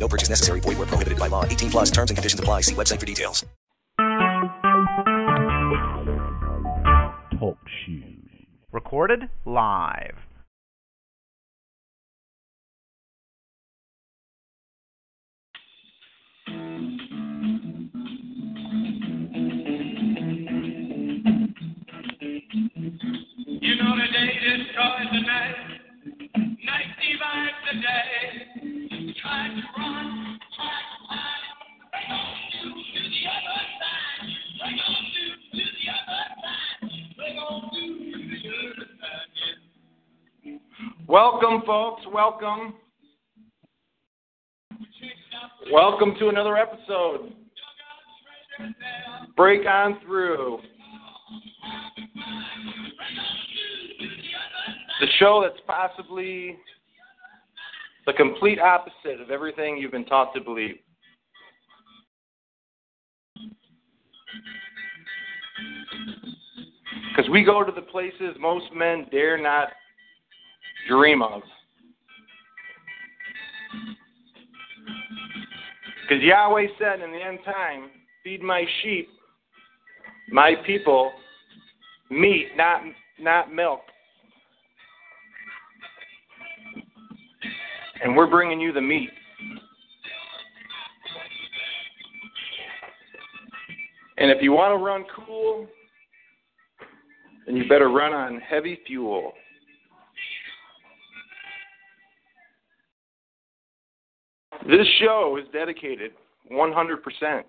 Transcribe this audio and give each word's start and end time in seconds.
No 0.00 0.08
purchase 0.08 0.30
necessary. 0.30 0.60
Void 0.60 0.78
where 0.78 0.86
prohibited 0.86 1.18
by 1.18 1.28
law. 1.28 1.44
18 1.44 1.70
plus 1.70 1.90
terms 1.90 2.10
and 2.10 2.16
conditions 2.16 2.40
apply. 2.40 2.62
See 2.62 2.74
website 2.74 2.98
for 2.98 3.06
details. 3.06 3.44
Talk 7.38 7.58
shoes. 7.84 8.16
Recorded 8.72 9.28
live. 9.44 10.16
You 23.62 23.76
know 23.76 23.96
the 23.96 24.06
day 24.12 24.30
destroys 24.40 25.08
the 25.12 25.20
night, 25.20 25.56
night 26.64 26.90
divides 27.00 27.58
the 27.70 27.80
day. 27.80 28.59
Welcome, 41.06 41.62
folks. 41.66 42.02
Welcome. 42.12 42.74
Welcome 45.72 46.14
to 46.18 46.28
another 46.28 46.56
episode. 46.56 47.32
Break 49.36 49.66
on 49.66 49.98
through. 50.06 50.60
The 55.00 55.06
show 55.18 55.42
that's 55.46 55.60
possibly 55.66 56.56
the 58.06 58.12
complete 58.12 58.58
opposite 58.58 59.20
of 59.20 59.30
everything 59.30 59.76
you've 59.76 59.92
been 59.92 60.04
taught 60.04 60.32
to 60.34 60.40
believe. 60.40 60.76
Because 67.10 67.30
we 67.30 67.44
go 67.44 67.64
to 67.64 67.72
the 67.72 67.82
places 67.82 68.36
most 68.38 68.66
men 68.74 69.06
dare 69.10 69.36
not 69.36 69.68
dream 70.88 71.22
of. 71.22 71.42
Because 76.02 76.24
Yahweh 76.24 76.66
said 76.78 77.00
in 77.00 77.12
the 77.12 77.22
end 77.22 77.38
time, 77.44 77.90
feed 78.24 78.42
my 78.42 78.64
sheep, 78.82 79.08
my 80.30 80.54
people, 80.66 81.12
meat, 82.10 82.48
not 82.56 82.82
not 83.20 83.52
milk. 83.52 83.80
And 88.02 88.16
we're 88.16 88.30
bringing 88.30 88.60
you 88.60 88.72
the 88.72 88.80
meat. 88.80 89.10
And 94.18 94.30
if 94.30 94.42
you 94.42 94.52
want 94.52 94.78
to 94.78 94.84
run 94.84 95.04
cool, 95.14 95.66
then 97.46 97.56
you 97.56 97.68
better 97.68 97.88
run 97.88 98.12
on 98.12 98.40
heavy 98.40 98.78
fuel. 98.86 99.32
This 104.66 104.86
show 105.00 105.38
is 105.40 105.48
dedicated 105.52 106.12
100% 106.52 107.42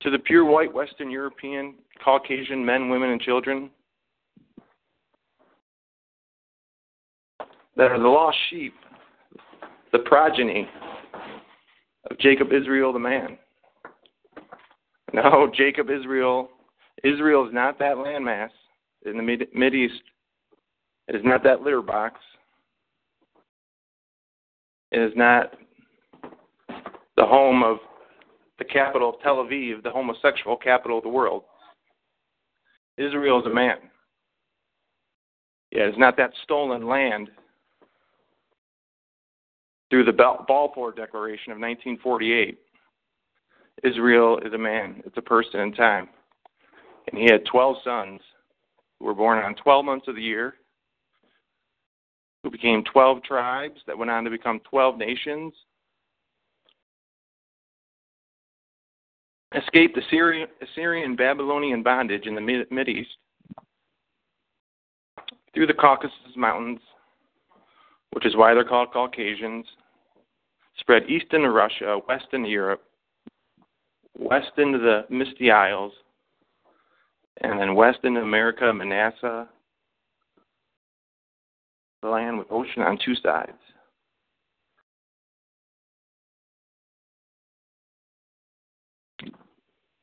to 0.00 0.10
the 0.10 0.18
pure 0.18 0.44
white 0.44 0.72
Western 0.72 1.10
European 1.10 1.74
Caucasian 2.04 2.64
men, 2.64 2.88
women, 2.88 3.10
and 3.10 3.20
children 3.20 3.70
that 7.76 7.90
are 7.90 7.98
the 7.98 8.08
lost 8.08 8.36
sheep, 8.50 8.74
the 9.92 10.00
progeny 10.00 10.68
of 12.10 12.18
Jacob 12.18 12.52
Israel 12.52 12.92
the 12.92 12.98
man. 12.98 13.38
No, 15.12 15.50
Jacob 15.54 15.90
Israel, 15.90 16.48
Israel 17.04 17.46
is 17.46 17.52
not 17.52 17.78
that 17.78 17.96
landmass 17.96 18.48
in 19.04 19.16
the 19.16 19.22
Mid, 19.22 19.46
Mid 19.54 19.74
East. 19.74 20.02
It 21.08 21.16
is 21.16 21.22
not 21.24 21.42
that 21.44 21.60
litter 21.60 21.82
box. 21.82 22.18
It 24.90 25.00
is 25.00 25.12
not 25.16 25.52
the 27.16 27.24
home 27.26 27.62
of 27.62 27.78
the 28.58 28.64
capital 28.64 29.10
of 29.10 29.20
Tel 29.22 29.36
Aviv, 29.36 29.82
the 29.82 29.90
homosexual 29.90 30.56
capital 30.56 30.98
of 30.98 31.04
the 31.04 31.10
world. 31.10 31.42
Israel 32.96 33.40
is 33.40 33.46
a 33.46 33.54
man. 33.54 33.76
Yeah, 35.70 35.84
it's 35.84 35.98
not 35.98 36.16
that 36.18 36.30
stolen 36.44 36.86
land 36.86 37.28
through 39.92 40.04
the 40.04 40.12
Balfour 40.48 40.90
Declaration 40.92 41.52
of 41.52 41.58
1948. 41.58 42.58
Israel 43.84 44.38
is 44.38 44.54
a 44.54 44.58
man, 44.58 45.02
it's 45.04 45.18
a 45.18 45.22
person 45.22 45.60
in 45.60 45.74
time. 45.74 46.08
And 47.10 47.20
he 47.20 47.26
had 47.30 47.44
12 47.44 47.76
sons 47.84 48.20
who 48.98 49.04
were 49.04 49.12
born 49.12 49.44
on 49.44 49.54
12 49.54 49.84
months 49.84 50.08
of 50.08 50.14
the 50.14 50.22
year, 50.22 50.54
who 52.42 52.50
became 52.50 52.82
12 52.90 53.22
tribes 53.22 53.80
that 53.86 53.98
went 53.98 54.10
on 54.10 54.24
to 54.24 54.30
become 54.30 54.60
12 54.60 54.96
nations, 54.96 55.52
escaped 59.54 59.98
Assyrian, 59.98 60.48
Assyrian 60.62 61.16
Babylonian 61.16 61.82
bondage 61.82 62.24
in 62.24 62.34
the 62.34 62.40
Mid 62.40 62.88
East 62.88 63.10
through 65.52 65.66
the 65.66 65.74
Caucasus 65.74 66.16
Mountains, 66.34 66.80
which 68.12 68.24
is 68.24 68.34
why 68.34 68.54
they're 68.54 68.64
called 68.64 68.90
Caucasians, 68.90 69.66
spread 70.82 71.08
east 71.08 71.26
into 71.32 71.50
Russia, 71.50 71.98
west 72.08 72.26
into 72.32 72.48
Europe, 72.48 72.82
west 74.18 74.50
into 74.58 74.78
the 74.78 75.06
Misty 75.08 75.50
Isles, 75.50 75.92
and 77.40 77.58
then 77.58 77.74
west 77.74 78.00
into 78.04 78.20
America, 78.20 78.72
Manasseh, 78.72 79.48
the 82.02 82.08
land 82.08 82.36
with 82.36 82.48
ocean 82.50 82.82
on 82.82 82.98
two 83.02 83.14
sides. 83.22 83.52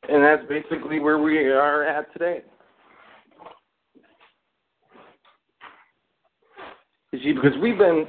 And 0.08 0.24
that's 0.24 0.48
basically 0.50 1.00
where 1.00 1.20
we 1.20 1.38
are 1.50 1.84
at 1.84 2.12
today. 2.14 2.42
You 7.12 7.20
see, 7.20 7.34
because 7.34 7.58
we've 7.62 7.78
been, 7.78 8.08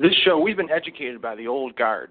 this 0.00 0.14
show, 0.24 0.38
we've 0.38 0.56
been 0.56 0.70
educated 0.70 1.20
by 1.20 1.34
the 1.34 1.46
old 1.46 1.76
guard. 1.76 2.10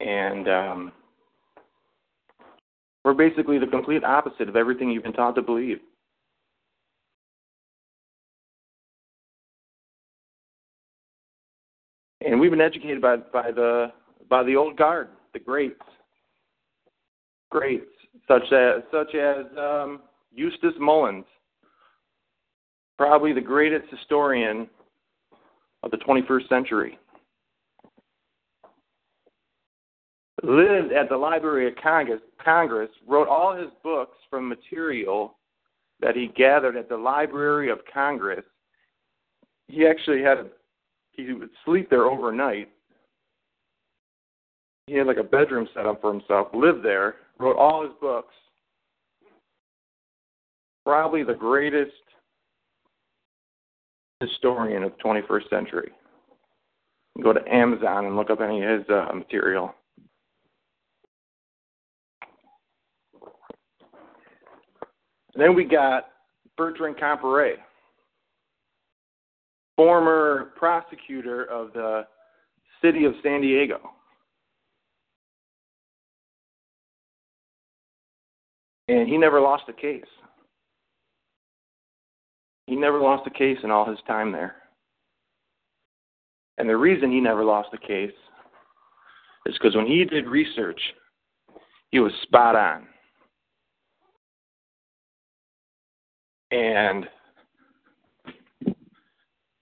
And 0.00 0.48
um, 0.48 0.92
we're 3.04 3.12
basically 3.12 3.58
the 3.58 3.66
complete 3.66 4.02
opposite 4.02 4.48
of 4.48 4.56
everything 4.56 4.90
you've 4.90 5.02
been 5.02 5.12
taught 5.12 5.34
to 5.34 5.42
believe. 5.42 5.78
And 12.22 12.40
we've 12.40 12.50
been 12.50 12.62
educated 12.62 13.02
by 13.02 13.16
by 13.16 13.50
the 13.50 13.92
by 14.30 14.42
the 14.42 14.56
old 14.56 14.76
guard, 14.76 15.08
the 15.34 15.38
greats, 15.38 15.80
greats 17.50 17.84
such 18.26 18.52
as 18.52 18.82
such 18.90 19.14
as 19.14 19.44
um, 19.58 20.00
Eustace 20.32 20.74
Mullins, 20.78 21.24
probably 23.00 23.32
the 23.32 23.40
greatest 23.40 23.90
historian 23.90 24.68
of 25.82 25.90
the 25.90 25.96
21st 25.96 26.46
century. 26.50 26.98
Lived 30.42 30.92
at 30.92 31.08
the 31.08 31.16
Library 31.16 31.66
of 31.66 31.72
Congress, 31.82 32.20
Congress, 32.44 32.90
wrote 33.08 33.26
all 33.26 33.56
his 33.56 33.70
books 33.82 34.18
from 34.28 34.46
material 34.46 35.38
that 36.00 36.14
he 36.14 36.30
gathered 36.36 36.76
at 36.76 36.90
the 36.90 36.96
Library 36.96 37.70
of 37.70 37.78
Congress. 37.90 38.44
He 39.68 39.86
actually 39.86 40.22
had 40.22 40.50
he 41.12 41.32
would 41.32 41.48
sleep 41.64 41.88
there 41.88 42.04
overnight. 42.04 42.68
He 44.88 44.96
had 44.96 45.06
like 45.06 45.16
a 45.16 45.24
bedroom 45.24 45.66
set 45.72 45.86
up 45.86 46.02
for 46.02 46.12
himself, 46.12 46.48
lived 46.52 46.84
there, 46.84 47.14
wrote 47.38 47.56
all 47.56 47.82
his 47.82 47.92
books. 47.98 48.34
Probably 50.84 51.22
the 51.22 51.32
greatest 51.32 51.92
historian 54.20 54.82
of 54.82 54.92
the 54.96 55.02
21st 55.02 55.48
century. 55.48 55.90
Go 57.22 57.32
to 57.32 57.40
Amazon 57.52 58.06
and 58.06 58.16
look 58.16 58.30
up 58.30 58.40
any 58.40 58.62
of 58.62 58.80
his 58.80 58.88
uh, 58.88 59.12
material. 59.14 59.74
Then 65.34 65.54
we 65.54 65.64
got 65.64 66.08
Bertrand 66.56 66.98
Comparet, 66.98 67.58
former 69.76 70.52
prosecutor 70.56 71.44
of 71.44 71.72
the 71.72 72.06
city 72.82 73.04
of 73.04 73.14
San 73.22 73.40
Diego. 73.40 73.78
And 78.88 79.08
he 79.08 79.16
never 79.16 79.40
lost 79.40 79.64
a 79.68 79.72
case. 79.72 80.02
He 82.70 82.76
never 82.76 83.00
lost 83.00 83.26
a 83.26 83.30
case 83.30 83.58
in 83.64 83.72
all 83.72 83.84
his 83.84 83.98
time 84.06 84.30
there. 84.30 84.54
And 86.56 86.68
the 86.68 86.76
reason 86.76 87.10
he 87.10 87.20
never 87.20 87.44
lost 87.44 87.70
a 87.72 87.78
case 87.84 88.12
is 89.44 89.58
because 89.58 89.74
when 89.74 89.88
he 89.88 90.04
did 90.04 90.28
research, 90.28 90.80
he 91.90 91.98
was 91.98 92.12
spot 92.22 92.54
on. 92.54 92.86
And 96.52 97.08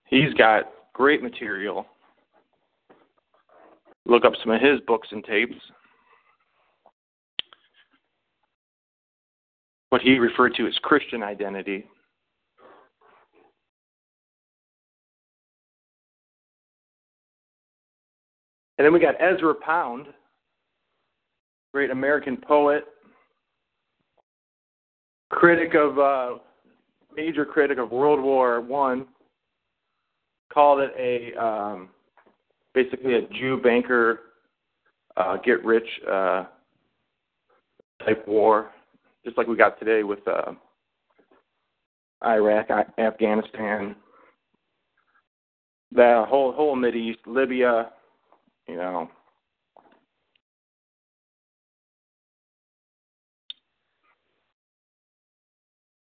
he's 0.04 0.34
got 0.34 0.64
great 0.92 1.22
material. 1.22 1.86
Look 4.04 4.26
up 4.26 4.34
some 4.44 4.52
of 4.52 4.60
his 4.60 4.80
books 4.86 5.08
and 5.12 5.24
tapes. 5.24 5.56
What 9.88 10.02
he 10.02 10.18
referred 10.18 10.54
to 10.56 10.66
as 10.66 10.74
Christian 10.82 11.22
identity. 11.22 11.86
And 18.78 18.84
then 18.84 18.92
we 18.92 19.00
got 19.00 19.16
Ezra 19.20 19.54
Pound, 19.54 20.06
great 21.74 21.90
American 21.90 22.36
poet, 22.36 22.84
critic 25.30 25.74
of 25.74 25.98
uh, 25.98 26.38
major 27.14 27.44
critic 27.44 27.78
of 27.78 27.90
World 27.90 28.22
War 28.22 28.60
One, 28.60 29.06
called 30.52 30.80
it 30.80 30.92
a 30.96 31.44
um, 31.44 31.88
basically 32.72 33.14
a 33.14 33.22
Jew 33.38 33.60
banker 33.60 34.20
uh, 35.16 35.38
get 35.38 35.64
rich 35.64 35.88
uh, 36.08 36.44
type 38.06 38.26
war, 38.28 38.70
just 39.24 39.36
like 39.36 39.48
we 39.48 39.56
got 39.56 39.78
today 39.80 40.04
with 40.04 40.20
uh, 40.28 40.52
Iraq, 42.24 42.68
Afghanistan, 42.96 43.96
the 45.90 46.24
whole 46.28 46.52
whole 46.52 46.76
Mid 46.76 46.94
East, 46.94 47.18
Libya, 47.26 47.90
you 48.68 48.76
know. 48.76 49.10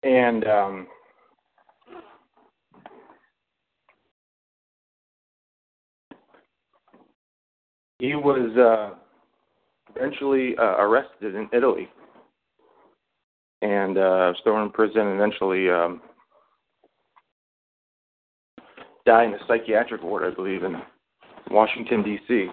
And 0.02 0.46
um, 0.46 0.86
he 7.98 8.14
was 8.14 8.56
uh, 8.56 8.96
eventually 9.94 10.56
uh, 10.56 10.76
arrested 10.78 11.34
in 11.34 11.48
Italy 11.52 11.88
and 13.62 13.98
uh, 13.98 14.32
thrown 14.42 14.66
in 14.66 14.72
prison. 14.72 15.02
And 15.02 15.20
eventually 15.20 15.68
um, 15.68 16.00
died 19.04 19.28
in 19.28 19.34
a 19.34 19.38
psychiatric 19.46 20.02
ward, 20.02 20.30
I 20.30 20.34
believe, 20.34 20.64
in 20.64 20.76
Washington 21.50 22.02
D.C. 22.02 22.47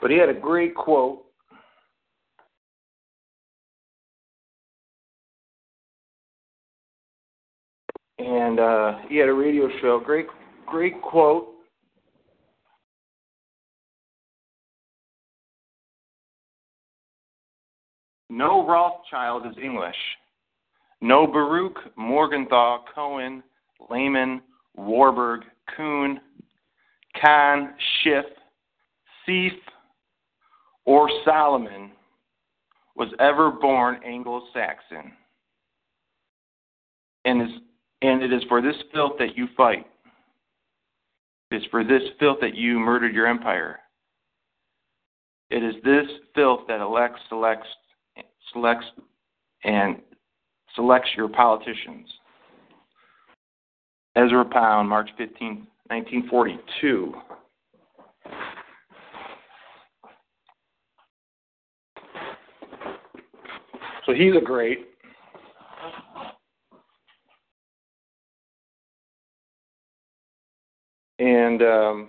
But 0.00 0.10
he 0.10 0.18
had 0.18 0.28
a 0.28 0.34
great 0.34 0.74
quote. 0.74 1.22
And 8.18 8.60
uh, 8.60 8.98
he 9.08 9.16
had 9.16 9.28
a 9.28 9.32
radio 9.32 9.68
show. 9.80 10.00
Great, 10.04 10.26
great 10.66 11.00
quote 11.02 11.54
No 18.34 18.66
Rothschild 18.66 19.46
is 19.46 19.56
English. 19.62 19.94
No 21.00 21.24
Baruch, 21.24 21.78
Morgenthau, 21.96 22.84
Cohen, 22.92 23.44
Lehman, 23.88 24.42
Warburg, 24.74 25.42
Kuhn, 25.76 26.18
Kahn, 27.24 27.74
Schiff, 28.02 28.26
Sieff, 29.26 29.56
or 30.84 31.08
Solomon 31.24 31.90
was 32.96 33.08
ever 33.18 33.50
born 33.50 33.98
Anglo 34.04 34.42
Saxon. 34.52 35.12
And, 37.24 37.40
and 38.02 38.22
it 38.22 38.32
is 38.32 38.42
for 38.48 38.60
this 38.60 38.76
filth 38.92 39.12
that 39.18 39.36
you 39.36 39.48
fight. 39.56 39.86
It 41.50 41.56
is 41.56 41.62
for 41.70 41.82
this 41.82 42.02
filth 42.20 42.38
that 42.42 42.54
you 42.54 42.78
murdered 42.78 43.14
your 43.14 43.26
empire. 43.26 43.78
It 45.50 45.62
is 45.62 45.74
this 45.82 46.06
filth 46.34 46.60
that 46.68 46.80
elects, 46.80 47.20
selects, 47.28 47.68
selects 48.52 48.86
and 49.62 49.96
selects 50.74 51.08
your 51.16 51.28
politicians. 51.28 52.08
Ezra 54.16 54.44
Pound, 54.44 54.88
March 54.88 55.08
15, 55.16 55.66
1942. 55.88 57.14
So 64.06 64.12
he's 64.12 64.34
a 64.36 64.44
great. 64.44 64.88
And 71.18 71.62
um, 71.62 72.08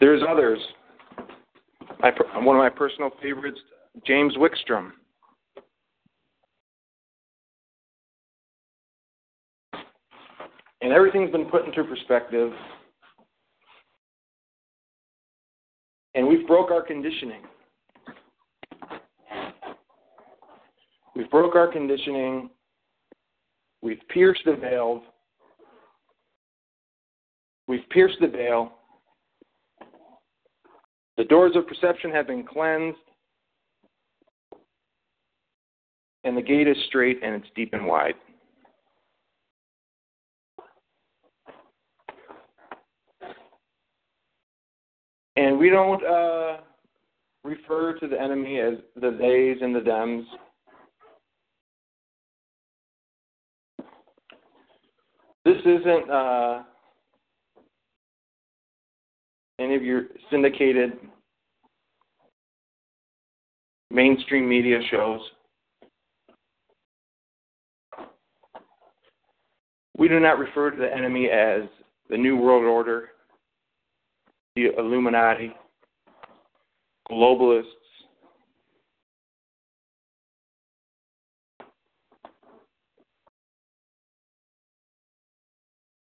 there's 0.00 0.22
others 0.28 0.58
my, 2.02 2.12
one 2.40 2.56
of 2.56 2.60
my 2.60 2.70
personal 2.70 3.10
favorites, 3.22 3.60
James 4.06 4.34
Wickstrom. 4.36 4.92
And 10.82 10.92
everything's 10.92 11.30
been 11.30 11.46
put 11.46 11.66
into 11.66 11.84
perspective. 11.84 12.52
And 16.14 16.26
we've 16.26 16.46
broke 16.46 16.70
our 16.70 16.82
conditioning. 16.82 17.42
We've 21.14 21.30
broke 21.30 21.54
our 21.54 21.70
conditioning. 21.70 22.50
We've 23.82 24.00
pierced 24.08 24.42
the 24.44 24.56
veil. 24.56 25.02
We've 27.68 27.88
pierced 27.90 28.16
the 28.20 28.28
veil. 28.28 28.72
The 31.16 31.24
doors 31.24 31.52
of 31.54 31.66
perception 31.66 32.10
have 32.12 32.26
been 32.26 32.44
cleansed, 32.44 32.96
and 36.24 36.34
the 36.34 36.42
gate 36.42 36.66
is 36.66 36.76
straight 36.88 37.18
and 37.22 37.34
it's 37.34 37.52
deep 37.54 37.74
and 37.74 37.86
wide. 37.86 38.14
And 45.40 45.58
we 45.58 45.70
don't 45.70 46.04
uh, 46.04 46.58
refer 47.44 47.94
to 47.98 48.06
the 48.06 48.20
enemy 48.20 48.60
as 48.60 48.74
the 48.94 49.16
theys 49.18 49.56
and 49.62 49.74
the 49.74 49.80
thems. 49.80 50.26
This 55.46 55.56
isn't 55.64 56.10
uh, 56.10 56.62
any 59.58 59.76
of 59.76 59.82
your 59.82 60.02
syndicated 60.30 60.92
mainstream 63.90 64.46
media 64.46 64.80
shows. 64.90 65.20
We 69.96 70.06
do 70.06 70.20
not 70.20 70.38
refer 70.38 70.70
to 70.70 70.76
the 70.76 70.94
enemy 70.94 71.30
as 71.30 71.62
the 72.10 72.18
New 72.18 72.36
World 72.36 72.64
Order, 72.64 73.08
the 74.60 74.78
Illuminati, 74.78 75.52
globalists, 77.10 77.64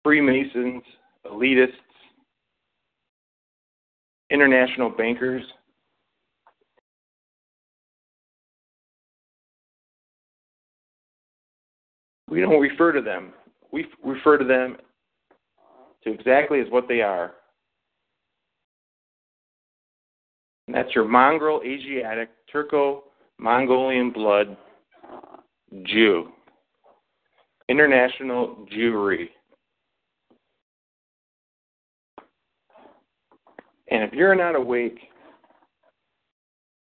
Freemasons, 0.05 0.83
elitists, 1.27 1.73
international 4.31 4.89
bankers. 4.89 5.43
We 12.31 12.41
don't 12.41 12.61
refer 12.61 12.93
to 12.93 13.03
them. 13.03 13.35
We 13.71 13.87
refer 14.03 14.39
to 14.39 14.45
them 14.45 14.79
to 16.05 16.11
exactly 16.11 16.61
as 16.61 16.67
what 16.71 16.89
they 16.89 17.03
are. 17.03 17.33
And 20.69 20.75
that's 20.75 20.95
your 20.95 21.09
mongrel 21.09 21.63
Asiatic 21.65 22.29
Turco 22.53 23.05
Mongolian 23.39 24.11
blood 24.11 24.55
Jew. 25.85 26.29
International 27.71 28.67
Jewry. 28.71 29.31
And 33.91 34.03
if 34.03 34.13
you're 34.13 34.35
not 34.35 34.57
awake 34.57 34.99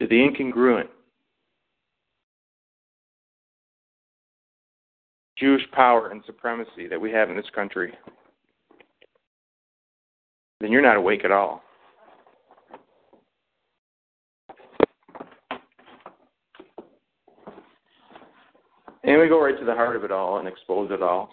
to 0.01 0.09
the 0.09 0.17
incongruent 0.17 0.89
Jewish 5.39 5.63
power 5.71 6.11
and 6.11 6.21
supremacy 6.27 6.89
that 6.91 7.01
we 7.01 7.13
have 7.13 7.31
in 7.31 7.37
this 7.37 7.47
country, 7.55 7.93
then 10.61 10.73
you're 10.73 10.83
not 10.83 10.97
awake 10.97 11.25
at 11.25 11.31
all. 11.31 11.63
And 19.09 19.19
we 19.19 19.27
go 19.27 19.43
right 19.43 19.59
to 19.59 19.65
the 19.65 19.75
heart 19.75 19.97
of 19.97 20.05
it 20.05 20.13
all 20.13 20.37
and 20.37 20.47
expose 20.47 20.91
it 20.91 21.03
all. 21.03 21.31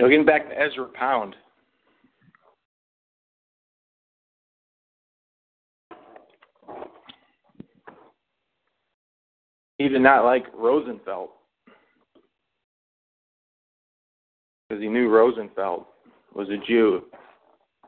Now, 0.00 0.08
getting 0.08 0.26
back 0.26 0.48
to 0.48 0.60
Ezra 0.60 0.86
Pound. 0.86 1.36
He 9.82 9.88
did 9.88 10.00
not 10.00 10.24
like 10.24 10.44
Rosenfeld 10.54 11.30
because 14.68 14.80
he 14.80 14.88
knew 14.88 15.08
Rosenfeld 15.08 15.86
was 16.32 16.48
a 16.50 16.56
Jew 16.68 17.02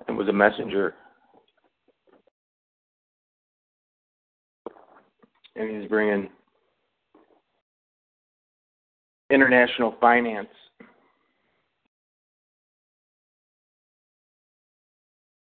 and 0.08 0.16
was 0.18 0.26
a 0.26 0.32
messenger. 0.32 0.96
And 5.54 5.80
he's 5.80 5.88
bringing 5.88 6.30
international 9.30 9.94
finance 10.00 10.48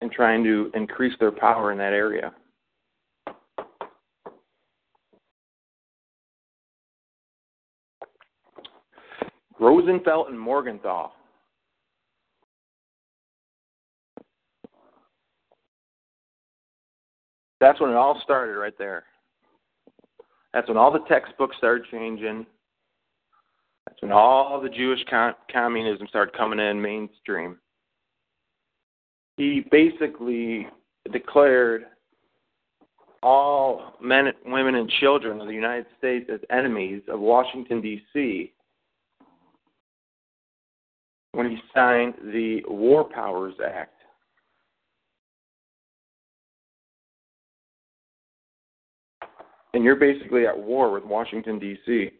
and 0.01 0.11
trying 0.11 0.43
to 0.43 0.69
increase 0.75 1.15
their 1.19 1.31
power 1.31 1.71
in 1.71 1.79
that 1.79 1.93
area. 1.93 2.35
Rosenfeld 9.59 10.27
and 10.27 10.39
Morgenthau. 10.39 11.11
That's 17.59 17.79
when 17.79 17.89
it 17.89 17.95
all 17.95 18.21
started 18.23 18.59
right 18.59 18.77
there. 18.77 19.05
That's 20.53 20.67
when 20.67 20.77
all 20.77 20.91
the 20.91 21.05
textbooks 21.07 21.57
started 21.57 21.85
changing. 21.89 22.45
That's 23.87 24.01
when 24.01 24.11
all 24.11 24.61
the 24.61 24.69
Jewish 24.69 24.99
communism 25.51 26.07
started 26.07 26.35
coming 26.35 26.59
in 26.59 26.81
mainstream 26.81 27.57
he 29.37 29.65
basically 29.71 30.67
declared 31.11 31.85
all 33.21 33.93
men, 34.01 34.31
women, 34.45 34.75
and 34.75 34.89
children 34.99 35.41
of 35.41 35.47
the 35.47 35.53
United 35.53 35.87
States 35.97 36.29
as 36.31 36.39
enemies 36.49 37.01
of 37.09 37.19
Washington, 37.19 37.81
D.C. 37.81 38.53
when 41.35 41.49
he 41.49 41.57
signed 41.73 42.13
the 42.31 42.61
War 42.65 43.03
Powers 43.03 43.55
Act. 43.65 43.91
And 49.73 49.83
you're 49.83 49.97
basically 49.97 50.47
at 50.47 50.57
war 50.57 50.89
with 50.91 51.03
Washington, 51.03 51.59
D.C. 51.59 52.11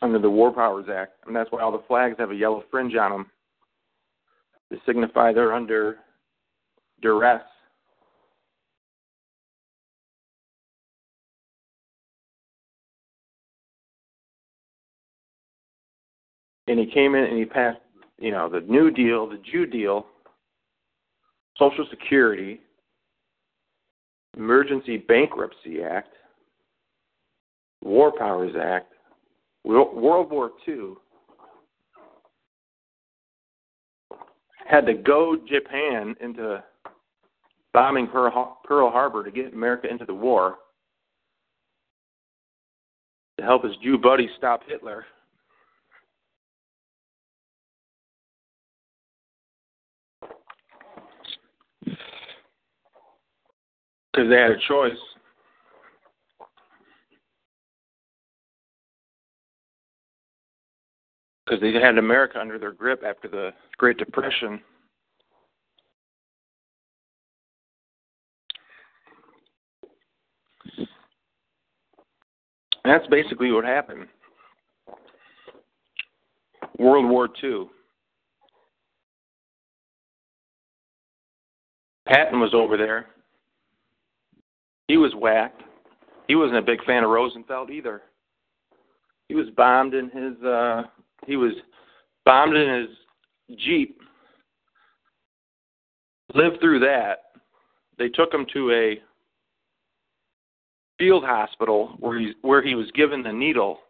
under 0.00 0.18
the 0.18 0.30
War 0.30 0.50
Powers 0.50 0.86
Act, 0.92 1.12
and 1.26 1.36
that's 1.36 1.52
why 1.52 1.60
all 1.60 1.70
the 1.70 1.84
flags 1.86 2.16
have 2.18 2.30
a 2.30 2.34
yellow 2.34 2.64
fringe 2.70 2.96
on 2.96 3.10
them 3.10 3.30
to 4.72 4.78
signify 4.86 5.34
they're 5.34 5.52
under 5.52 5.98
duress. 7.02 7.42
And 16.68 16.78
he 16.78 16.86
came 16.86 17.14
in 17.14 17.24
and 17.24 17.38
he 17.38 17.44
passed, 17.44 17.80
you 18.18 18.30
know, 18.30 18.48
the 18.48 18.60
New 18.60 18.90
Deal, 18.90 19.28
the 19.28 19.40
Jew 19.50 19.66
Deal, 19.66 20.06
Social 21.58 21.86
Security, 21.90 22.60
Emergency 24.36 24.96
Bankruptcy 24.96 25.82
Act, 25.82 26.14
War 27.82 28.12
Powers 28.16 28.54
Act, 28.60 28.92
World 29.64 30.30
War 30.30 30.52
II 30.66 30.94
had 34.66 34.86
to 34.86 34.94
goad 34.94 35.46
Japan 35.46 36.14
into 36.20 36.62
bombing 37.72 38.06
Pearl 38.06 38.30
Harbor 38.90 39.24
to 39.24 39.30
get 39.30 39.52
America 39.52 39.88
into 39.90 40.04
the 40.04 40.14
war 40.14 40.56
to 43.38 43.44
help 43.44 43.64
his 43.64 43.76
Jew 43.82 43.98
buddy 43.98 44.28
stop 44.38 44.62
Hitler. 44.66 45.04
Because 54.12 54.28
they 54.28 54.36
had 54.36 54.50
a 54.50 54.58
choice 54.68 54.98
because 61.52 61.60
they 61.60 61.78
had 61.78 61.98
America 61.98 62.40
under 62.40 62.58
their 62.58 62.72
grip 62.72 63.02
after 63.06 63.28
the 63.28 63.50
Great 63.76 63.98
Depression. 63.98 64.60
And 72.84 72.92
that's 72.92 73.06
basically 73.08 73.52
what 73.52 73.64
happened. 73.64 74.08
World 76.78 77.08
War 77.08 77.28
II. 77.42 77.66
Patton 82.08 82.40
was 82.40 82.54
over 82.54 82.76
there. 82.76 83.06
He 84.88 84.96
was 84.96 85.14
whacked. 85.14 85.62
He 86.28 86.34
wasn't 86.34 86.58
a 86.58 86.62
big 86.62 86.84
fan 86.84 87.04
of 87.04 87.10
Rosenfeld 87.10 87.70
either. 87.70 88.02
He 89.28 89.34
was 89.34 89.46
bombed 89.56 89.94
in 89.94 90.10
his 90.10 90.42
uh 90.44 90.82
he 91.26 91.36
was 91.36 91.52
bombed 92.24 92.56
in 92.56 92.80
his 92.80 93.58
Jeep, 93.58 94.00
lived 96.34 96.60
through 96.60 96.80
that. 96.80 97.24
They 97.98 98.08
took 98.08 98.32
him 98.32 98.46
to 98.52 98.70
a 98.72 99.00
field 100.98 101.24
hospital 101.24 101.96
where 101.98 102.18
he, 102.18 102.32
where 102.42 102.62
he 102.62 102.74
was 102.74 102.90
given 102.92 103.22
the 103.22 103.32
needle. 103.32 103.80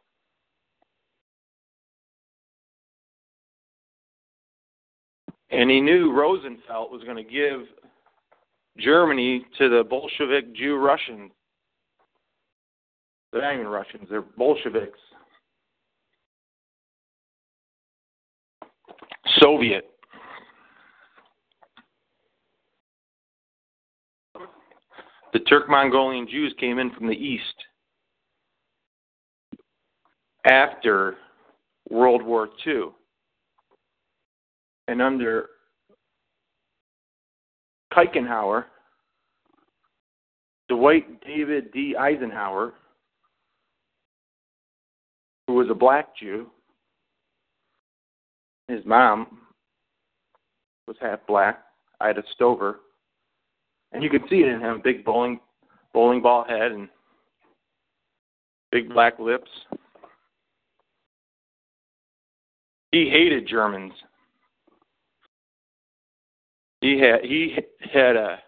And 5.50 5.70
he 5.70 5.80
knew 5.80 6.12
Rosenfeld 6.12 6.90
was 6.90 7.02
going 7.04 7.18
to 7.18 7.22
give 7.22 7.66
Germany 8.78 9.44
to 9.58 9.68
the 9.68 9.84
Bolshevik 9.88 10.54
Jew 10.54 10.76
Russians. 10.76 11.30
They're 13.32 13.42
not 13.42 13.54
even 13.54 13.68
Russians, 13.68 14.06
they're 14.10 14.22
Bolsheviks. 14.22 14.98
Soviet. 19.40 19.88
The 25.32 25.38
Turk 25.40 25.68
Mongolian 25.68 26.28
Jews 26.28 26.54
came 26.60 26.78
in 26.78 26.90
from 26.90 27.06
the 27.06 27.14
east 27.14 27.54
after 30.44 31.16
World 31.88 32.22
War 32.22 32.50
II. 32.66 32.88
And 34.88 35.00
under 35.00 35.48
Kuichenauer, 37.94 38.64
Dwight 40.68 41.20
David 41.24 41.72
D. 41.72 41.94
Eisenhower, 41.96 42.72
who 45.46 45.54
was 45.54 45.68
a 45.70 45.74
black 45.74 46.16
Jew. 46.16 46.46
His 48.68 48.84
mom 48.86 49.38
was 50.86 50.96
half 51.00 51.20
black, 51.26 51.62
Ida 52.00 52.22
Stover. 52.34 52.80
And 53.92 54.02
you 54.02 54.08
could 54.08 54.22
see 54.30 54.36
it 54.36 54.48
in 54.48 54.60
him, 54.60 54.80
big 54.82 55.04
bowling 55.04 55.40
bowling 55.92 56.22
ball 56.22 56.44
head 56.48 56.72
and 56.72 56.88
big 58.70 58.88
black 58.88 59.18
lips. 59.18 59.50
He 62.92 63.10
hated 63.10 63.46
Germans. 63.46 63.92
He 66.82 66.98
had 66.98 67.20
he 67.22 67.56
had 67.94 68.16
a 68.16 68.38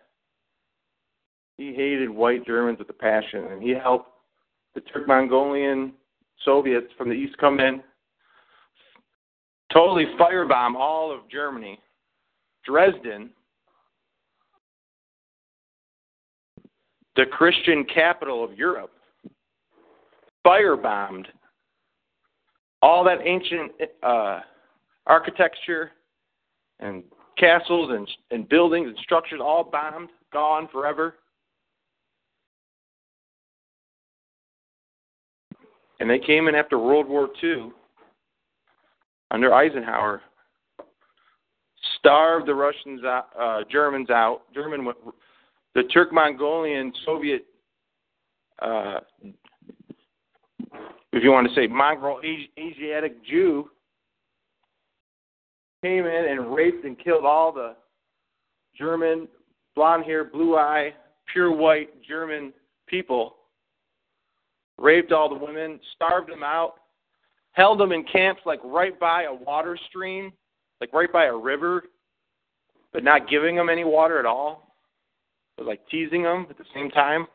he 1.56 1.72
hated 1.72 2.10
white 2.10 2.44
Germans 2.44 2.80
with 2.80 2.90
a 2.90 2.94
passion, 2.94 3.44
and 3.44 3.62
he 3.62 3.70
helped 3.70 4.10
the 4.74 4.80
Turk 4.80 5.06
Mongolian 5.06 5.92
Soviets 6.44 6.88
from 6.98 7.08
the 7.08 7.14
east 7.14 7.38
come 7.38 7.60
in, 7.60 7.80
totally 9.72 10.06
firebomb 10.18 10.74
all 10.74 11.12
of 11.12 11.30
Germany. 11.30 11.78
Dresden, 12.64 13.30
the 17.14 17.26
Christian 17.26 17.84
capital 17.84 18.42
of 18.42 18.58
Europe, 18.58 18.90
firebombed 20.44 21.26
all 22.82 23.04
that 23.04 23.18
ancient 23.24 23.70
uh, 24.02 24.40
architecture 25.06 25.92
and 26.80 27.04
castles 27.38 27.90
and, 27.92 28.08
and 28.30 28.48
buildings 28.48 28.88
and 28.88 28.98
structures 29.02 29.40
all 29.42 29.64
bombed, 29.64 30.10
gone 30.32 30.68
forever. 30.72 31.16
And 36.00 36.10
they 36.10 36.18
came 36.18 36.48
in 36.48 36.54
after 36.54 36.78
World 36.78 37.08
War 37.08 37.28
II 37.42 37.70
under 39.30 39.54
Eisenhower, 39.54 40.22
starved 41.98 42.46
the 42.46 42.54
Russians 42.54 43.02
out, 43.04 43.28
uh, 43.38 43.60
Germans 43.70 44.10
out. 44.10 44.42
German, 44.54 44.92
the 45.74 45.84
Turk 45.84 46.12
Mongolian 46.12 46.92
Soviet, 47.04 47.44
uh, 48.60 49.00
if 51.12 51.22
you 51.22 51.30
want 51.30 51.48
to 51.48 51.54
say 51.54 51.66
Mongol 51.66 52.20
Asiatic 52.58 53.24
Jew, 53.24 53.70
came 55.84 56.06
in 56.06 56.24
and 56.30 56.54
raped 56.54 56.86
and 56.86 56.98
killed 56.98 57.26
all 57.26 57.52
the 57.52 57.76
German, 58.74 59.28
blonde 59.76 60.06
hair, 60.06 60.24
blue 60.24 60.56
eye, 60.56 60.94
pure 61.30 61.54
white 61.54 61.90
German 62.02 62.54
people 62.86 63.36
raped 64.78 65.12
all 65.12 65.28
the 65.28 65.44
women, 65.44 65.78
starved 65.94 66.30
them 66.30 66.42
out, 66.42 66.76
held 67.52 67.78
them 67.78 67.92
in 67.92 68.02
camps 68.04 68.40
like 68.46 68.60
right 68.64 68.98
by 68.98 69.24
a 69.24 69.34
water 69.34 69.78
stream, 69.90 70.32
like 70.80 70.90
right 70.94 71.12
by 71.12 71.26
a 71.26 71.36
river, 71.36 71.84
but 72.94 73.04
not 73.04 73.28
giving 73.28 73.54
them 73.54 73.68
any 73.68 73.84
water 73.84 74.18
at 74.18 74.24
all. 74.24 74.74
But 75.58 75.66
like 75.66 75.86
teasing 75.90 76.22
them 76.22 76.46
at 76.48 76.56
the 76.56 76.64
same 76.74 76.90
time. 76.90 77.26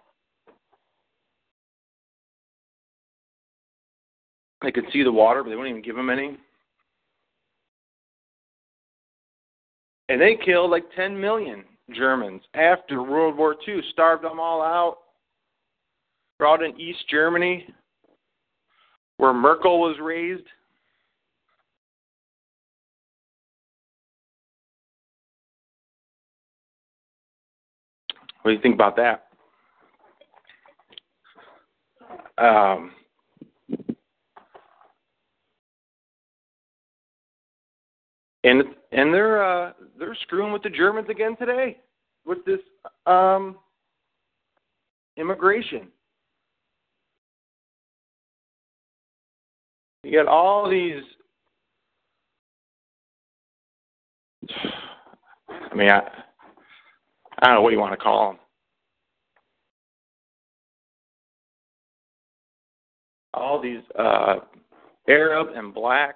They 4.63 4.71
could 4.71 4.85
see 4.91 5.03
the 5.03 5.11
water, 5.11 5.43
but 5.43 5.51
they 5.51 5.55
wouldn't 5.55 5.71
even 5.71 5.85
give 5.85 5.95
them 5.95 6.09
any. 6.09 6.37
And 10.09 10.19
they 10.19 10.35
killed 10.43 10.71
like 10.71 10.85
10 10.95 11.19
million 11.19 11.63
Germans 11.95 12.41
after 12.55 13.03
World 13.03 13.37
War 13.37 13.55
II, 13.67 13.79
starved 13.91 14.23
them 14.23 14.39
all 14.39 14.61
out, 14.61 14.97
brought 16.39 16.63
in 16.63 16.79
East 16.79 17.07
Germany, 17.09 17.67
where 19.17 19.33
Merkel 19.33 19.79
was 19.79 19.97
raised. 20.01 20.43
What 28.41 28.51
do 28.51 28.55
you 28.55 28.61
think 28.61 28.73
about 28.73 28.95
that? 28.95 29.25
Um, 32.43 32.91
and 38.43 38.63
and 38.91 39.13
they're 39.13 39.43
uh, 39.43 39.73
they're 39.97 40.17
screwing 40.23 40.51
with 40.51 40.63
the 40.63 40.69
Germans 40.69 41.09
again 41.09 41.35
today 41.37 41.77
with 42.25 42.43
this 42.45 42.59
um, 43.05 43.57
immigration. 45.17 45.87
You 50.03 50.17
got 50.17 50.27
all 50.27 50.69
these. 50.69 51.03
I 55.71 55.75
mean, 55.75 55.89
I, 55.89 55.99
I 57.39 57.47
don't 57.47 57.55
know 57.55 57.61
what 57.61 57.73
you 57.73 57.79
want 57.79 57.93
to 57.93 57.97
call 57.97 58.29
them. 58.29 58.39
All 63.33 63.61
these 63.61 63.81
uh, 63.97 64.37
Arab 65.07 65.49
and 65.55 65.73
black 65.73 66.15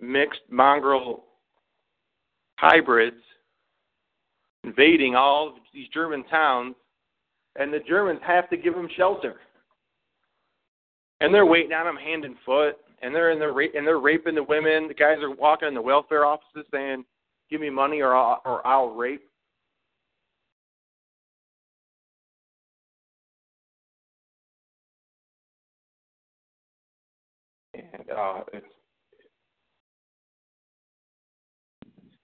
mixed 0.00 0.40
mongrel 0.50 1.24
hybrids 2.62 3.16
invading 4.64 5.16
all 5.16 5.48
of 5.48 5.54
these 5.74 5.88
German 5.92 6.24
towns, 6.24 6.76
and 7.56 7.72
the 7.72 7.80
Germans 7.80 8.20
have 8.24 8.48
to 8.50 8.56
give 8.56 8.74
them 8.74 8.88
shelter 8.96 9.40
and 11.22 11.32
they're 11.32 11.46
waiting 11.46 11.72
on 11.72 11.86
them 11.86 11.96
hand 11.96 12.24
and 12.24 12.34
foot, 12.44 12.78
and 13.00 13.14
they're 13.14 13.30
in 13.30 13.38
the 13.38 13.46
ra- 13.46 13.72
and 13.74 13.86
they're 13.86 14.00
raping 14.00 14.34
the 14.34 14.42
women. 14.42 14.88
The 14.88 14.94
guys 14.94 15.18
are 15.22 15.30
walking 15.30 15.68
in 15.68 15.74
the 15.74 15.80
welfare 15.80 16.26
offices 16.26 16.66
saying, 16.72 17.04
"Give 17.48 17.60
me 17.60 17.70
money 17.70 18.00
or 18.00 18.14
I'll, 18.16 18.42
or 18.44 18.66
I'll 18.66 18.90
rape." 18.90 19.22
And 27.74 28.10
uh, 28.10 28.40
it's, 28.52 28.66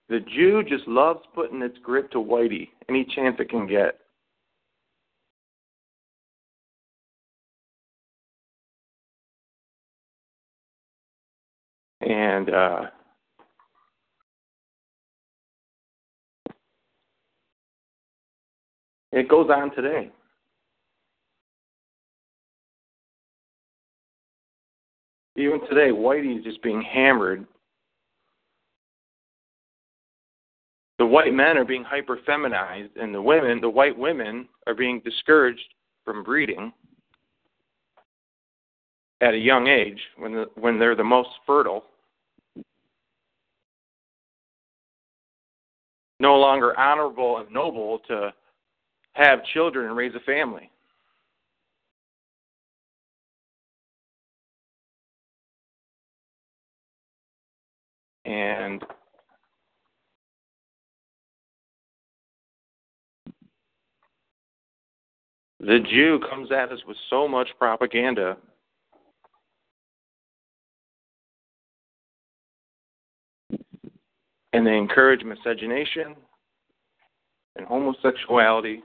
the 0.09 0.21
Jew 0.21 0.62
just 0.62 0.88
loves 0.88 1.21
putting 1.35 1.62
its 1.62 1.77
grip 1.83 2.11
to 2.12 2.18
Whitey 2.18 2.68
any 2.88 3.05
chance 3.05 3.37
it 3.38 3.51
can 3.51 3.66
get. 3.66 3.99
And 12.01 12.49
uh, 12.49 12.83
it 19.12 19.29
goes 19.29 19.51
on 19.51 19.75
today. 19.75 20.11
Even 25.37 25.61
today, 25.68 25.90
Whitey 25.90 26.38
is 26.38 26.44
just 26.44 26.62
being 26.62 26.83
hammered. 26.83 27.47
The 30.98 31.06
white 31.06 31.32
men 31.32 31.56
are 31.56 31.64
being 31.64 31.84
hyper 31.84 32.18
feminized, 32.26 32.96
and 32.96 33.14
the 33.14 33.22
women, 33.22 33.61
the 33.61 33.70
white 33.70 33.96
women, 33.96 34.48
are 34.66 34.74
being 34.74 35.00
discouraged 35.04 35.74
from 36.04 36.24
breeding 36.24 36.72
at 39.20 39.34
a 39.34 39.38
young 39.38 39.68
age 39.68 40.00
when 40.16 40.32
the, 40.32 40.46
when 40.56 40.78
they're 40.78 40.96
the 40.96 41.04
most 41.04 41.28
fertile. 41.46 41.84
No 46.18 46.37
longer 46.37 46.78
honorable 46.78 47.38
and 47.38 47.50
noble 47.52 48.00
to 48.08 48.32
have 49.12 49.44
children 49.52 49.87
and 49.87 49.96
raise 49.96 50.14
a 50.16 50.20
family. 50.20 50.68
And 58.24 58.82
the 65.61 65.81
Jew 65.90 66.21
comes 66.31 66.53
at 66.53 66.71
us 66.71 66.81
with 66.87 66.97
so 67.11 67.27
much 67.27 67.49
propaganda 67.59 68.37
and 74.53 74.66
they 74.66 74.77
encourage 74.77 75.25
miscegenation 75.25 76.14
and 77.57 77.66
homosexuality. 77.66 78.83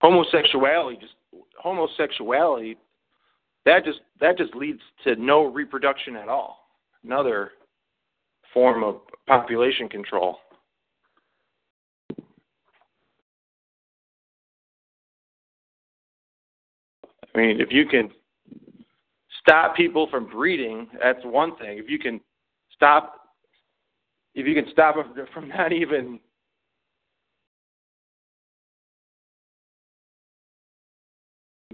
Homosexuality 0.00 0.98
just 1.00 1.14
homosexuality 1.62 2.76
that 3.66 3.84
just 3.84 4.00
that 4.20 4.38
just 4.38 4.54
leads 4.54 4.80
to 5.04 5.14
no 5.16 5.44
reproduction 5.44 6.16
at 6.16 6.28
all. 6.28 6.68
Another 7.04 7.52
form 8.52 8.82
of 8.82 8.96
population 9.26 9.88
control. 9.88 10.38
I 17.34 17.38
mean, 17.38 17.60
if 17.60 17.68
you 17.70 17.86
can 17.86 18.10
stop 19.40 19.76
people 19.76 20.08
from 20.10 20.28
breeding, 20.28 20.88
that's 21.00 21.24
one 21.24 21.56
thing. 21.56 21.78
If 21.78 21.88
you 21.88 21.98
can 21.98 22.20
stop, 22.74 23.20
if 24.34 24.46
you 24.46 24.54
can 24.54 24.70
stop 24.72 24.96
them 25.14 25.26
from 25.34 25.48
not 25.48 25.72
even 25.72 26.18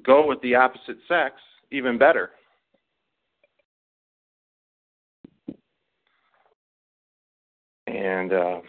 go 0.03 0.27
with 0.27 0.41
the 0.43 0.55
opposite 0.55 0.99
sex, 1.09 1.35
even 1.71 1.99
better. 1.99 2.31
And 7.97 8.33
uh, 8.33 8.61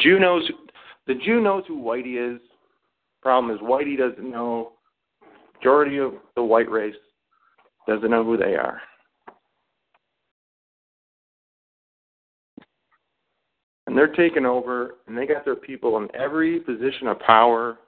Jew 0.00 0.20
knows 0.20 0.48
the 1.08 1.14
Jew 1.14 1.40
knows 1.40 1.64
who 1.66 1.82
Whitey 1.82 2.34
is. 2.34 2.40
Problem 3.20 3.54
is 3.54 3.60
Whitey 3.60 3.98
doesn't 3.98 4.30
know. 4.30 4.72
Majority 5.56 5.98
of 5.98 6.12
the 6.36 6.42
white 6.44 6.70
race 6.70 6.94
doesn't 7.88 8.08
know 8.08 8.22
who 8.22 8.36
they 8.36 8.54
are. 8.54 8.80
And 13.88 13.96
they're 13.96 14.14
taking 14.14 14.46
over, 14.46 14.96
and 15.08 15.18
they 15.18 15.26
got 15.26 15.44
their 15.44 15.56
people 15.56 15.96
in 15.96 16.08
every 16.14 16.60
position 16.60 17.08
of 17.08 17.18
power. 17.20 17.78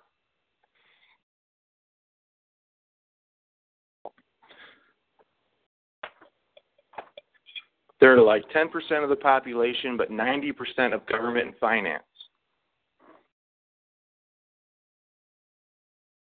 They're 8.01 8.21
like 8.21 8.45
10% 8.51 9.03
of 9.03 9.11
the 9.11 9.17
population, 9.17 9.97
but 9.97 10.11
90% 10.11 10.95
of 10.95 11.05
government 11.07 11.47
and 11.49 11.57
finance. 11.59 12.03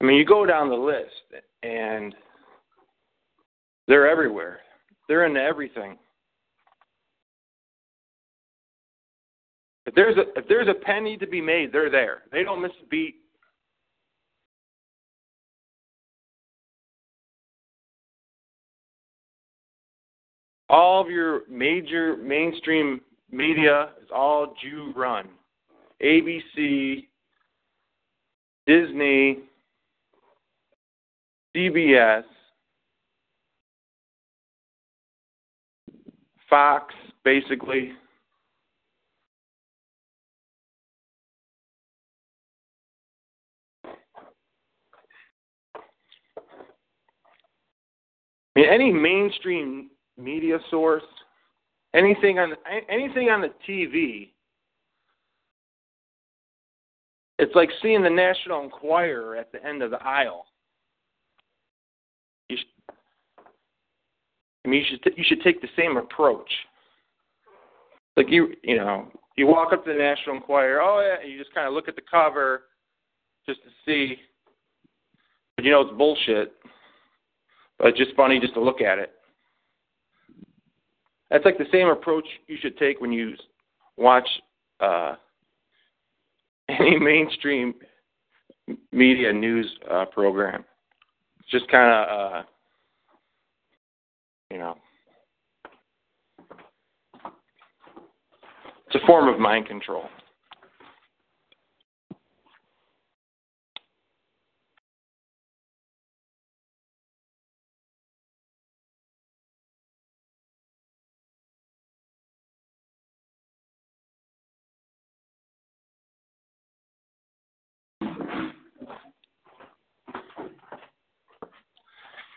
I 0.01 0.03
mean, 0.03 0.17
you 0.17 0.25
go 0.25 0.45
down 0.45 0.69
the 0.69 0.75
list, 0.75 1.43
and 1.63 2.13
they're 3.87 4.09
everywhere. 4.09 4.59
They're 5.07 5.25
into 5.25 5.41
everything. 5.41 5.97
If 9.85 9.95
there's 9.95 10.17
a 10.17 10.23
if 10.37 10.47
there's 10.47 10.67
a 10.67 10.73
penny 10.73 11.17
to 11.17 11.27
be 11.27 11.41
made, 11.41 11.71
they're 11.71 11.89
there. 11.89 12.23
They 12.31 12.43
don't 12.43 12.61
miss 12.61 12.71
a 12.81 12.87
beat. 12.87 13.15
All 20.71 21.01
of 21.01 21.09
your 21.09 21.41
major 21.49 22.15
mainstream 22.15 23.01
media 23.29 23.89
is 24.01 24.07
all 24.09 24.55
Jew 24.63 24.93
run. 24.95 25.27
ABC, 26.01 27.07
Disney, 28.65 29.39
CBS, 31.53 32.23
Fox, 36.49 36.93
basically. 37.25 37.91
I 43.83 43.89
mean, 48.55 48.69
any 48.69 48.93
mainstream 48.93 49.90
media 50.21 50.57
source, 50.69 51.03
anything 51.93 52.39
on 52.39 52.53
anything 52.89 53.29
on 53.29 53.41
the 53.41 53.51
TV, 53.67 54.29
it's 57.39 57.55
like 57.55 57.69
seeing 57.81 58.03
the 58.03 58.09
National 58.09 58.63
Enquirer 58.63 59.35
at 59.35 59.51
the 59.51 59.65
end 59.65 59.81
of 59.81 59.91
the 59.91 60.01
aisle. 60.03 60.45
You 62.49 62.57
should, 62.57 62.95
I 64.63 64.67
mean, 64.67 64.81
you 64.81 64.85
should 64.89 65.03
t- 65.03 65.17
you 65.17 65.23
should 65.27 65.41
take 65.41 65.61
the 65.61 65.67
same 65.75 65.97
approach. 65.97 66.49
Like 68.15 68.27
you, 68.29 68.53
you 68.63 68.77
know, 68.77 69.07
you 69.37 69.47
walk 69.47 69.73
up 69.73 69.85
to 69.85 69.93
the 69.93 69.97
National 69.97 70.35
Enquirer, 70.35 70.81
oh 70.81 71.01
yeah, 71.01 71.23
and 71.23 71.31
you 71.31 71.39
just 71.39 71.53
kind 71.53 71.67
of 71.67 71.73
look 71.73 71.87
at 71.87 71.95
the 71.95 72.01
cover, 72.09 72.63
just 73.47 73.59
to 73.63 73.69
see. 73.85 74.17
But 75.55 75.65
you 75.65 75.71
know 75.71 75.81
it's 75.81 75.97
bullshit. 75.97 76.53
But 77.79 77.87
it's 77.87 77.97
just 77.97 78.15
funny 78.15 78.39
just 78.39 78.53
to 78.53 78.61
look 78.61 78.81
at 78.81 78.99
it. 78.99 79.13
That's 81.31 81.45
like 81.45 81.57
the 81.57 81.65
same 81.71 81.87
approach 81.87 82.25
you 82.47 82.57
should 82.61 82.77
take 82.77 82.99
when 82.99 83.13
you 83.13 83.33
watch 83.95 84.27
uh, 84.81 85.15
any 86.69 86.99
mainstream 86.99 87.73
media 88.91 89.31
news 89.31 89.65
uh, 89.89 90.05
program. 90.05 90.65
It's 91.39 91.49
just 91.49 91.71
kind 91.71 91.89
of, 91.89 92.33
uh, 92.33 92.43
you 94.51 94.57
know, 94.57 94.75
it's 98.87 99.01
a 99.01 99.07
form 99.07 99.33
of 99.33 99.39
mind 99.39 99.67
control. 99.67 100.03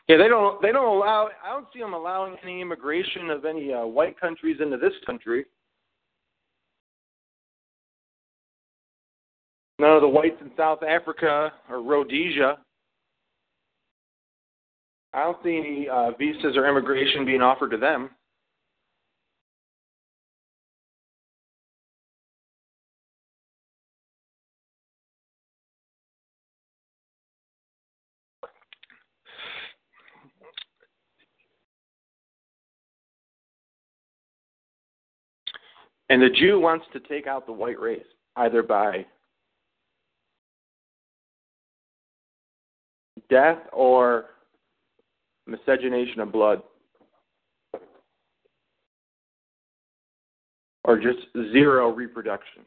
Yeah, 0.06 0.18
they 0.18 0.28
don't. 0.28 0.60
They 0.60 0.70
don't 0.70 0.96
allow. 0.96 1.28
I 1.42 1.50
don't 1.50 1.66
see 1.72 1.80
them 1.80 1.94
allowing 1.94 2.36
any 2.42 2.60
immigration 2.60 3.30
of 3.30 3.44
any 3.44 3.72
uh, 3.72 3.86
white 3.86 4.20
countries 4.20 4.58
into 4.60 4.76
this 4.76 4.92
country. 5.06 5.46
None 9.78 9.96
of 9.96 10.02
the 10.02 10.08
whites 10.08 10.36
in 10.40 10.50
South 10.56 10.82
Africa 10.82 11.52
or 11.70 11.82
Rhodesia. 11.82 12.58
I 15.14 15.24
don't 15.24 15.38
see 15.42 15.56
any 15.56 15.88
uh, 15.88 16.10
visas 16.18 16.56
or 16.56 16.68
immigration 16.68 17.24
being 17.24 17.42
offered 17.42 17.70
to 17.70 17.76
them. 17.76 18.10
And 36.10 36.20
the 36.20 36.28
Jew 36.28 36.60
wants 36.60 36.84
to 36.92 37.00
take 37.00 37.26
out 37.26 37.46
the 37.46 37.52
white 37.52 37.80
race, 37.80 38.04
either 38.36 38.62
by 38.62 39.06
death 43.30 43.58
or 43.72 44.26
miscegenation 45.46 46.20
of 46.20 46.30
blood, 46.30 46.62
or 50.84 50.98
just 50.98 51.18
zero 51.52 51.90
reproduction. 51.90 52.62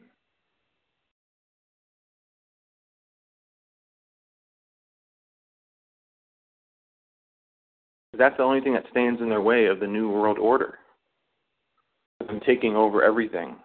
That's 8.16 8.36
the 8.36 8.42
only 8.42 8.60
thing 8.60 8.74
that 8.74 8.84
stands 8.90 9.20
in 9.20 9.28
their 9.28 9.40
way 9.40 9.66
of 9.66 9.78
the 9.78 9.86
New 9.86 10.10
World 10.10 10.38
Order 10.38 10.80
them 12.28 12.40
taking 12.46 12.76
over 12.76 13.02
everything. 13.02 13.56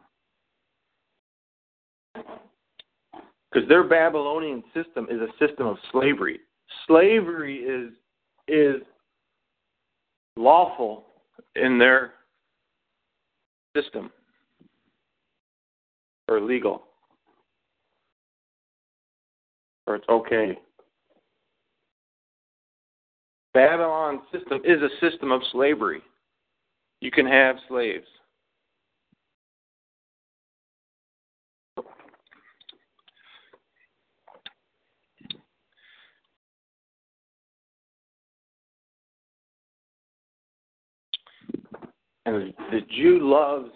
Because 2.16 3.70
their 3.70 3.84
Babylonian 3.84 4.64
system 4.74 5.08
is 5.12 5.20
a 5.22 5.28
system 5.46 5.68
of 5.68 5.78
slavery. 5.92 6.40
Slavery 6.88 7.58
is 7.58 7.92
is 8.48 8.82
lawful 10.36 11.06
in 11.56 11.78
their 11.78 12.14
system 13.76 14.12
or 16.28 16.42
legal 16.42 16.84
or 19.88 19.96
it's 19.96 20.10
okay. 20.10 20.58
Babylon 23.54 24.22
system 24.32 24.62
is 24.64 24.80
a 24.82 24.90
system 25.00 25.32
of 25.32 25.42
slavery. 25.52 26.02
You 27.02 27.12
can 27.12 27.26
have 27.26 27.58
slaves. 27.68 28.08
And 42.26 42.54
the 42.72 42.82
Jew 42.96 43.20
loves. 43.22 43.72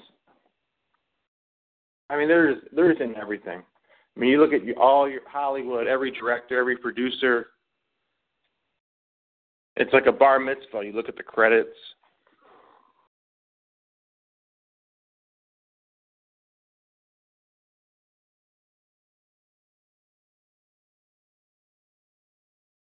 I 2.10 2.18
mean, 2.18 2.28
there's 2.28 2.58
there's 2.74 2.98
in 3.02 3.16
everything. 3.16 3.62
I 4.16 4.20
mean, 4.20 4.30
you 4.30 4.40
look 4.40 4.54
at 4.54 4.62
all 4.78 5.10
your 5.10 5.22
Hollywood, 5.28 5.88
every 5.88 6.12
director, 6.12 6.60
every 6.60 6.78
producer. 6.78 7.48
It's 9.76 9.94
like 9.94 10.08
a 10.08 10.12
bar 10.12 10.40
mitzvah. 10.40 10.84
You 10.84 10.94
look 10.94 11.10
at 11.10 11.18
the 11.18 11.24
credits. 11.24 11.70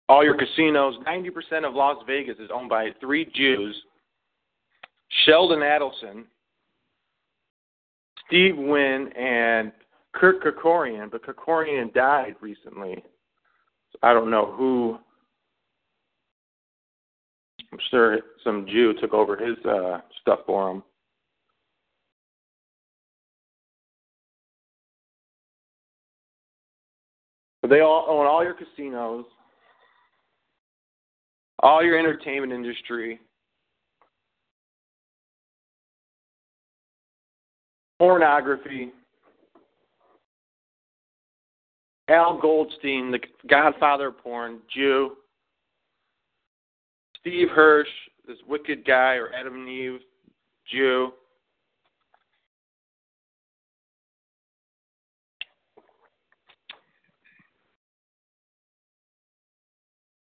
all 0.09 0.23
your 0.23 0.37
casinos, 0.37 0.95
90% 1.07 1.67
of 1.67 1.75
Las 1.75 1.97
Vegas 2.07 2.37
is 2.39 2.51
owned 2.53 2.69
by 2.69 2.91
three 3.01 3.25
Jews 3.35 3.75
Sheldon 5.25 5.61
Adelson, 5.61 6.25
Steve 8.27 8.57
Wynn, 8.57 9.11
and 9.17 9.73
Kurt 10.13 10.43
Kerkorian. 10.43 11.11
But 11.11 11.25
Kerkorian 11.25 11.93
died 11.95 12.35
recently. 12.41 13.03
So 13.93 13.99
I 14.03 14.13
don't 14.13 14.31
know 14.31 14.53
who. 14.53 14.99
I'm 17.73 17.79
sure 17.91 18.19
some 18.43 18.67
Jew 18.67 18.95
took 19.01 19.13
over 19.15 19.37
his 19.37 19.57
uh, 19.65 19.99
stuff 20.21 20.41
for 20.47 20.71
him. 20.71 20.83
But 27.63 27.71
they 27.71 27.81
all 27.81 28.07
own 28.09 28.27
all 28.27 28.45
your 28.45 28.55
casinos 28.55 29.25
all 31.65 31.83
your 31.83 31.99
entertainment 31.99 32.53
industry, 32.53 33.19
pornography, 37.99 38.93
Al 42.09 42.39
Goldstein, 42.39 43.11
the 43.11 43.21
godfather 43.49 44.09
of 44.09 44.19
porn, 44.19 44.59
Jew, 44.75 45.17
Steve 47.21 47.49
Hirsch, 47.51 47.89
this 48.27 48.37
wicked 48.47 48.85
guy, 48.87 49.15
or 49.15 49.31
Adam 49.33 49.55
and 49.55 49.69
Eve, 49.69 50.01
Jew. 50.71 51.13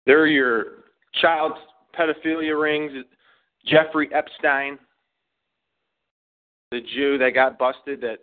They're 0.04 0.26
your 0.28 0.84
child 1.20 1.52
pedophilia 1.98 2.60
rings. 2.60 2.92
Jeffrey 3.66 4.08
Epstein, 4.14 4.78
the 6.70 6.80
Jew 6.94 7.18
that 7.18 7.30
got 7.30 7.58
busted 7.58 8.00
that 8.00 8.18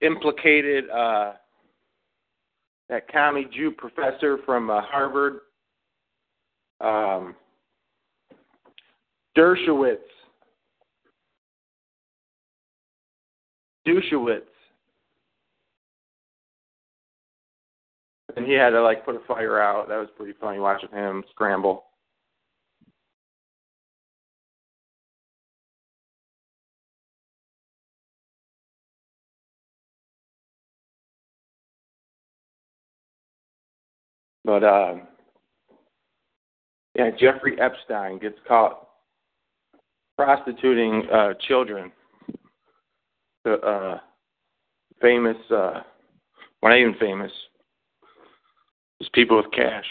implicated 0.00 0.88
uh, 0.90 1.32
that 2.88 3.08
commie 3.08 3.48
Jew 3.52 3.70
professor 3.70 4.38
from 4.44 4.70
uh, 4.70 4.80
Harvard. 4.82 5.40
Um, 6.80 7.34
Dershowitz. 9.36 9.98
Dershowitz. 13.86 14.42
And 18.36 18.46
he 18.46 18.52
had 18.52 18.70
to 18.70 18.82
like 18.82 19.04
put 19.04 19.16
a 19.16 19.20
fire 19.26 19.60
out. 19.60 19.88
That 19.88 19.98
was 19.98 20.08
pretty 20.16 20.34
funny 20.40 20.58
watching 20.58 20.90
him 20.90 21.24
scramble. 21.30 21.87
But 34.48 34.64
uh, 34.64 34.94
yeah, 36.94 37.10
Jeffrey 37.20 37.60
Epstein 37.60 38.18
gets 38.18 38.38
caught 38.48 38.88
prostituting 40.16 41.02
uh, 41.12 41.34
children. 41.46 41.92
The 43.44 43.52
uh, 43.56 43.98
famous, 45.02 45.36
uh, 45.50 45.82
well, 46.62 46.72
not 46.72 46.78
even 46.78 46.94
famous, 46.98 47.30
just 49.02 49.12
people 49.12 49.36
with 49.36 49.52
cash. 49.52 49.84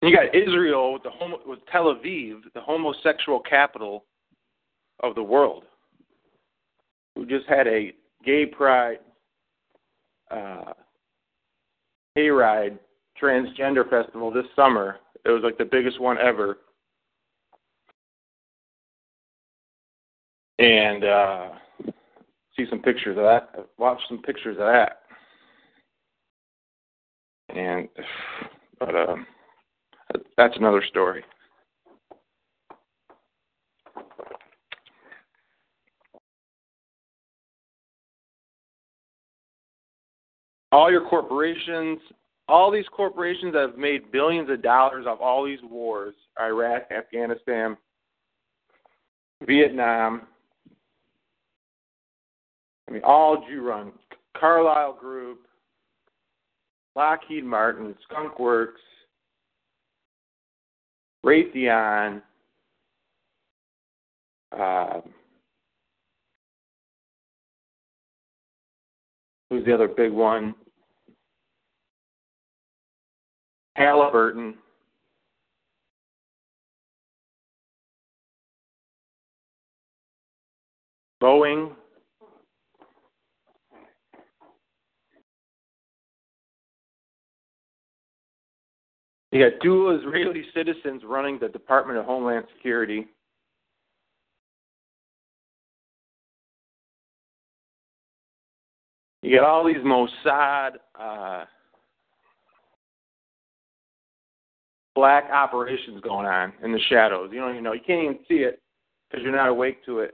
You 0.00 0.14
got 0.14 0.32
Israel 0.32 0.92
with 0.92 1.02
the 1.02 1.10
homo, 1.10 1.40
with 1.44 1.58
Tel 1.72 1.92
Aviv, 1.92 2.42
the 2.54 2.60
homosexual 2.60 3.40
capital 3.40 4.04
of 5.00 5.14
the 5.14 5.22
world, 5.22 5.64
who 7.14 7.26
just 7.26 7.46
had 7.46 7.66
a 7.66 7.92
gay 8.24 8.46
pride 8.46 8.98
uh, 10.30 10.72
hayride 12.16 12.78
transgender 13.20 13.88
festival 13.88 14.30
this 14.30 14.46
summer. 14.56 14.96
It 15.24 15.30
was 15.30 15.42
like 15.42 15.58
the 15.58 15.64
biggest 15.64 16.00
one 16.00 16.18
ever. 16.18 16.58
And 20.58 21.04
uh, 21.04 21.48
see 22.56 22.66
some 22.70 22.80
pictures 22.80 23.16
of 23.16 23.24
that. 23.24 23.68
Watch 23.78 24.00
some 24.08 24.22
pictures 24.22 24.56
of 24.58 24.66
that. 24.66 25.00
And 27.48 27.88
but 28.78 28.94
um, 28.94 29.26
that's 30.36 30.56
another 30.56 30.82
story. 30.88 31.24
All 40.74 40.90
your 40.90 41.08
corporations, 41.08 42.00
all 42.48 42.68
these 42.68 42.88
corporations 42.90 43.52
that 43.52 43.62
have 43.62 43.78
made 43.78 44.10
billions 44.10 44.50
of 44.50 44.60
dollars 44.60 45.06
off 45.06 45.20
all 45.20 45.44
these 45.44 45.60
wars 45.62 46.16
Iraq, 46.40 46.90
Afghanistan, 46.90 47.76
Vietnam. 49.46 50.22
I 52.88 52.92
mean, 52.92 53.02
all 53.04 53.46
Jew 53.48 53.62
run. 53.62 53.92
Carlyle 54.36 54.94
Group, 54.94 55.46
Lockheed 56.96 57.44
Martin, 57.44 57.94
Skunk 58.10 58.40
Works, 58.40 58.80
Raytheon, 61.24 62.20
uh, 64.58 65.00
the 69.64 69.74
other 69.74 69.88
big 69.88 70.12
one? 70.12 70.54
Halliburton. 73.76 74.54
Boeing. 81.22 81.72
You 89.32 89.50
got 89.50 89.58
dual 89.60 89.98
Israeli 89.98 90.44
citizens 90.54 91.02
running 91.04 91.40
the 91.40 91.48
Department 91.48 91.98
of 91.98 92.04
Homeland 92.04 92.44
Security. 92.54 93.08
You 99.24 99.38
got 99.38 99.48
all 99.48 99.66
these 99.66 99.78
Mossad 99.78 100.72
uh, 101.00 101.46
black 104.94 105.24
operations 105.32 106.02
going 106.02 106.26
on 106.26 106.52
in 106.62 106.72
the 106.72 106.78
shadows. 106.90 107.30
You 107.32 107.40
don't 107.40 107.52
even 107.52 107.64
know. 107.64 107.72
You 107.72 107.80
can't 107.86 108.02
even 108.02 108.18
see 108.28 108.44
it 108.44 108.60
because 109.08 109.24
you're 109.24 109.34
not 109.34 109.48
awake 109.48 109.82
to 109.86 110.00
it. 110.00 110.12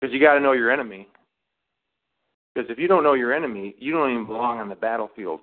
Because 0.00 0.12
you 0.12 0.20
got 0.20 0.34
to 0.34 0.40
know 0.40 0.50
your 0.50 0.72
enemy. 0.72 1.06
Because 2.52 2.68
if 2.68 2.80
you 2.80 2.88
don't 2.88 3.04
know 3.04 3.14
your 3.14 3.32
enemy, 3.32 3.76
you 3.78 3.92
don't 3.92 4.10
even 4.10 4.26
belong 4.26 4.58
on 4.58 4.70
the 4.70 4.74
battlefield. 4.74 5.38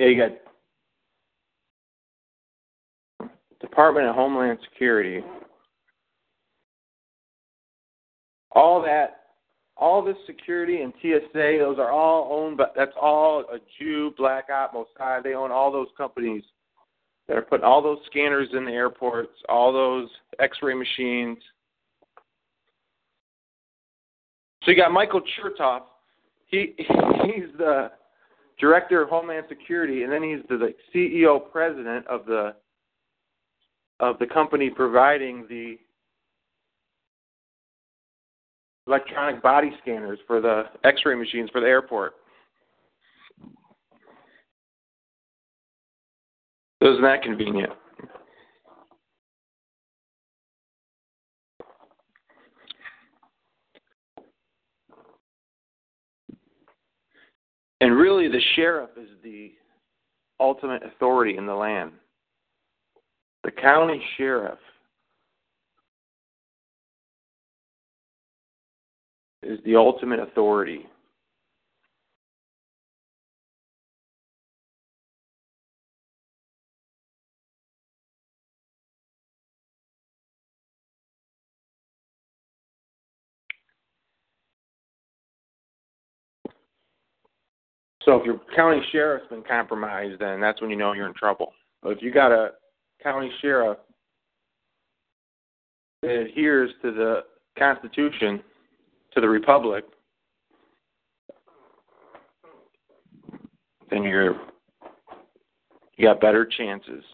Yeah, 0.00 0.06
you 0.06 0.30
got 3.18 3.28
Department 3.60 4.06
of 4.06 4.14
Homeland 4.14 4.58
Security. 4.72 5.22
All 8.52 8.80
that 8.80 9.18
all 9.76 10.02
this 10.02 10.16
security 10.26 10.80
and 10.80 10.94
TSA, 11.02 11.58
those 11.58 11.78
are 11.78 11.90
all 11.90 12.30
owned 12.32 12.56
but 12.56 12.72
that's 12.74 12.94
all 12.98 13.40
a 13.52 13.58
Jew, 13.78 14.14
Black 14.16 14.46
Op, 14.50 14.72
Mossad. 14.72 15.22
They 15.22 15.34
own 15.34 15.50
all 15.50 15.70
those 15.70 15.88
companies 15.98 16.44
that 17.28 17.36
are 17.36 17.42
putting 17.42 17.66
all 17.66 17.82
those 17.82 17.98
scanners 18.06 18.48
in 18.54 18.64
the 18.64 18.72
airports, 18.72 19.34
all 19.50 19.70
those 19.70 20.08
X-ray 20.38 20.72
machines. 20.72 21.36
So 24.62 24.70
you 24.70 24.78
got 24.78 24.92
Michael 24.92 25.20
Chertoff. 25.20 25.82
He 26.46 26.74
he's 26.78 27.52
the 27.58 27.90
director 28.60 29.02
of 29.02 29.08
Homeland 29.08 29.46
Security, 29.48 30.02
and 30.02 30.12
then 30.12 30.22
he's 30.22 30.40
the, 30.48 30.56
the 30.56 30.74
CEO 30.94 31.40
president 31.50 32.06
of 32.06 32.26
the 32.26 32.54
of 33.98 34.18
the 34.18 34.26
company 34.26 34.70
providing 34.70 35.46
the 35.48 35.78
electronic 38.86 39.42
body 39.42 39.72
scanners 39.82 40.18
for 40.26 40.40
the 40.40 40.64
X-ray 40.84 41.14
machines 41.14 41.50
for 41.50 41.60
the 41.60 41.66
airport. 41.66 42.14
Isn't 46.80 47.02
that 47.02 47.22
convenient? 47.22 47.72
And 57.80 57.96
really, 57.96 58.28
the 58.28 58.40
sheriff 58.56 58.90
is 58.96 59.08
the 59.22 59.52
ultimate 60.38 60.82
authority 60.82 61.36
in 61.36 61.46
the 61.46 61.54
land. 61.54 61.92
The 63.42 63.50
county 63.50 64.02
sheriff 64.18 64.58
is 69.42 69.58
the 69.64 69.76
ultimate 69.76 70.20
authority. 70.20 70.86
So 88.04 88.16
if 88.16 88.24
your 88.24 88.40
county 88.56 88.80
sheriff's 88.92 89.28
been 89.28 89.42
compromised, 89.42 90.20
then 90.20 90.40
that's 90.40 90.60
when 90.60 90.70
you 90.70 90.76
know 90.76 90.92
you're 90.92 91.06
in 91.06 91.14
trouble. 91.14 91.52
But 91.82 91.90
if 91.90 92.02
you 92.02 92.10
got 92.10 92.32
a 92.32 92.52
county 93.02 93.30
sheriff 93.42 93.78
that 96.02 96.10
adheres 96.10 96.70
to 96.82 96.92
the 96.92 97.20
Constitution, 97.58 98.42
to 99.14 99.20
the 99.20 99.28
Republic, 99.28 99.84
then 103.90 104.02
you're 104.04 104.40
you 105.96 106.06
got 106.06 106.20
better 106.20 106.46
chances. 106.46 107.04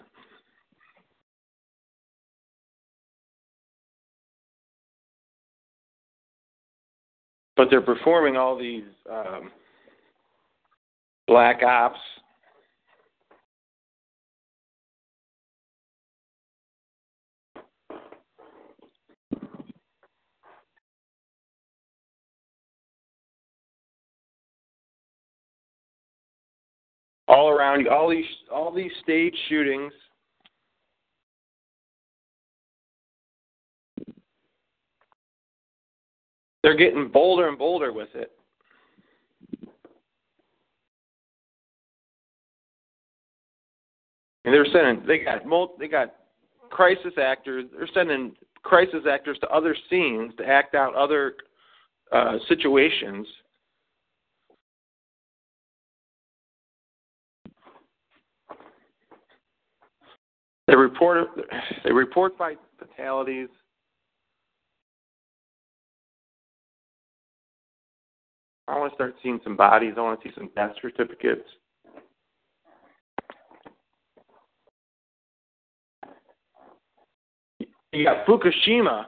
But 7.56 7.68
they're 7.70 7.80
performing 7.80 8.36
all 8.36 8.56
these 8.56 8.84
um, 9.10 9.50
black 11.26 11.62
ops 11.62 11.98
all 27.28 27.48
around 27.48 27.80
you, 27.80 27.90
all 27.90 28.08
these 28.08 28.24
all 28.52 28.72
these 28.72 28.92
stage 29.02 29.34
shootings. 29.48 29.92
They're 36.62 36.76
getting 36.76 37.08
bolder 37.08 37.48
and 37.48 37.56
bolder 37.56 37.92
with 37.92 38.08
it. 38.14 38.35
And 44.46 44.54
they're 44.54 44.66
sending 44.72 45.04
they 45.06 45.18
got 45.18 45.42
they 45.78 45.88
got 45.88 46.14
crisis 46.70 47.12
actors. 47.20 47.66
They're 47.76 47.88
sending 47.92 48.32
crisis 48.62 49.02
actors 49.10 49.36
to 49.40 49.48
other 49.48 49.76
scenes 49.90 50.32
to 50.38 50.46
act 50.46 50.76
out 50.76 50.94
other 50.94 51.34
uh, 52.12 52.36
situations. 52.48 53.26
They 60.68 60.76
report 60.76 61.28
they 61.84 61.92
report 61.92 62.38
by 62.38 62.54
fatalities. 62.78 63.48
I 68.68 68.78
want 68.78 68.92
to 68.92 68.94
start 68.94 69.16
seeing 69.24 69.40
some 69.42 69.56
bodies. 69.56 69.94
I 69.96 70.02
want 70.02 70.22
to 70.22 70.28
see 70.28 70.34
some 70.36 70.50
death 70.54 70.72
certificates. 70.80 71.48
You 77.96 78.04
got 78.04 78.26
Fukushima. 78.26 79.06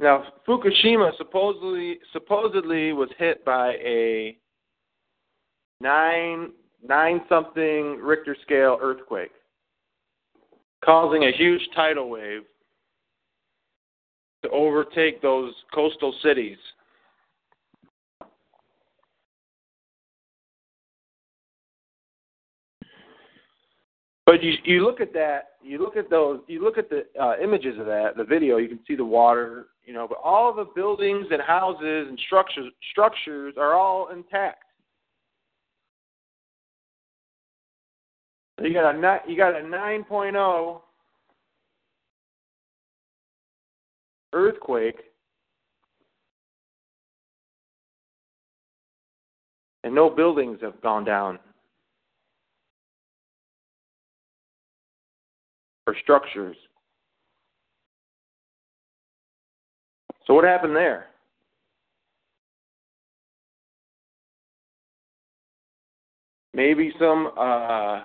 Now, 0.00 0.24
Fukushima 0.46 1.16
supposedly 1.16 2.00
supposedly 2.12 2.92
was 2.92 3.08
hit 3.16 3.44
by 3.44 3.74
a 3.74 4.36
nine 5.80 6.50
nine 6.82 7.20
something 7.28 8.00
Richter 8.02 8.36
scale 8.42 8.76
earthquake, 8.82 9.30
causing 10.84 11.22
a 11.22 11.32
huge 11.32 11.62
tidal 11.76 12.10
wave 12.10 12.42
to 14.42 14.50
overtake 14.50 15.22
those 15.22 15.54
coastal 15.72 16.12
cities. 16.24 16.58
But 24.26 24.42
you 24.42 24.54
you 24.64 24.84
look 24.84 25.00
at 25.00 25.12
that, 25.12 25.50
you 25.62 25.78
look 25.78 25.96
at 25.96 26.08
those, 26.08 26.40
you 26.46 26.62
look 26.62 26.78
at 26.78 26.88
the 26.88 27.04
uh, 27.20 27.34
images 27.42 27.78
of 27.78 27.86
that, 27.86 28.16
the 28.16 28.24
video. 28.24 28.56
You 28.56 28.68
can 28.68 28.80
see 28.86 28.96
the 28.96 29.04
water, 29.04 29.66
you 29.84 29.92
know, 29.92 30.08
but 30.08 30.18
all 30.24 30.54
the 30.54 30.66
buildings 30.74 31.26
and 31.30 31.42
houses 31.42 32.08
and 32.08 32.18
structures 32.26 32.72
structures 32.90 33.54
are 33.58 33.74
all 33.74 34.08
intact. 34.08 34.64
You 38.62 38.72
got 38.72 38.94
a 38.94 39.20
you 39.28 39.36
got 39.36 39.56
a 39.56 39.62
9.0 39.62 40.80
earthquake, 44.32 45.00
and 49.82 49.94
no 49.94 50.08
buildings 50.08 50.60
have 50.62 50.80
gone 50.80 51.04
down 51.04 51.38
or 55.86 55.94
structures. 56.02 56.56
So 60.26 60.34
what 60.34 60.44
happened 60.44 60.74
there? 60.74 61.06
Maybe 66.54 66.92
some 66.98 67.32
uh, 67.36 68.02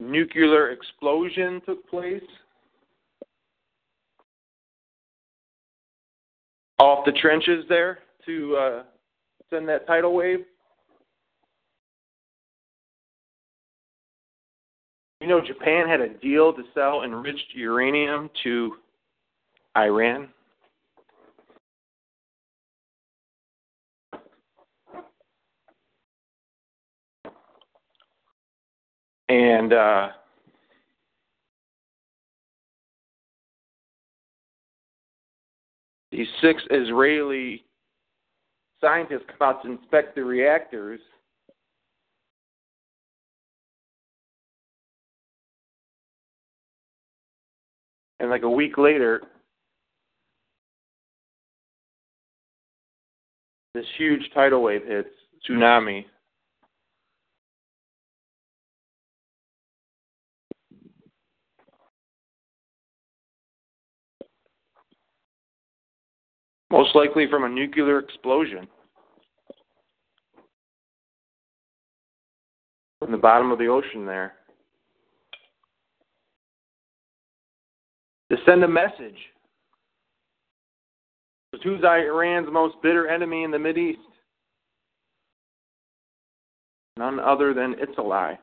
nuclear 0.00 0.70
explosion 0.70 1.60
took 1.66 1.88
place 1.88 2.22
off 6.78 7.04
the 7.04 7.12
trenches 7.12 7.64
there 7.68 7.98
to 8.24 8.56
uh, 8.56 8.82
send 9.50 9.68
that 9.68 9.86
tidal 9.86 10.14
wave. 10.14 10.40
You 15.26 15.32
know, 15.32 15.44
Japan 15.44 15.88
had 15.88 16.00
a 16.00 16.08
deal 16.08 16.52
to 16.52 16.62
sell 16.72 17.02
enriched 17.02 17.52
uranium 17.52 18.30
to 18.44 18.76
Iran. 19.76 20.28
And 29.28 29.72
uh, 29.72 30.10
these 36.12 36.28
six 36.40 36.62
Israeli 36.70 37.64
scientists 38.80 39.24
come 39.26 39.48
out 39.48 39.64
to 39.64 39.72
inspect 39.72 40.14
the 40.14 40.22
reactors. 40.22 41.00
And 48.18 48.30
like 48.30 48.42
a 48.42 48.50
week 48.50 48.78
later, 48.78 49.22
this 53.74 53.84
huge 53.98 54.22
tidal 54.32 54.62
wave 54.62 54.86
hits, 54.86 55.08
tsunami. 55.48 56.06
Most 66.70 66.94
likely 66.94 67.26
from 67.30 67.44
a 67.44 67.48
nuclear 67.48 67.98
explosion. 67.98 68.66
From 72.98 73.12
the 73.12 73.18
bottom 73.18 73.52
of 73.52 73.58
the 73.58 73.66
ocean 73.66 74.06
there. 74.06 74.35
To 78.30 78.36
send 78.44 78.64
a 78.64 78.68
message. 78.68 79.16
Who's 81.62 81.82
Iran's 81.84 82.48
most 82.52 82.76
bitter 82.82 83.08
enemy 83.08 83.44
in 83.44 83.50
the 83.50 83.58
Mid 83.58 83.78
East? 83.78 83.98
None 86.96 87.20
other 87.20 87.54
than 87.54 87.74
Itzalai. 87.74 88.38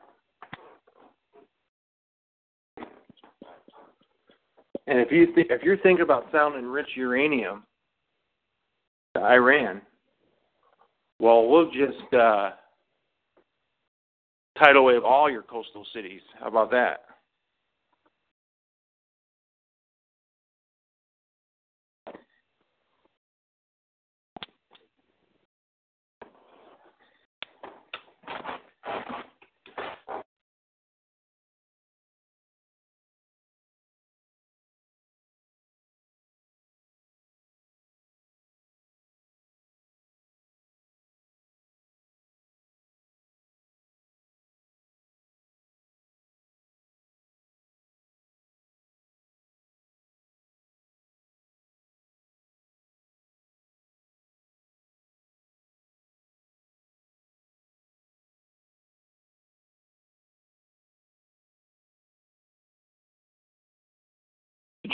And 4.86 4.98
if 4.98 5.10
you 5.10 5.34
th- 5.34 5.46
if 5.50 5.62
you're 5.62 5.78
thinking 5.78 6.02
about 6.02 6.26
selling 6.30 6.58
enriched 6.58 6.96
uranium 6.96 7.64
to 9.14 9.22
Iran, 9.22 9.80
well, 11.20 11.48
we'll 11.48 11.70
just 11.70 12.12
uh, 12.12 12.50
tidal 14.58 14.84
wave 14.84 15.04
all 15.04 15.30
your 15.30 15.42
coastal 15.42 15.86
cities. 15.94 16.20
How 16.38 16.48
about 16.48 16.70
that? 16.72 17.03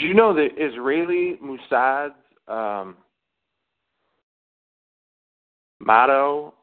Did 0.01 0.07
you 0.07 0.13
know 0.15 0.33
that 0.33 0.49
Israeli 0.57 1.37
Mossad's 1.39 2.15
um, 2.47 2.97
motto 5.79 6.55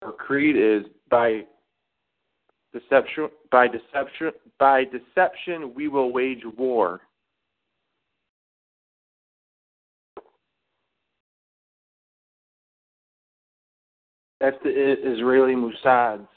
or 0.00 0.12
creed 0.12 0.56
is 0.56 0.84
by 1.10 1.42
deception 2.72 3.30
by 3.50 3.66
deception 3.66 4.30
by 4.60 4.84
deception 4.84 5.74
we 5.74 5.88
will 5.88 6.12
wage 6.12 6.42
war. 6.56 7.00
That's 14.40 14.56
the 14.62 14.70
Israeli 14.70 15.56
Mossad's 15.56 16.28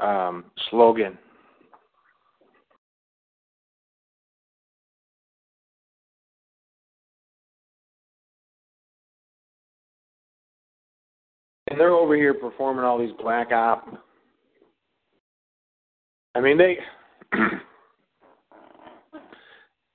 um, 0.00 0.44
slogan. 0.70 1.16
And 11.70 11.78
they're 11.78 11.90
over 11.90 12.16
here 12.16 12.34
performing 12.34 12.84
all 12.84 12.98
these 12.98 13.14
black 13.22 13.52
op. 13.52 13.86
I 16.34 16.40
mean, 16.40 16.58
they 16.58 16.78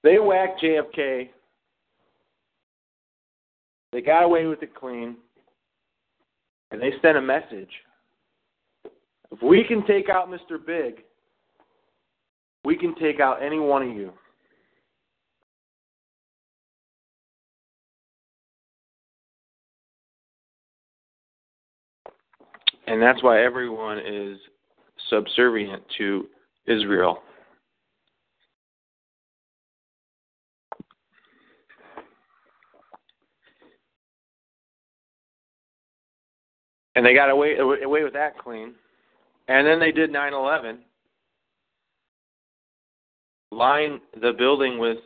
they 0.04 0.20
whacked 0.20 0.62
JFK. 0.62 1.30
They 3.92 4.02
got 4.02 4.24
away 4.24 4.46
with 4.46 4.64
it 4.64 4.74
clean, 4.76 5.18
and 6.72 6.82
they 6.82 6.94
sent 7.02 7.18
a 7.18 7.22
message. 7.22 7.70
If 9.32 9.42
we 9.42 9.64
can 9.64 9.86
take 9.86 10.10
out 10.10 10.30
Mr. 10.30 10.64
Big, 10.66 11.04
we 12.64 12.78
can 12.78 12.96
take 12.96 13.20
out 13.20 13.42
any 13.42 13.60
one 13.60 13.84
of 13.84 13.96
you. 13.96 14.12
And 22.88 23.02
that's 23.02 23.22
why 23.24 23.44
everyone 23.44 24.00
is 24.00 24.38
subservient 25.10 25.84
to 25.98 26.28
Israel. 26.68 27.22
And 36.96 37.06
they 37.06 37.14
got 37.14 37.30
away 37.30 37.58
away 37.58 38.04
with 38.04 38.14
that 38.14 38.38
clean. 38.38 38.74
And 39.48 39.66
then 39.66 39.80
they 39.80 39.92
did 39.92 40.12
9 40.12 40.34
11, 40.34 40.80
lined 43.52 44.00
the 44.22 44.34
building 44.34 44.80
with 44.80 44.98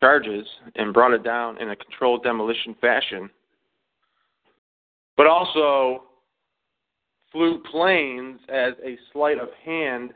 charges 0.00 0.46
and 0.76 0.92
brought 0.92 1.12
it 1.12 1.22
down 1.22 1.58
in 1.58 1.70
a 1.70 1.76
controlled 1.76 2.22
demolition 2.22 2.74
fashion. 2.80 3.30
But 5.16 5.26
also 5.26 6.04
flew 7.30 7.62
planes 7.70 8.40
as 8.48 8.74
a 8.84 8.98
sleight 9.12 9.38
of 9.38 9.48
hand 9.64 10.12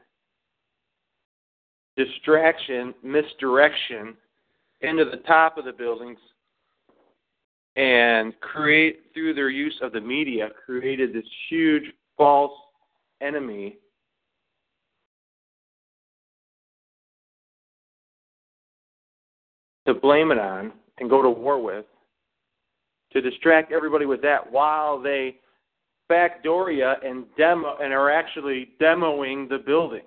distraction, 1.96 2.94
misdirection 3.02 4.16
into 4.80 5.04
the 5.04 5.18
top 5.18 5.56
of 5.56 5.64
the 5.64 5.72
buildings 5.72 6.18
and 7.76 8.38
create 8.40 9.02
through 9.12 9.34
their 9.34 9.50
use 9.50 9.74
of 9.82 9.92
the 9.92 10.00
media 10.00 10.48
created 10.64 11.12
this 11.12 11.24
huge 11.48 11.84
false 12.16 12.52
enemy 13.20 13.76
to 19.86 19.94
blame 19.94 20.30
it 20.30 20.38
on 20.38 20.72
and 20.98 21.10
go 21.10 21.22
to 21.22 21.30
war 21.30 21.62
with, 21.62 21.84
to 23.12 23.20
distract 23.20 23.72
everybody 23.72 24.06
with 24.06 24.22
that 24.22 24.50
while 24.50 25.00
they 25.00 25.36
backdoor 26.08 26.70
you 26.70 26.90
and 27.04 27.24
demo 27.36 27.76
and 27.80 27.92
are 27.92 28.10
actually 28.10 28.70
demoing 28.80 29.48
the 29.48 29.58
building. 29.58 30.02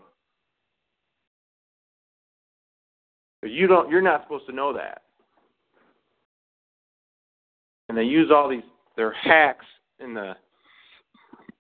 But 3.41 3.51
you 3.51 3.68
don't 3.68 3.89
you're 3.89 4.01
not 4.01 4.24
supposed 4.24 4.47
to 4.47 4.53
know 4.53 4.74
that. 4.74 5.03
And 7.89 7.97
they 7.97 8.03
use 8.03 8.30
all 8.34 8.49
these 8.49 8.64
their 8.95 9.14
hacks 9.14 9.66
in 9.99 10.14
the 10.14 10.36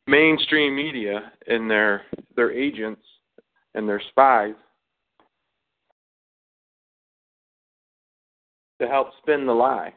mainstream 0.07 0.75
media 0.75 1.31
and 1.47 1.69
their 1.69 2.03
their 2.35 2.51
agents 2.51 3.01
and 3.75 3.87
their 3.87 4.01
spies 4.09 4.55
to 8.79 8.87
help 8.87 9.09
spin 9.21 9.45
the 9.45 9.53
lie 9.53 9.93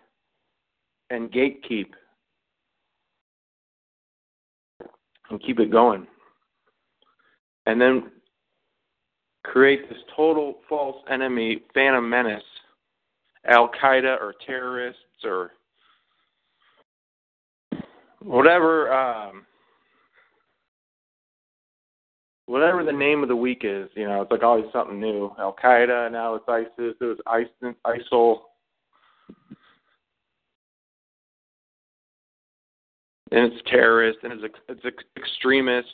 and 1.11 1.30
gatekeep 1.30 1.90
and 5.30 5.42
keep 5.42 5.61
it 5.61 5.70
going. 5.70 6.06
And 7.66 7.80
then 7.80 8.11
create 9.44 9.88
this 9.88 9.98
total 10.16 10.56
false 10.68 11.02
enemy, 11.11 11.62
phantom 11.74 12.08
menace, 12.08 12.42
Al 13.46 13.70
Qaeda 13.82 14.20
or 14.20 14.34
terrorists 14.46 15.00
or 15.24 15.52
whatever 18.22 18.92
um, 18.92 19.46
whatever 22.51 22.82
the 22.82 22.92
name 22.92 23.22
of 23.22 23.28
the 23.28 23.36
week 23.36 23.61
is, 23.62 23.88
you 23.94 24.09
know, 24.09 24.22
it's 24.22 24.32
like 24.32 24.42
always 24.42 24.64
something 24.72 24.98
new. 24.98 25.30
Al 25.38 25.55
Qaeda, 25.62 26.11
now 26.11 26.34
it's 26.34 26.44
ISIS, 26.48 26.96
it 27.01 27.05
was 27.05 27.18
ISIL. 27.86 28.38
And 33.32 33.53
it's 33.53 33.62
terrorists, 33.70 34.22
and 34.24 34.32
it's 34.32 34.55
it's 34.68 34.96
extremists. 35.16 35.92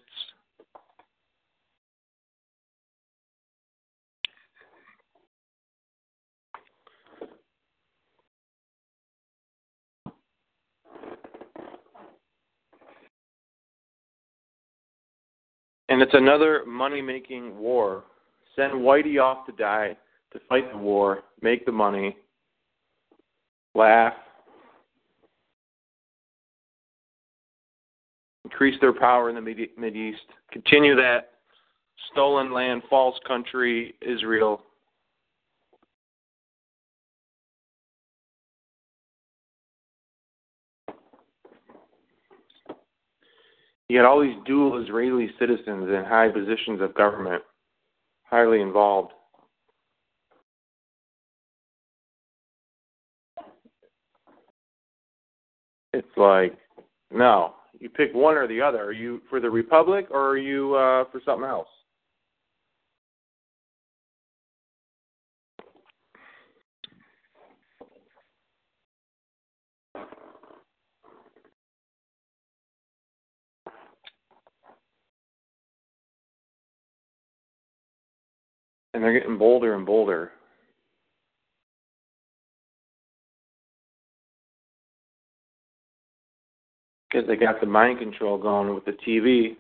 And 15.88 16.02
it's 16.02 16.14
another 16.14 16.64
money 16.66 17.00
making 17.00 17.56
war. 17.56 18.04
Send 18.56 18.72
Whitey 18.72 19.22
off 19.22 19.46
to 19.46 19.52
die 19.52 19.96
to 20.32 20.40
fight 20.48 20.70
the 20.72 20.78
war, 20.78 21.22
make 21.42 21.64
the 21.64 21.72
money, 21.72 22.16
laugh, 23.74 24.14
increase 28.44 28.80
their 28.80 28.92
power 28.92 29.28
in 29.28 29.34
the 29.34 29.68
Mid 29.76 29.96
East, 29.96 30.22
continue 30.50 30.96
that 30.96 31.32
stolen 32.12 32.52
land, 32.52 32.82
false 32.88 33.18
country, 33.26 33.94
Israel. 34.00 34.62
You 43.88 43.98
had 43.98 44.06
all 44.06 44.20
these 44.20 44.36
dual 44.44 44.82
Israeli 44.82 45.30
citizens 45.38 45.88
in 45.88 46.04
high 46.06 46.28
positions 46.28 46.80
of 46.80 46.94
government, 46.94 47.42
highly 48.24 48.60
involved. 48.60 49.12
It's 55.92 56.06
like, 56.16 56.58
no, 57.12 57.54
you 57.78 57.88
pick 57.88 58.12
one 58.12 58.36
or 58.36 58.48
the 58.48 58.60
other. 58.60 58.82
Are 58.82 58.92
you 58.92 59.22
for 59.30 59.40
the 59.40 59.48
republic 59.48 60.08
or 60.10 60.30
are 60.30 60.36
you 60.36 60.74
uh, 60.74 61.04
for 61.10 61.20
something 61.24 61.48
else? 61.48 61.68
And 78.96 79.04
they're 79.04 79.12
getting 79.12 79.36
bolder 79.36 79.74
and 79.74 79.84
bolder. 79.84 80.32
because 87.10 87.28
they 87.28 87.36
got 87.36 87.60
the 87.60 87.66
mind 87.66 87.98
control 87.98 88.38
going 88.38 88.74
with 88.74 88.86
the 88.86 88.92
TV. 89.06 89.56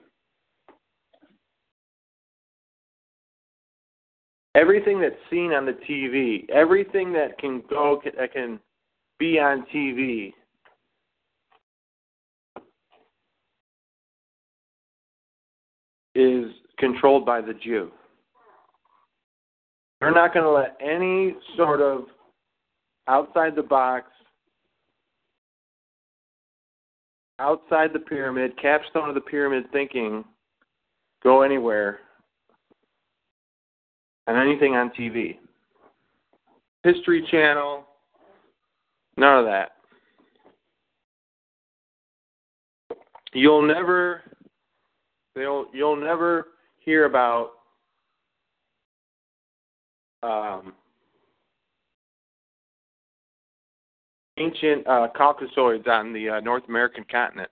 Everything 4.54 5.00
that's 5.00 5.14
seen 5.30 5.52
on 5.52 5.66
the 5.66 5.76
TV, 5.88 6.48
everything 6.50 7.12
that 7.12 7.38
can 7.38 7.62
go 7.68 8.00
that 8.18 8.32
can 8.32 8.58
be 9.18 9.38
on 9.38 9.66
TV 9.74 10.32
is 16.14 16.50
controlled 16.78 17.26
by 17.26 17.42
the 17.42 17.52
Jew. 17.54 17.90
They're 20.00 20.12
not 20.12 20.34
going 20.34 20.44
to 20.44 20.50
let 20.50 20.76
any 20.80 21.34
sort 21.56 21.80
of 21.80 22.06
outside 23.08 23.56
the 23.56 23.62
box 23.62 24.10
outside 27.38 27.92
the 27.92 27.98
pyramid, 27.98 28.52
capstone 28.60 29.08
of 29.08 29.14
the 29.14 29.20
pyramid 29.20 29.64
thinking, 29.72 30.24
go 31.22 31.42
anywhere, 31.42 32.00
and 34.26 34.36
anything 34.36 34.74
on 34.74 34.90
TV. 34.90 35.38
History 36.82 37.26
Channel, 37.30 37.84
none 39.16 39.38
of 39.38 39.44
that. 39.44 39.72
You'll 43.32 43.66
never 43.66 44.22
you'll 45.34 45.66
you'll 45.74 45.96
never 45.96 46.48
hear 46.78 47.04
about 47.04 47.50
um, 50.22 50.72
ancient 54.38 54.86
uh, 54.86 55.08
Caucasoids 55.16 55.86
on 55.86 56.12
the 56.12 56.28
uh, 56.28 56.40
North 56.40 56.64
American 56.68 57.04
continent. 57.10 57.50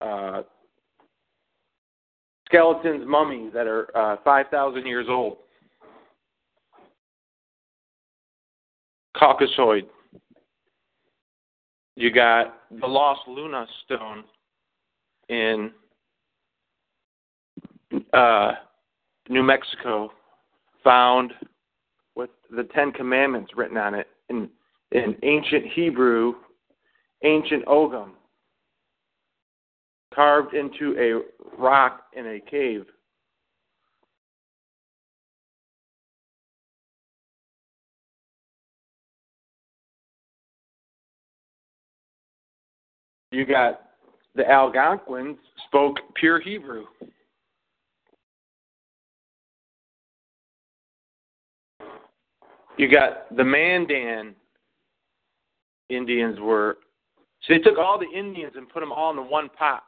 Uh, 0.00 0.42
skeletons, 2.46 3.04
mummies 3.06 3.52
that 3.52 3.66
are 3.66 3.94
uh, 3.96 4.16
5,000 4.24 4.86
years 4.86 5.06
old. 5.08 5.38
Caucasoid. 9.16 9.86
You 11.96 12.10
got 12.10 12.58
the 12.70 12.86
Los 12.86 13.18
Lunas 13.28 13.68
stone 13.84 14.24
in 15.28 15.70
uh, 18.12 18.52
New 19.28 19.42
Mexico, 19.42 20.12
found 20.82 21.32
with 22.14 22.30
the 22.54 22.64
Ten 22.74 22.92
Commandments 22.92 23.52
written 23.56 23.76
on 23.76 23.94
it 23.94 24.08
in, 24.28 24.48
in 24.92 25.16
ancient 25.22 25.66
Hebrew, 25.74 26.34
ancient 27.24 27.64
Ogham, 27.66 28.12
carved 30.14 30.54
into 30.54 30.94
a 30.98 31.60
rock 31.60 32.02
in 32.16 32.26
a 32.26 32.40
cave. 32.50 32.84
You 43.30 43.44
got 43.44 43.80
the 44.36 44.48
Algonquins 44.48 45.38
spoke 45.66 45.96
pure 46.14 46.40
Hebrew. 46.40 46.84
You 52.76 52.90
got 52.90 53.34
the 53.36 53.44
Mandan 53.44 54.34
Indians 55.88 56.38
were 56.40 56.78
so 57.46 57.52
they 57.52 57.60
took 57.60 57.78
all 57.78 57.98
the 57.98 58.18
Indians 58.18 58.54
and 58.56 58.68
put 58.68 58.80
them 58.80 58.90
all 58.90 59.10
in 59.10 59.16
the 59.16 59.22
one 59.22 59.48
pot. 59.50 59.82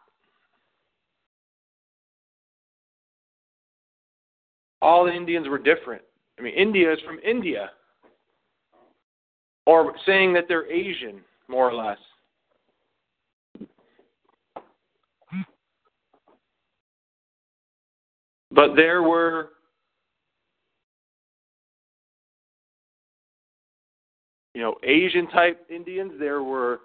All 4.82 5.05
the 5.07 5.12
Indians 5.12 5.49
were 5.49 5.59
different. 5.59 6.03
I 6.39 6.43
mean, 6.43 6.55
India 6.55 6.93
is 6.93 6.99
from 7.01 7.18
India. 7.20 7.70
Or 9.64 9.95
saying 10.05 10.34
that 10.34 10.45
they're 10.49 10.70
Asian, 10.70 11.22
more 11.49 11.68
or 11.68 11.74
less. 11.74 11.99
But 18.53 18.76
there 18.76 19.03
were 19.03 19.51
you 24.57 24.62
know 24.62 24.74
Asian 24.84 25.28
type 25.28 25.66
Indians. 25.68 26.12
There 26.18 26.42
were 26.42 26.80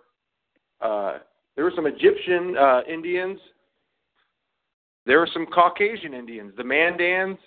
uh, 0.82 1.19
there 1.55 1.63
were 1.63 1.72
some 1.74 1.86
Egyptian 1.86 2.57
uh, 2.57 2.82
Indians. 2.86 3.39
There 5.05 5.19
were 5.19 5.30
some 5.32 5.45
Caucasian 5.45 6.13
Indians, 6.13 6.51
the 6.57 6.63
Mandans. 6.63 7.38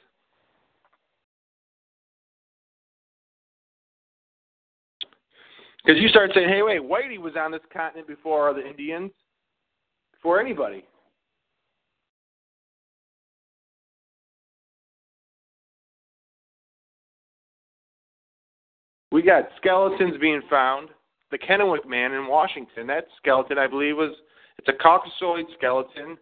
Because 5.85 6.01
you 6.01 6.09
start 6.09 6.31
saying, 6.35 6.49
"Hey, 6.49 6.63
wait, 6.63 6.81
Whitey 6.81 7.19
was 7.19 7.35
on 7.39 7.53
this 7.53 7.61
continent 7.71 8.09
before 8.09 8.55
the 8.55 8.67
Indians, 8.67 9.11
before 10.15 10.41
anybody." 10.41 10.87
We 19.15 19.23
got 19.23 19.45
skeletons 19.59 20.17
being 20.21 20.43
found. 20.51 20.89
The 21.31 21.39
Kennewick 21.39 21.87
man 21.87 22.11
in 22.15 22.27
Washington, 22.27 22.89
that 22.89 23.07
skeleton, 23.17 23.59
I 23.59 23.69
believe, 23.69 23.97
was 23.97 24.11
it's 24.59 24.67
a 24.67 24.73
Caucasoid 24.73 25.45
skeleton. 25.57 26.19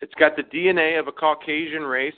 It's 0.00 0.14
got 0.14 0.34
the 0.34 0.44
DNA 0.44 0.98
of 0.98 1.08
a 1.08 1.12
Caucasian 1.12 1.82
race. 1.82 2.14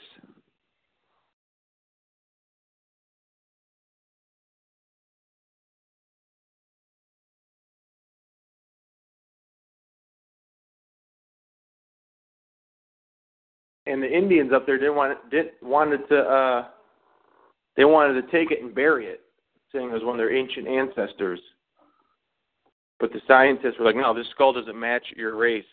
And 13.85 14.01
the 14.01 14.09
Indians 14.09 14.53
up 14.53 14.65
there 14.65 14.77
didn't 14.77 14.95
want 14.95 15.29
didn't 15.29 15.51
wanted 15.61 16.07
to 16.07 16.19
uh 16.19 16.67
they 17.75 17.83
wanted 17.83 18.21
to 18.21 18.31
take 18.31 18.51
it 18.51 18.63
and 18.63 18.73
bury 18.73 19.07
it 19.07 19.26
saying 19.71 19.89
it 19.89 19.93
was 19.93 20.03
one 20.03 20.15
of 20.15 20.17
their 20.17 20.35
ancient 20.35 20.67
ancestors. 20.67 21.39
But 22.99 23.11
the 23.11 23.21
scientists 23.27 23.75
were 23.79 23.85
like, 23.85 23.95
no, 23.95 24.13
this 24.13 24.27
skull 24.31 24.53
doesn't 24.53 24.79
match 24.79 25.03
your 25.15 25.35
race 25.35 25.63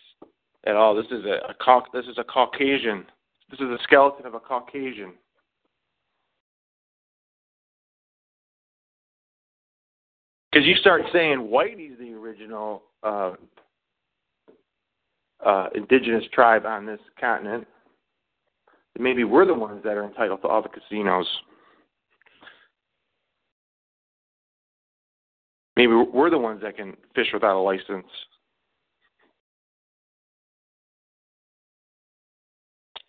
at 0.67 0.77
all. 0.77 0.95
This 0.95 1.07
is 1.07 1.25
a, 1.25 1.51
a 1.51 1.83
this 1.93 2.07
is 2.07 2.19
a 2.19 2.25
Caucasian. 2.25 3.07
This 3.51 3.61
is 3.61 3.67
a 3.67 3.79
skeleton 3.85 4.27
of 4.27 4.35
a 4.35 4.41
Caucasian. 4.41 5.15
Because 10.51 10.67
you 10.67 10.77
start 10.77 11.03
saying 11.13 11.39
Whitey's 11.39 11.99
the 11.99 12.13
original 12.13 12.83
uh, 13.03 13.33
uh, 15.45 15.67
indigenous 15.75 16.25
tribe 16.33 16.65
on 16.65 16.87
this 16.87 17.01
continent, 17.21 17.67
maybe 18.99 19.25
we're 19.25 19.47
the 19.47 19.55
ones 19.55 19.83
that 19.83 19.97
are 19.97 20.05
entitled 20.05 20.43
to 20.43 20.49
all 20.49 20.63
the 20.63 20.69
casinos. 20.69 21.27
Maybe 25.77 25.93
we're 25.93 26.31
the 26.31 26.39
ones 26.39 26.63
that 26.63 26.77
can 26.77 26.97
fish 27.15 27.27
without 27.33 27.59
a 27.59 27.61
license. 27.61 28.07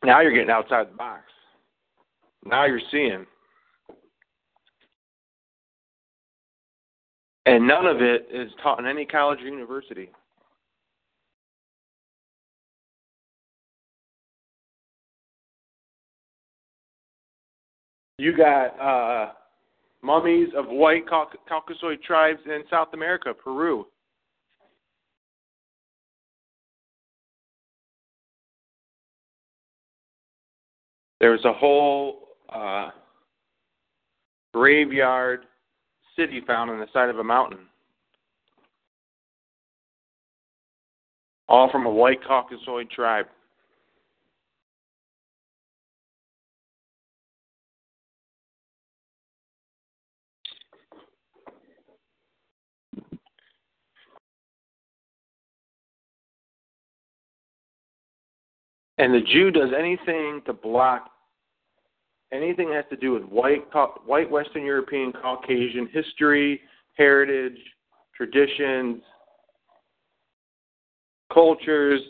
Now 0.03 0.21
you're 0.21 0.33
getting 0.33 0.49
outside 0.49 0.89
the 0.89 0.95
box. 0.95 1.23
Now 2.43 2.65
you're 2.65 2.79
seeing. 2.91 3.25
And 7.47 7.67
none 7.67 7.85
of 7.85 8.01
it 8.01 8.27
is 8.31 8.51
taught 8.61 8.79
in 8.79 8.87
any 8.87 9.05
college 9.05 9.39
or 9.39 9.47
university. 9.47 10.09
You 18.17 18.35
got 18.35 18.79
uh, 18.79 19.33
mummies 20.05 20.49
of 20.55 20.67
white 20.67 21.05
Caucasoid 21.07 22.01
tribes 22.03 22.39
in 22.45 22.63
South 22.69 22.89
America, 22.93 23.33
Peru. 23.33 23.87
There's 31.19 31.43
a 31.43 31.53
whole 31.53 32.27
uh, 32.49 32.91
graveyard 34.53 35.45
city 36.15 36.41
found 36.45 36.69
on 36.69 36.79
the 36.79 36.87
side 36.93 37.09
of 37.09 37.17
a 37.17 37.23
mountain. 37.23 37.59
All 41.47 41.69
from 41.71 41.85
a 41.85 41.91
white 41.91 42.19
Caucasoid 42.23 42.91
tribe. 42.91 43.25
And 58.97 59.13
the 59.13 59.21
Jew 59.21 59.51
does 59.51 59.71
anything 59.77 60.41
to 60.45 60.53
block 60.53 61.09
anything 62.31 62.69
that 62.69 62.75
has 62.75 62.85
to 62.89 62.97
do 62.97 63.11
with 63.11 63.23
white, 63.23 63.65
white 64.05 64.29
Western 64.29 64.63
European, 64.63 65.11
Caucasian 65.13 65.87
history, 65.91 66.61
heritage, 66.93 67.57
traditions, 68.15 69.01
cultures, 71.33 72.01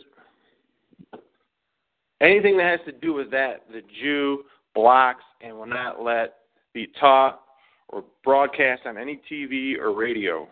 anything 2.20 2.56
that 2.56 2.78
has 2.78 2.80
to 2.86 2.92
do 2.92 3.12
with 3.12 3.30
that, 3.30 3.64
the 3.70 3.82
Jew 4.00 4.44
blocks 4.74 5.24
and 5.40 5.56
will 5.56 5.66
not 5.66 6.02
let 6.02 6.34
be 6.72 6.88
taught 7.00 7.40
or 7.88 8.04
broadcast 8.24 8.82
on 8.84 8.98
any 8.98 9.20
TV 9.30 9.78
or 9.78 9.94
radio. 9.94 10.48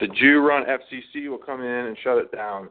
The 0.00 0.08
Jew 0.08 0.40
run 0.40 0.64
FCC 0.64 1.28
will 1.28 1.38
come 1.38 1.62
in 1.62 1.86
and 1.86 1.96
shut 2.02 2.18
it 2.18 2.32
down. 2.32 2.68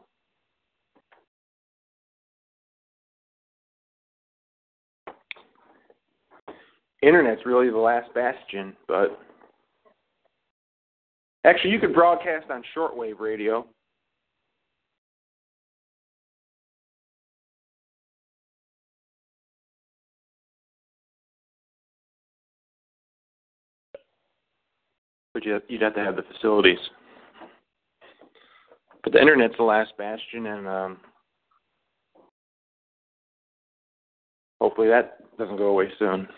Internet's 7.06 7.42
really 7.44 7.70
the 7.70 7.76
last 7.76 8.12
bastion, 8.14 8.74
but 8.86 9.18
actually 11.44 11.70
you 11.70 11.80
could 11.80 11.94
broadcast 11.94 12.50
on 12.50 12.62
shortwave 12.76 13.20
radio. 13.20 13.66
But 25.32 25.44
you'd 25.44 25.82
have 25.82 25.94
to 25.94 26.00
have 26.00 26.14
the 26.14 26.22
facilities. 26.32 26.78
But 29.02 29.12
the 29.12 29.20
internet's 29.20 29.56
the 29.58 29.64
last 29.64 29.92
bastion, 29.98 30.46
and 30.46 30.68
um, 30.68 30.98
hopefully 34.60 34.88
that 34.88 35.18
doesn't 35.36 35.56
go 35.56 35.66
away 35.66 35.90
soon. 35.98 36.28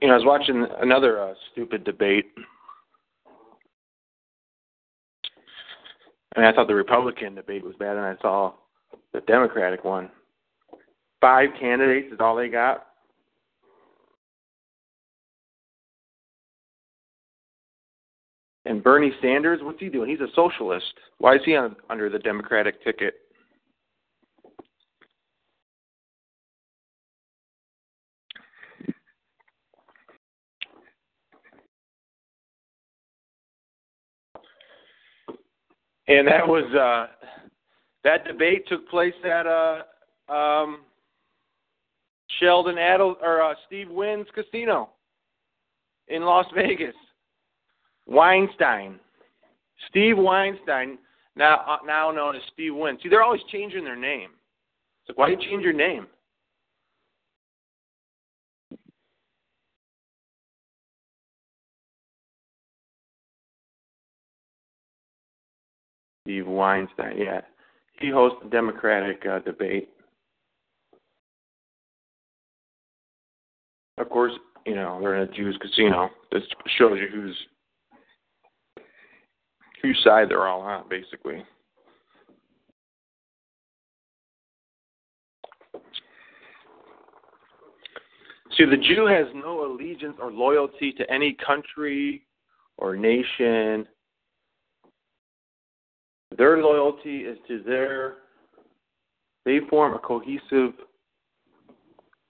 You 0.00 0.08
know, 0.08 0.14
I 0.14 0.16
was 0.16 0.26
watching 0.26 0.66
another 0.80 1.20
uh, 1.20 1.34
stupid 1.52 1.84
debate. 1.84 2.26
I 6.36 6.40
mean, 6.40 6.48
I 6.48 6.52
thought 6.52 6.68
the 6.68 6.74
Republican 6.74 7.34
debate 7.34 7.64
was 7.64 7.74
bad, 7.78 7.96
and 7.96 8.06
I 8.06 8.16
saw 8.20 8.52
the 9.12 9.20
Democratic 9.22 9.84
one. 9.84 10.10
Five 11.20 11.48
candidates 11.58 12.12
is 12.12 12.20
all 12.20 12.36
they 12.36 12.48
got. 12.48 12.86
And 18.64 18.84
Bernie 18.84 19.12
Sanders, 19.22 19.60
what's 19.62 19.80
he 19.80 19.88
doing? 19.88 20.10
He's 20.10 20.20
a 20.20 20.30
socialist. 20.34 20.92
Why 21.16 21.36
is 21.36 21.40
he 21.44 21.56
on, 21.56 21.74
under 21.88 22.10
the 22.10 22.18
Democratic 22.18 22.84
ticket? 22.84 23.14
And 36.08 36.26
that 36.26 36.46
was 36.46 36.64
uh, 36.74 37.06
that 38.04 38.24
debate 38.24 38.66
took 38.66 38.88
place 38.88 39.14
at 39.24 39.46
uh, 39.46 39.82
um, 40.32 40.80
Sheldon 42.40 42.78
Adel 42.78 43.16
or 43.22 43.42
uh, 43.42 43.54
Steve 43.66 43.90
Wynn's 43.90 44.26
casino 44.34 44.90
in 46.08 46.22
Las 46.22 46.46
Vegas. 46.54 46.94
Weinstein, 48.06 48.98
Steve 49.90 50.16
Weinstein, 50.16 50.96
now 51.36 51.62
uh, 51.68 51.76
now 51.86 52.10
known 52.10 52.36
as 52.36 52.42
Steve 52.54 52.74
Wynn. 52.74 52.98
See, 53.02 53.10
they're 53.10 53.22
always 53.22 53.42
changing 53.52 53.84
their 53.84 53.96
name. 53.96 54.30
It's 55.02 55.10
like, 55.10 55.18
why 55.18 55.26
do 55.26 55.32
you 55.32 55.50
change 55.50 55.62
your 55.62 55.74
name? 55.74 56.06
Steve 66.28 66.46
Weinstein. 66.46 67.16
Yeah, 67.16 67.40
he 67.98 68.10
hosts 68.10 68.36
the 68.42 68.50
Democratic 68.50 69.24
uh, 69.24 69.38
debate. 69.38 69.88
Of 73.96 74.10
course, 74.10 74.32
you 74.66 74.74
know 74.74 74.98
they're 75.00 75.16
in 75.16 75.26
a 75.26 75.32
Jews 75.32 75.58
casino. 75.58 76.10
This 76.30 76.42
shows 76.76 76.98
you 77.00 77.08
who's 77.10 77.36
whose 79.80 79.98
side 80.04 80.28
they're 80.28 80.46
all 80.46 80.60
on, 80.60 80.84
basically. 80.90 81.42
See, 88.54 88.66
the 88.66 88.76
Jew 88.76 89.06
has 89.06 89.28
no 89.34 89.64
allegiance 89.64 90.16
or 90.20 90.30
loyalty 90.30 90.92
to 90.92 91.10
any 91.10 91.34
country 91.46 92.26
or 92.76 92.96
nation 92.96 93.86
their 96.36 96.58
loyalty 96.58 97.18
is 97.18 97.38
to 97.48 97.62
their, 97.62 98.14
they 99.44 99.60
form 99.70 99.94
a 99.94 99.98
cohesive, 99.98 100.74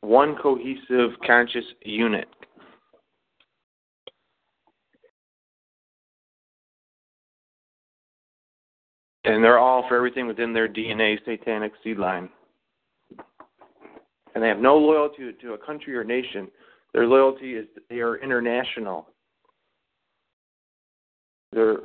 one 0.00 0.36
cohesive 0.40 1.10
conscious 1.26 1.64
unit. 1.82 2.28
And 9.24 9.44
they're 9.44 9.58
all 9.58 9.84
for 9.88 9.96
everything 9.96 10.26
within 10.26 10.54
their 10.54 10.68
DNA 10.68 11.18
satanic 11.26 11.72
seed 11.84 11.98
line. 11.98 12.30
And 14.34 14.42
they 14.42 14.48
have 14.48 14.58
no 14.58 14.78
loyalty 14.78 15.32
to 15.42 15.52
a 15.52 15.58
country 15.58 15.94
or 15.96 16.04
nation. 16.04 16.48
Their 16.94 17.06
loyalty 17.06 17.56
is 17.56 17.66
they 17.90 17.98
are 17.98 18.16
international. 18.16 19.08
They're 21.52 21.78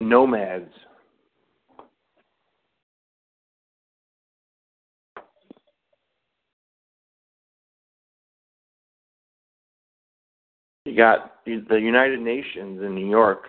nomads 0.00 0.70
You 10.86 10.94
got 10.96 11.44
the 11.44 11.80
United 11.80 12.20
Nations 12.20 12.80
in 12.80 12.94
New 12.94 13.10
York. 13.10 13.48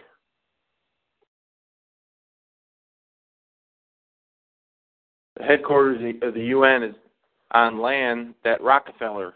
The 5.35 5.43
headquarters 5.43 6.15
of 6.23 6.33
the 6.33 6.45
UN 6.45 6.81
is 6.81 6.95
on 7.51 7.79
land 7.79 8.33
that 8.43 8.59
Rockefeller 8.63 9.35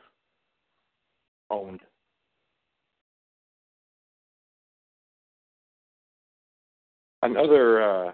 owned. 1.52 1.82
Another, 7.24 7.82
uh, 7.82 8.12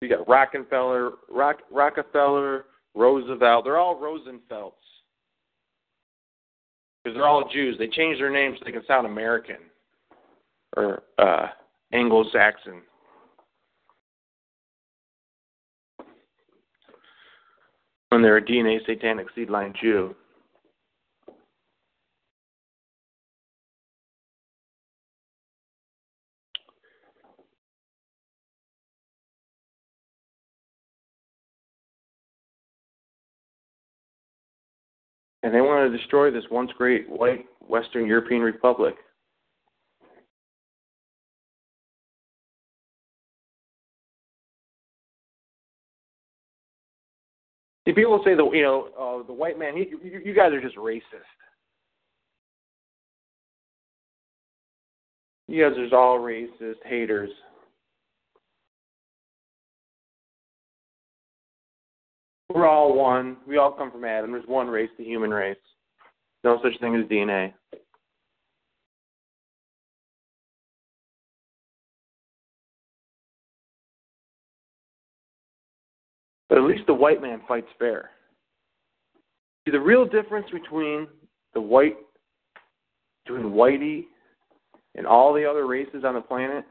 you 0.00 0.08
got 0.08 0.26
Rockefeller, 0.26 1.12
Rock, 1.30 1.58
Rockefeller, 1.70 2.64
Roosevelt. 2.94 3.64
They're 3.64 3.78
all 3.78 4.00
Rosenfelds 4.00 4.72
because 7.02 7.16
they're 7.16 7.26
all 7.26 7.48
Jews. 7.52 7.76
They 7.78 7.88
changed 7.88 8.20
their 8.20 8.30
names 8.30 8.56
so 8.58 8.64
they 8.64 8.72
can 8.72 8.86
sound 8.86 9.06
American 9.06 9.56
or 10.76 11.02
uh, 11.18 11.48
Anglo-Saxon. 11.92 12.82
When 18.08 18.22
they're 18.22 18.38
a 18.38 18.44
DNA 18.44 18.84
satanic 18.86 19.26
seed 19.34 19.50
line 19.50 19.74
Jew. 19.80 20.14
And 35.52 35.58
they 35.58 35.68
want 35.68 35.92
to 35.92 35.98
destroy 35.98 36.30
this 36.30 36.44
once 36.50 36.70
great 36.78 37.06
white 37.10 37.44
Western 37.60 38.06
European 38.06 38.40
republic. 38.40 38.94
See, 47.84 47.92
people 47.92 48.22
say 48.24 48.34
that 48.34 48.50
you 48.54 48.62
know 48.62 48.88
uh, 48.98 49.26
the 49.26 49.34
white 49.34 49.58
man. 49.58 49.76
He, 49.76 49.90
you, 50.02 50.22
you 50.24 50.32
guys 50.32 50.52
are 50.52 50.60
just 50.62 50.76
racist. 50.76 51.02
You 55.48 55.68
guys 55.68 55.76
are 55.76 55.98
all 55.98 56.18
racist 56.18 56.76
haters. 56.86 57.28
We're 62.54 62.68
all 62.68 62.94
one. 62.94 63.38
We 63.46 63.56
all 63.56 63.72
come 63.72 63.90
from 63.90 64.04
Adam. 64.04 64.32
There's 64.32 64.46
one 64.46 64.66
race, 64.66 64.90
the 64.98 65.04
human 65.04 65.30
race. 65.30 65.56
No 66.44 66.58
such 66.62 66.78
thing 66.80 66.94
as 66.94 67.06
DNA. 67.06 67.52
But 76.48 76.58
at 76.58 76.64
least 76.64 76.86
the 76.86 76.92
white 76.92 77.22
man 77.22 77.40
fights 77.48 77.68
fair. 77.78 78.10
See, 79.64 79.70
the 79.70 79.80
real 79.80 80.04
difference 80.04 80.46
between 80.52 81.06
the 81.54 81.60
white, 81.62 81.96
between 83.24 83.52
whitey 83.52 84.04
and 84.94 85.06
all 85.06 85.32
the 85.32 85.48
other 85.48 85.66
races 85.66 86.04
on 86.04 86.14
the 86.14 86.20
planet, 86.20 86.66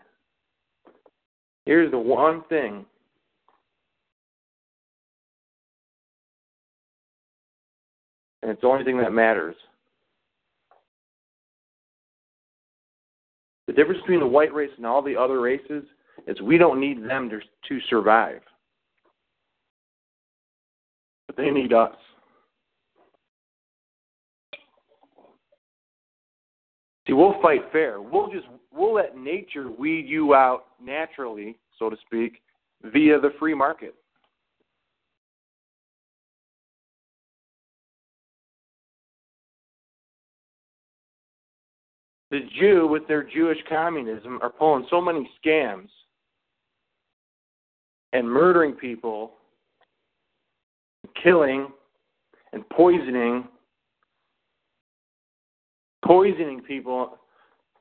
here's 1.66 1.90
the 1.90 1.98
one 1.98 2.44
thing 2.50 2.86
and 8.42 8.52
it's 8.52 8.62
the 8.62 8.68
only 8.68 8.84
thing 8.84 8.98
that 8.98 9.14
matters. 9.14 9.56
The 13.68 13.74
difference 13.74 14.02
between 14.02 14.20
the 14.20 14.28
white 14.28 14.54
race 14.54 14.72
and 14.78 14.86
all 14.86 15.02
the 15.02 15.16
other 15.16 15.40
races 15.40 15.84
is 16.28 16.42
we 16.42 16.58
don't 16.58 16.80
need 16.80 17.04
them 17.04 17.30
to, 17.30 17.40
to 17.40 17.86
survive. 17.90 18.42
But 21.28 21.38
they 21.38 21.50
need 21.52 21.72
us. 21.72 21.96
See, 27.08 27.14
we'll 27.14 27.42
fight 27.42 27.62
fair. 27.72 28.02
We'll 28.02 28.30
just 28.32 28.46
we'll 28.74 28.94
let 28.94 29.18
nature 29.18 29.72
weed 29.72 30.06
you 30.08 30.34
out 30.34 30.66
naturally, 30.84 31.58
so 31.80 31.90
to 31.90 31.96
speak, 32.06 32.42
via 32.84 33.20
the 33.20 33.32
free 33.40 33.54
market. 33.54 33.96
The 42.32 42.40
Jew 42.58 42.88
with 42.88 43.08
their 43.08 43.24
Jewish 43.24 43.58
communism 43.68 44.40
are 44.42 44.50
pulling 44.50 44.88
so 44.90 45.02
many 45.02 45.30
scams 45.46 45.90
and 48.14 48.28
murdering 48.28 48.74
people, 48.74 49.34
and 51.04 51.14
killing 51.22 51.68
and 52.54 52.68
poisoning, 52.70 53.48
poisoning 56.06 56.62
people 56.62 57.18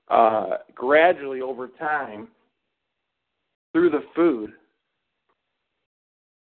uh, 0.09 0.59
gradually 0.75 1.41
over 1.41 1.69
time 1.69 2.29
through 3.73 3.91
the 3.91 4.03
food. 4.17 4.51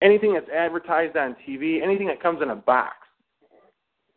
Anything 0.01 0.33
that's 0.33 0.49
advertised 0.51 1.17
on 1.17 1.37
TV, 1.47 1.83
anything 1.83 2.07
that 2.07 2.23
comes 2.23 2.41
in 2.41 2.51
a 2.51 2.57
box 2.57 2.95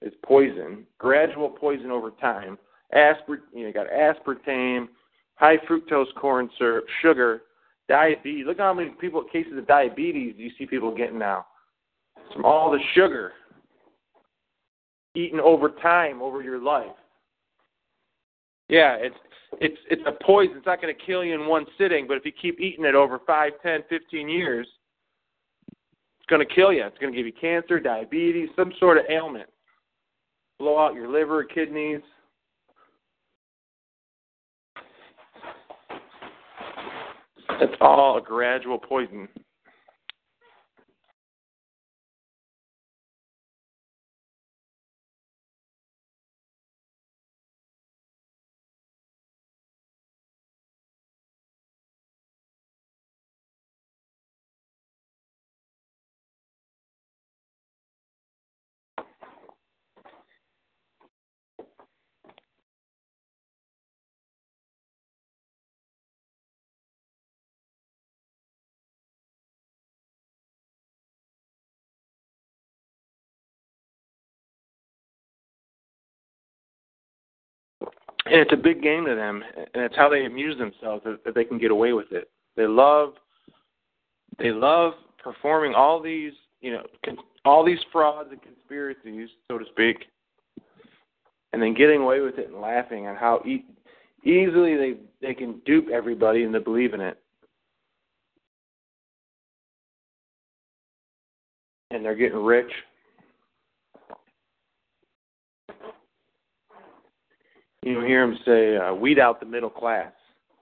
is 0.01 0.13
poison, 0.23 0.85
gradual 0.97 1.49
poison 1.49 1.91
over 1.91 2.11
time 2.11 2.57
aspart, 2.95 3.39
you 3.53 3.65
know, 3.65 3.71
got 3.71 3.87
aspartame, 3.89 4.87
high 5.35 5.57
fructose 5.69 6.13
corn 6.15 6.49
syrup, 6.57 6.85
sugar, 7.01 7.43
diabetes. 7.87 8.45
Look 8.45 8.59
how 8.59 8.73
many 8.73 8.89
people 8.89 9.23
cases 9.31 9.57
of 9.57 9.67
diabetes 9.67 10.35
you 10.37 10.51
see 10.57 10.65
people 10.65 10.95
getting 10.95 11.19
now. 11.19 11.45
It's 12.17 12.33
from 12.33 12.45
all 12.45 12.71
the 12.71 12.79
sugar 12.93 13.33
eaten 15.15 15.39
over 15.39 15.69
time 15.69 16.21
over 16.21 16.41
your 16.41 16.61
life. 16.61 16.87
Yeah, 18.69 18.95
it's 18.95 19.15
it's 19.59 19.77
it's 19.89 20.01
a 20.05 20.23
poison. 20.23 20.57
It's 20.57 20.65
not 20.65 20.81
going 20.81 20.95
to 20.95 21.05
kill 21.05 21.25
you 21.25 21.33
in 21.33 21.47
one 21.47 21.65
sitting, 21.77 22.07
but 22.07 22.15
if 22.15 22.25
you 22.25 22.31
keep 22.31 22.59
eating 22.59 22.85
it 22.85 22.95
over 22.95 23.19
five, 23.27 23.53
ten, 23.61 23.83
fifteen 23.89 24.29
years, 24.29 24.65
it's 25.67 26.29
going 26.29 26.45
to 26.45 26.53
kill 26.53 26.71
you. 26.71 26.85
It's 26.85 26.97
going 26.97 27.11
to 27.11 27.17
give 27.17 27.25
you 27.25 27.33
cancer, 27.33 27.79
diabetes, 27.79 28.49
some 28.55 28.71
sort 28.79 28.97
of 28.97 29.03
ailment. 29.09 29.49
Blow 30.57 30.79
out 30.79 30.93
your 30.93 31.11
liver, 31.11 31.43
kidneys. 31.43 32.01
It's 37.59 37.75
all 37.81 38.17
a 38.17 38.21
gradual 38.21 38.77
poison. 38.77 39.27
And 78.25 78.35
it's 78.35 78.53
a 78.53 78.57
big 78.57 78.81
game 78.81 79.05
to 79.05 79.15
them, 79.15 79.43
and 79.57 79.83
it's 79.83 79.95
how 79.95 80.09
they 80.09 80.25
amuse 80.25 80.57
themselves 80.57 81.03
that, 81.05 81.33
they 81.33 81.43
can 81.43 81.57
get 81.57 81.71
away 81.71 81.93
with 81.93 82.11
it. 82.11 82.29
They 82.55 82.67
love, 82.67 83.13
they 84.37 84.51
love 84.51 84.93
performing 85.23 85.73
all 85.73 86.01
these, 86.01 86.33
you 86.61 86.71
know, 86.71 86.83
all 87.45 87.65
these 87.65 87.79
frauds 87.91 88.29
and 88.31 88.41
conspiracies, 88.41 89.29
so 89.47 89.57
to 89.57 89.65
speak, 89.71 90.05
and 91.53 91.61
then 91.61 91.73
getting 91.73 92.01
away 92.01 92.19
with 92.19 92.37
it 92.37 92.49
and 92.49 92.61
laughing 92.61 93.07
on 93.07 93.15
how 93.15 93.41
e- 93.45 93.65
easily 94.23 94.75
they 94.77 94.93
they 95.21 95.33
can 95.33 95.59
dupe 95.65 95.89
everybody 95.89 96.43
into 96.43 96.59
believing 96.59 97.01
it. 97.01 97.17
And 101.89 102.05
they're 102.05 102.15
getting 102.15 102.37
rich 102.37 102.71
You 107.83 107.93
know, 107.93 108.05
hear 108.05 108.23
him 108.23 108.37
say, 108.45 108.77
uh, 108.77 108.93
"Weed 108.93 109.17
out 109.17 109.39
the 109.39 109.45
middle 109.45 109.69
class." 109.69 110.13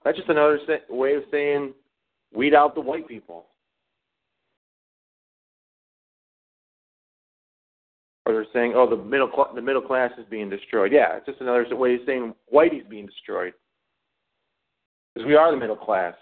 That's 0.04 0.16
just 0.16 0.30
another 0.30 0.58
say- 0.66 0.82
way 0.88 1.14
of 1.14 1.24
saying, 1.30 1.74
"Weed 2.32 2.54
out 2.54 2.74
the 2.74 2.80
white 2.80 3.06
people." 3.06 3.46
Or 8.24 8.32
they're 8.32 8.46
saying, 8.52 8.74
"Oh, 8.74 8.86
the 8.86 8.96
middle 8.96 9.30
cl- 9.30 9.52
the 9.54 9.60
middle 9.60 9.82
class 9.82 10.16
is 10.18 10.24
being 10.26 10.48
destroyed." 10.48 10.92
Yeah, 10.92 11.16
it's 11.16 11.26
just 11.26 11.40
another 11.40 11.76
way 11.76 11.96
of 11.96 12.00
saying 12.06 12.34
whitey's 12.52 12.86
being 12.86 13.06
destroyed. 13.06 13.54
Because 15.14 15.26
we 15.26 15.34
are 15.34 15.50
the 15.50 15.56
middle 15.56 15.76
class. 15.76 16.14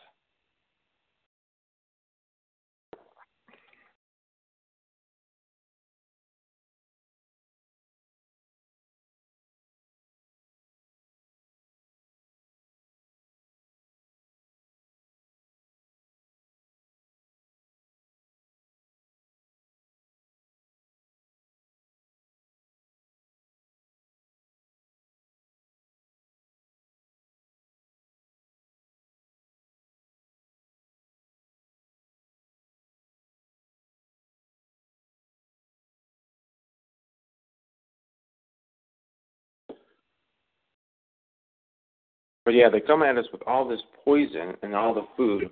But 42.48 42.54
yeah, 42.54 42.70
they 42.70 42.80
come 42.80 43.02
at 43.02 43.18
us 43.18 43.26
with 43.30 43.42
all 43.46 43.68
this 43.68 43.82
poison 44.06 44.54
and 44.62 44.74
all 44.74 44.94
the 44.94 45.06
food. 45.18 45.50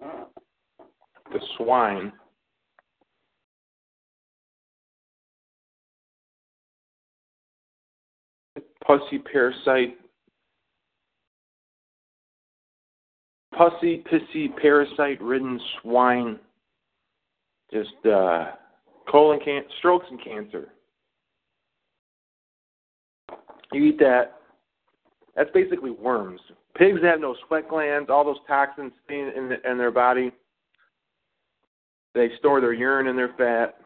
The 0.00 1.40
swine. 1.58 2.10
Pussy 8.86 9.18
parasite. 9.18 9.98
Pussy, 13.54 14.02
pissy, 14.10 14.56
parasite 14.56 15.20
ridden 15.20 15.60
swine. 15.82 16.38
Just 17.70 18.06
uh, 18.10 18.52
colon 19.06 19.38
can 19.44 19.64
strokes 19.80 20.06
and 20.10 20.24
cancer. 20.24 20.68
You 23.70 23.84
eat 23.84 23.98
that, 23.98 24.41
that's 25.36 25.50
basically 25.52 25.90
worms. 25.90 26.40
Pigs 26.76 27.00
have 27.02 27.20
no 27.20 27.34
sweat 27.46 27.68
glands. 27.68 28.10
All 28.10 28.24
those 28.24 28.36
toxins 28.46 28.92
in, 29.08 29.56
in 29.64 29.78
their 29.78 29.90
body. 29.90 30.32
They 32.14 32.28
store 32.38 32.60
their 32.60 32.72
urine 32.72 33.06
in 33.06 33.16
their 33.16 33.34
fat. 33.38 33.76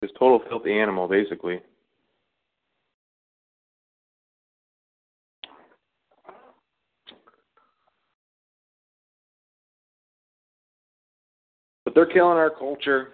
This 0.00 0.10
total 0.18 0.42
filthy 0.48 0.78
animal, 0.78 1.08
basically. 1.08 1.60
But 11.84 11.94
they're 11.94 12.06
killing 12.06 12.38
our 12.38 12.50
culture. 12.50 13.08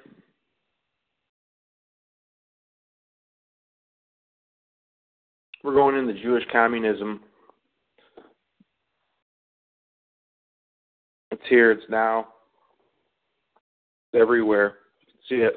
We're 5.63 5.75
going 5.75 5.97
into 5.97 6.21
Jewish 6.23 6.45
communism. 6.51 7.21
It's 11.31 11.43
here, 11.49 11.71
it's 11.71 11.85
now. 11.91 12.29
It's 14.13 14.21
everywhere. 14.21 14.75
See 15.29 15.37
it. 15.37 15.55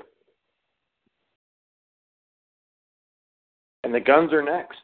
And 3.84 3.93
the 3.93 3.99
guns 3.99 4.34
are 4.34 4.43
next. 4.43 4.78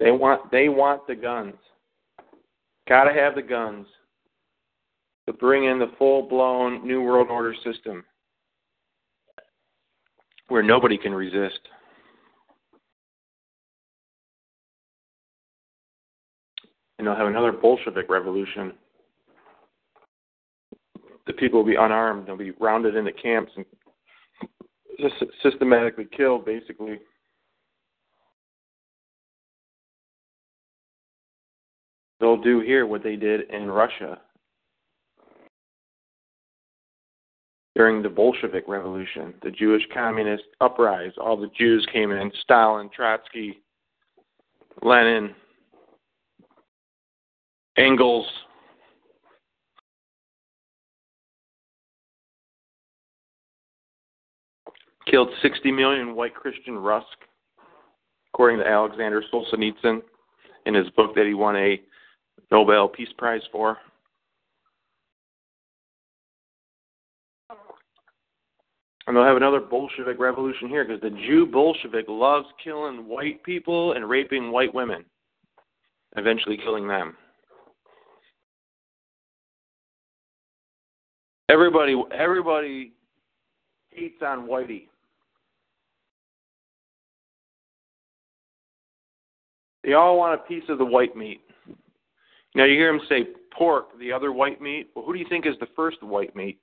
They 0.00 0.10
want 0.10 0.50
they 0.50 0.68
want 0.68 1.06
the 1.06 1.14
guns. 1.14 1.54
Got 2.88 3.04
to 3.04 3.12
have 3.12 3.34
the 3.34 3.42
guns 3.42 3.86
to 5.26 5.32
bring 5.34 5.64
in 5.64 5.78
the 5.78 5.92
full 5.98 6.28
blown 6.28 6.86
new 6.86 7.02
world 7.02 7.28
order 7.30 7.54
system 7.62 8.02
where 10.48 10.62
nobody 10.62 10.98
can 10.98 11.14
resist. 11.14 11.60
And 16.98 17.06
they'll 17.06 17.14
have 17.14 17.28
another 17.28 17.52
Bolshevik 17.52 18.10
revolution. 18.10 18.72
The 21.26 21.32
people 21.34 21.60
will 21.60 21.70
be 21.70 21.76
unarmed. 21.76 22.26
They'll 22.26 22.36
be 22.36 22.50
rounded 22.58 22.96
into 22.96 23.12
camps 23.12 23.52
and 23.56 23.64
just 24.98 25.14
systematically 25.42 26.08
killed, 26.14 26.44
basically. 26.44 26.98
They'll 32.20 32.40
do 32.40 32.60
here 32.60 32.86
what 32.86 33.02
they 33.02 33.16
did 33.16 33.50
in 33.50 33.70
Russia 33.70 34.20
during 37.74 38.02
the 38.02 38.08
Bolshevik 38.08 38.64
Revolution, 38.68 39.32
the 39.42 39.50
Jewish 39.50 39.82
communist 39.94 40.44
uprising. 40.60 41.12
All 41.18 41.36
the 41.36 41.50
Jews 41.58 41.86
came 41.92 42.10
in 42.10 42.30
Stalin, 42.42 42.90
Trotsky, 42.94 43.62
Lenin, 44.82 45.34
Engels. 47.78 48.26
Killed 55.10 55.30
60 55.42 55.72
million 55.72 56.14
white 56.14 56.34
Christian 56.34 56.76
Rusk, 56.76 57.06
according 58.34 58.58
to 58.58 58.66
Alexander 58.66 59.24
Solzhenitsyn 59.32 60.02
in 60.66 60.74
his 60.74 60.88
book 60.90 61.14
that 61.14 61.26
he 61.26 61.34
won 61.34 61.56
a 61.56 61.80
Nobel 62.50 62.88
Peace 62.88 63.12
Prize 63.16 63.42
for. 63.52 63.78
And 69.06 69.16
they'll 69.16 69.24
have 69.24 69.36
another 69.36 69.60
Bolshevik 69.60 70.20
revolution 70.20 70.68
here 70.68 70.84
because 70.84 71.00
the 71.00 71.10
Jew 71.10 71.46
Bolshevik 71.46 72.06
loves 72.08 72.46
killing 72.62 73.08
white 73.08 73.42
people 73.42 73.94
and 73.94 74.08
raping 74.08 74.52
white 74.52 74.72
women, 74.72 75.04
eventually 76.16 76.56
killing 76.56 76.86
them. 76.86 77.16
Everybody, 81.48 82.00
everybody 82.12 82.92
hates 83.88 84.22
on 84.22 84.46
Whitey. 84.46 84.86
They 89.82 89.94
all 89.94 90.18
want 90.18 90.40
a 90.40 90.44
piece 90.44 90.62
of 90.68 90.78
the 90.78 90.84
white 90.84 91.16
meat. 91.16 91.40
Now 92.54 92.64
you 92.64 92.74
hear 92.74 92.92
him 92.92 93.00
say 93.08 93.28
pork, 93.52 93.98
the 93.98 94.12
other 94.12 94.32
white 94.32 94.60
meat. 94.60 94.90
Well, 94.94 95.04
who 95.04 95.12
do 95.12 95.18
you 95.18 95.26
think 95.28 95.46
is 95.46 95.54
the 95.60 95.68
first 95.76 96.02
white 96.02 96.34
meat? 96.34 96.60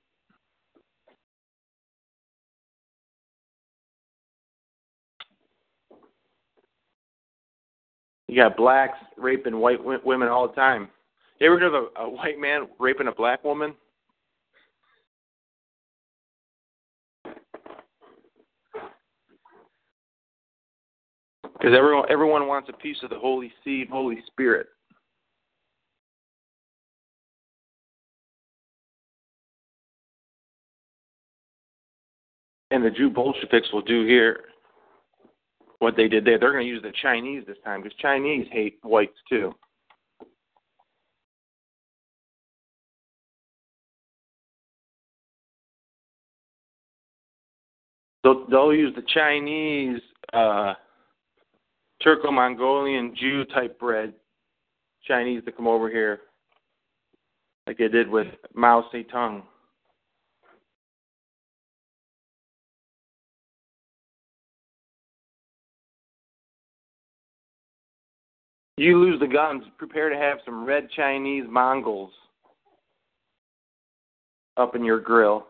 You 8.26 8.36
got 8.36 8.58
blacks 8.58 8.98
raping 9.16 9.56
white 9.58 9.82
women 10.04 10.28
all 10.28 10.46
the 10.46 10.54
time. 10.54 10.88
You 11.40 11.46
ever 11.46 11.58
heard 11.58 11.74
of 11.74 11.74
a, 11.74 12.00
a 12.02 12.10
white 12.10 12.38
man 12.38 12.68
raping 12.78 13.08
a 13.08 13.12
black 13.12 13.42
woman? 13.42 13.74
Because 21.42 21.76
everyone 21.76 22.04
everyone 22.10 22.46
wants 22.46 22.68
a 22.68 22.76
piece 22.76 22.98
of 23.02 23.10
the 23.10 23.18
Holy 23.18 23.50
Seed, 23.64 23.88
Holy 23.88 24.22
Spirit. 24.26 24.68
And 32.70 32.84
the 32.84 32.90
Jew 32.90 33.10
Bolsheviks 33.10 33.72
will 33.72 33.82
do 33.82 34.06
here 34.06 34.44
what 35.78 35.96
they 35.96 36.08
did 36.08 36.24
there. 36.24 36.38
They're 36.38 36.52
going 36.52 36.64
to 36.64 36.68
use 36.68 36.82
the 36.82 36.92
Chinese 37.02 37.44
this 37.46 37.56
time 37.64 37.82
because 37.82 37.96
Chinese 37.98 38.46
hate 38.50 38.78
whites 38.82 39.16
too. 39.28 39.54
They'll, 48.24 48.46
they'll 48.48 48.74
use 48.74 48.94
the 48.94 49.04
Chinese 49.14 50.00
uh, 50.32 50.74
Turco-Mongolian 52.02 53.14
Jew 53.16 53.44
type 53.46 53.78
bread 53.78 54.12
Chinese 55.04 55.42
to 55.44 55.52
come 55.52 55.66
over 55.66 55.88
here, 55.88 56.20
like 57.66 57.78
they 57.78 57.88
did 57.88 58.08
with 58.08 58.26
Mao 58.54 58.84
Zedong. 58.92 59.42
You 68.78 68.96
lose 68.96 69.18
the 69.18 69.26
guns, 69.26 69.64
prepare 69.76 70.08
to 70.08 70.16
have 70.16 70.38
some 70.44 70.64
red 70.64 70.88
Chinese 70.94 71.42
Mongols 71.50 72.12
up 74.56 74.76
in 74.76 74.84
your 74.84 75.00
grill. 75.00 75.48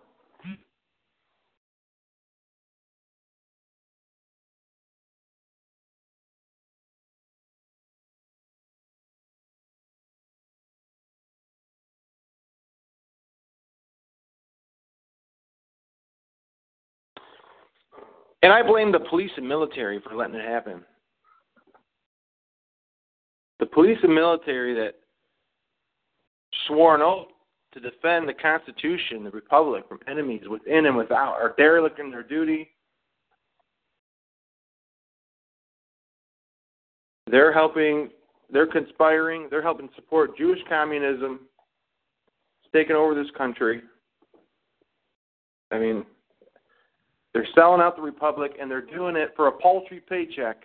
And 18.42 18.52
I 18.52 18.62
blame 18.62 18.90
the 18.90 19.00
police 19.00 19.32
and 19.36 19.46
military 19.46 20.00
for 20.00 20.16
letting 20.16 20.36
it 20.36 20.48
happen 20.48 20.82
the 23.60 23.66
police 23.66 23.98
and 24.02 24.14
military 24.14 24.74
that 24.74 24.94
swore 26.66 26.94
an 26.94 27.02
oath 27.02 27.28
to 27.72 27.80
defend 27.80 28.28
the 28.28 28.34
Constitution, 28.34 29.24
the 29.24 29.30
Republic, 29.30 29.84
from 29.88 30.00
enemies 30.08 30.42
within 30.48 30.86
and 30.86 30.96
without, 30.96 31.34
are 31.34 31.54
derelict 31.58 31.98
in 31.98 32.10
their 32.10 32.22
duty. 32.22 32.70
They're 37.30 37.52
helping, 37.52 38.08
they're 38.50 38.66
conspiring, 38.66 39.48
they're 39.50 39.62
helping 39.62 39.90
support 39.96 40.38
Jewish 40.38 40.60
communism. 40.68 41.40
Taking 42.74 42.96
over 42.96 43.14
this 43.14 43.30
country. 43.36 43.80
I 45.70 45.78
mean, 45.78 46.04
they're 47.32 47.46
selling 47.54 47.80
out 47.80 47.96
the 47.96 48.02
republic 48.02 48.52
and 48.60 48.70
they're 48.70 48.84
doing 48.84 49.16
it 49.16 49.32
for 49.36 49.46
a 49.46 49.52
paltry 49.52 50.02
paycheck 50.06 50.64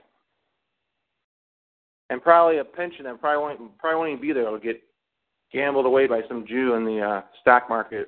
and 2.13 2.21
probably 2.21 2.59
a 2.59 2.63
pension 2.63 3.05
that 3.05 3.19
probably 3.19 3.41
won't 3.41 3.77
probably 3.79 3.97
won't 3.97 4.09
even 4.11 4.21
be 4.21 4.33
there. 4.33 4.43
It'll 4.43 4.59
get 4.59 4.83
gambled 5.51 5.87
away 5.87 6.05
by 6.05 6.21
some 6.27 6.45
Jew 6.47 6.75
in 6.75 6.85
the 6.85 7.01
uh, 7.01 7.21
stock 7.41 7.67
market. 7.67 8.07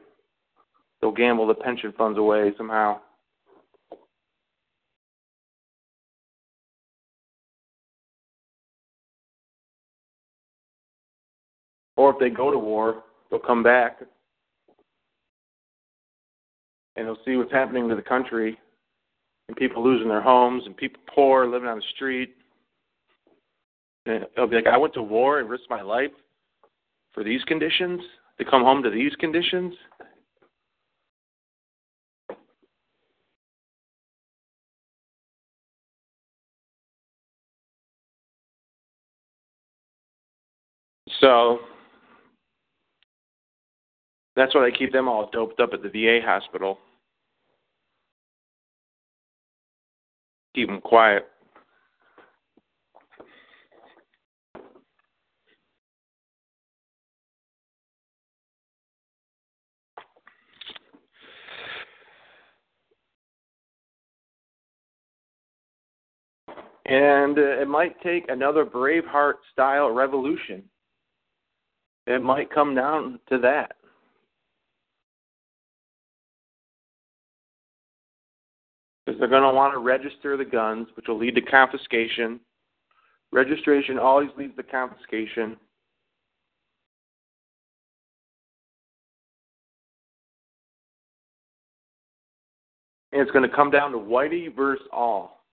They'll 1.01 1.11
gamble 1.11 1.47
the 1.47 1.55
pension 1.55 1.91
funds 1.97 2.19
away 2.19 2.53
somehow. 2.55 2.99
Or 11.97 12.11
if 12.11 12.19
they 12.19 12.29
go 12.29 12.51
to 12.51 12.59
war, 12.59 13.05
they'll 13.31 13.39
come 13.39 13.63
back 13.63 14.01
and 16.95 17.07
they'll 17.07 17.17
see 17.25 17.37
what's 17.37 17.51
happening 17.51 17.89
to 17.89 17.95
the 17.95 18.03
country 18.03 18.59
and 19.47 19.57
people 19.57 19.83
losing 19.83 20.09
their 20.09 20.21
homes 20.21 20.61
and 20.67 20.77
people 20.77 21.01
poor 21.07 21.47
living 21.47 21.67
on 21.67 21.77
the 21.77 21.83
street. 21.95 22.35
And 24.05 24.25
they'll 24.35 24.47
be 24.47 24.55
like, 24.55 24.67
I 24.67 24.77
went 24.77 24.93
to 24.95 25.01
war 25.01 25.39
and 25.39 25.49
risked 25.49 25.69
my 25.69 25.81
life 25.81 26.11
for 27.11 27.23
these 27.23 27.43
conditions 27.43 28.01
to 28.37 28.45
come 28.45 28.61
home 28.61 28.83
to 28.83 28.89
these 28.89 29.15
conditions. 29.15 29.73
So 41.19 41.59
that's 44.35 44.53
why 44.53 44.69
they 44.69 44.77
keep 44.77 44.91
them 44.91 45.07
all 45.07 45.29
doped 45.31 45.59
up 45.59 45.71
at 45.73 45.81
the 45.81 45.89
VA 45.89 46.19
hospital. 46.23 46.77
Keep 50.53 50.67
them 50.67 50.81
quiet. 50.81 51.25
And 66.85 67.37
uh, 67.37 67.61
it 67.61 67.67
might 67.67 67.99
take 68.01 68.25
another 68.29 68.65
Braveheart 68.65 69.35
style 69.51 69.89
revolution. 69.89 70.63
It 72.05 72.21
might 72.21 72.53
come 72.53 72.75
down 72.75 73.19
to 73.29 73.39
that. 73.39 73.77
Because 79.05 79.19
they're 79.19 79.29
going 79.29 79.43
to 79.43 79.53
want 79.53 79.73
to 79.73 79.79
register 79.79 80.37
the 80.37 80.45
guns, 80.45 80.87
which 80.95 81.07
will 81.07 81.17
lead 81.17 81.35
to 81.35 81.41
confiscation. 81.41 82.39
Registration 83.31 83.97
always 83.97 84.29
leads 84.37 84.55
to 84.55 84.63
confiscation. 84.63 85.57
And 93.11 93.21
it's 93.21 93.31
going 93.31 93.49
to 93.49 93.55
come 93.55 93.71
down 93.71 93.91
to 93.91 93.97
Whitey 93.97 94.53
versus 94.55 94.85
all. 94.91 95.44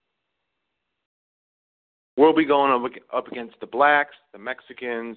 We'll 2.16 2.34
be 2.34 2.44
going 2.44 2.72
up, 3.12 3.26
against 3.28 3.58
the 3.60 3.66
blacks, 3.66 4.14
the 4.32 4.38
Mexicans, 4.38 5.16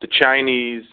the 0.00 0.08
Chinese, 0.20 0.84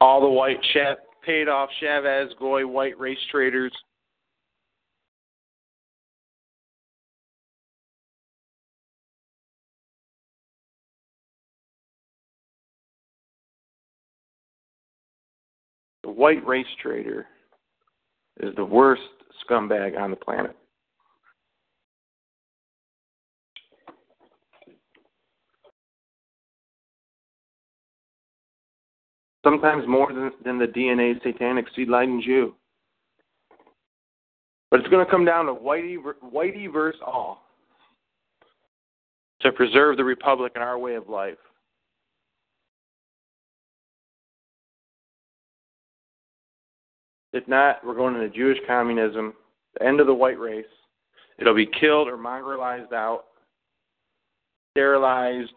all 0.00 0.20
the 0.20 0.28
white 0.28 0.60
Chav- 0.74 0.96
paid 1.24 1.48
off 1.48 1.70
Shabbos 1.80 2.34
Goy 2.38 2.66
white 2.66 2.98
race 2.98 3.18
traders. 3.30 3.72
The 16.02 16.10
white 16.10 16.44
race 16.46 16.66
trader 16.80 17.26
is 18.40 18.54
the 18.56 18.64
worst 18.64 19.02
scumbag 19.46 19.98
on 19.98 20.10
the 20.10 20.16
planet. 20.16 20.56
sometimes 29.44 29.86
more 29.86 30.12
than, 30.12 30.30
than 30.44 30.58
the 30.58 30.66
DNA 30.66 31.22
satanic 31.22 31.66
seed 31.74 31.88
laden 31.88 32.22
Jew. 32.24 32.54
But 34.70 34.80
it's 34.80 34.88
going 34.88 35.04
to 35.04 35.10
come 35.10 35.24
down 35.24 35.46
to 35.46 35.54
Whitey, 35.54 35.96
Whitey 36.32 36.72
versus 36.72 37.00
all 37.06 37.42
to 39.40 39.52
preserve 39.52 39.96
the 39.96 40.04
Republic 40.04 40.52
and 40.54 40.64
our 40.64 40.78
way 40.78 40.94
of 40.94 41.08
life. 41.08 41.36
If 47.32 47.48
not, 47.48 47.84
we're 47.84 47.94
going 47.94 48.14
into 48.14 48.28
Jewish 48.28 48.58
communism, 48.66 49.34
the 49.78 49.86
end 49.86 50.00
of 50.00 50.06
the 50.06 50.14
white 50.14 50.38
race. 50.38 50.64
It'll 51.38 51.54
be 51.54 51.66
killed 51.66 52.08
or 52.08 52.16
mongrelized 52.16 52.92
out, 52.92 53.24
sterilized, 54.72 55.52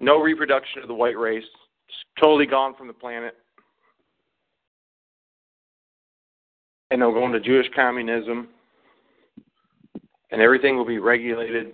no 0.00 0.20
reproduction 0.20 0.82
of 0.82 0.88
the 0.88 0.94
white 0.94 1.18
race 1.18 1.44
it's 1.90 1.98
totally 2.20 2.46
gone 2.46 2.76
from 2.76 2.86
the 2.86 2.92
planet. 2.92 3.34
And 6.92 7.02
they'll 7.02 7.12
go 7.12 7.26
into 7.26 7.40
Jewish 7.40 7.66
communism, 7.74 8.48
and 10.30 10.40
everything 10.40 10.76
will 10.76 10.86
be 10.86 10.98
regulated. 10.98 11.72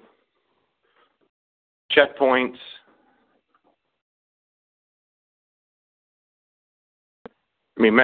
Checkpoints. 1.92 2.56
I 7.78 7.82
mean, 7.82 7.98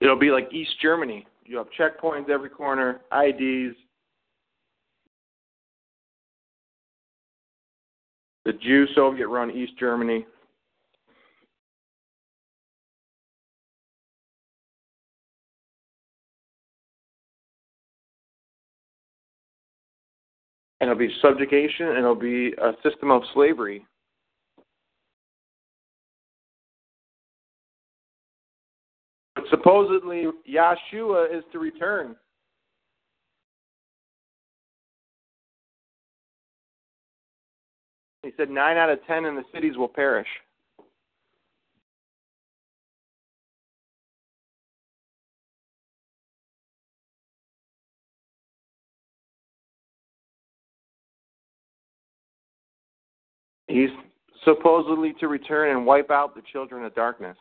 it'll 0.00 0.18
be 0.18 0.30
like 0.30 0.52
East 0.52 0.72
Germany. 0.80 1.26
You 1.44 1.58
have 1.58 1.66
checkpoints 1.78 2.28
every 2.28 2.50
corner, 2.50 3.00
IDs. 3.12 3.76
The 8.44 8.52
Jew 8.52 8.86
Soviet 8.94 9.28
run 9.28 9.50
East 9.50 9.72
Germany. 9.78 10.24
and 20.80 20.90
it'll 20.90 20.98
be 20.98 21.12
subjugation, 21.20 21.88
and 21.88 21.98
it'll 21.98 22.14
be 22.14 22.52
a 22.52 22.72
system 22.88 23.10
of 23.10 23.22
slavery. 23.34 23.84
Supposedly, 29.50 30.26
Yeshua 30.48 31.36
is 31.36 31.44
to 31.52 31.58
return. 31.58 32.16
He 38.22 38.32
said 38.36 38.50
nine 38.50 38.76
out 38.76 38.90
of 38.90 38.98
ten 39.06 39.24
in 39.24 39.36
the 39.36 39.44
cities 39.54 39.76
will 39.76 39.88
perish. 39.88 40.26
He's 53.68 53.90
supposedly 54.44 55.12
to 55.20 55.28
return 55.28 55.76
and 55.76 55.84
wipe 55.84 56.10
out 56.10 56.34
the 56.34 56.42
children 56.52 56.84
of 56.84 56.94
darkness. 56.94 57.36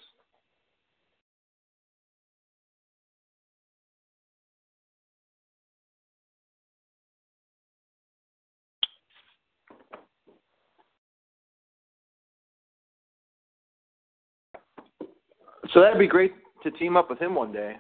So 15.74 15.82
that'd 15.82 16.00
be 16.00 16.08
great 16.08 16.34
to 16.64 16.72
team 16.72 16.96
up 16.98 17.10
with 17.10 17.20
him 17.20 17.36
one 17.36 17.52
day. 17.52 17.76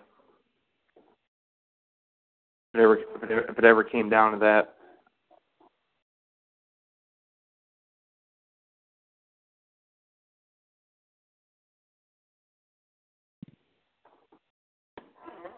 If 2.73 2.79
it 2.79 2.83
ever, 2.83 2.97
if 3.49 3.57
it 3.57 3.63
ever 3.63 3.83
came 3.83 4.09
down 4.09 4.33
to 4.33 4.39
that. 4.39 4.75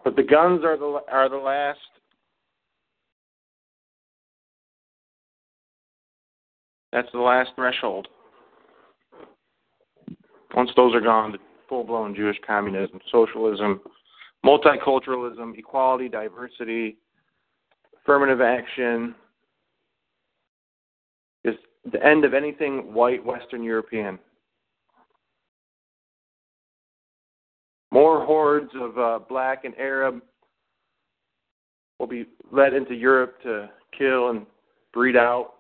But 0.04 0.16
the 0.16 0.24
guns 0.24 0.64
are 0.64 0.78
the 0.78 1.02
are 1.12 1.28
the 1.28 1.36
last 1.36 1.80
that's 6.94 7.12
the 7.12 7.20
last 7.20 7.50
threshold. 7.56 8.08
Once 10.56 10.70
those 10.76 10.96
are 10.96 11.02
gone, 11.02 11.38
full 11.68 11.84
blown 11.84 12.16
Jewish 12.16 12.38
communism, 12.46 13.00
socialism, 13.12 13.82
multiculturalism, 14.46 15.58
equality, 15.58 16.10
diversity, 16.10 16.98
affirmative 18.02 18.42
action, 18.42 19.16
is 21.44 21.56
the 21.92 22.04
end 22.06 22.26
of 22.26 22.34
anything 22.34 22.94
white 22.94 23.24
Western 23.24 23.64
European. 23.64 24.20
More 27.92 28.26
hordes 28.26 28.72
of 28.76 28.98
uh, 28.98 29.20
black 29.28 29.64
and 29.64 29.74
Arab 29.78 30.22
will 32.00 32.08
be 32.08 32.26
led 32.52 32.74
into 32.74 32.94
Europe 32.94 33.42
to 33.44 33.70
kill 33.98 34.30
and 34.30 34.46
breed 34.94 35.16
out 35.16 35.54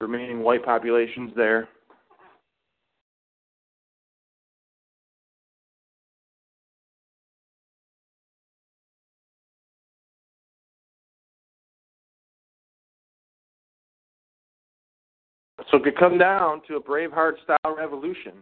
remaining 0.00 0.40
white 0.40 0.64
populations 0.64 1.32
there. 1.34 1.68
So 15.76 15.82
it 15.82 15.84
could 15.84 15.98
come 15.98 16.16
down 16.16 16.62
to 16.68 16.76
a 16.76 16.80
Braveheart 16.80 17.34
style 17.44 17.76
revolution. 17.76 18.32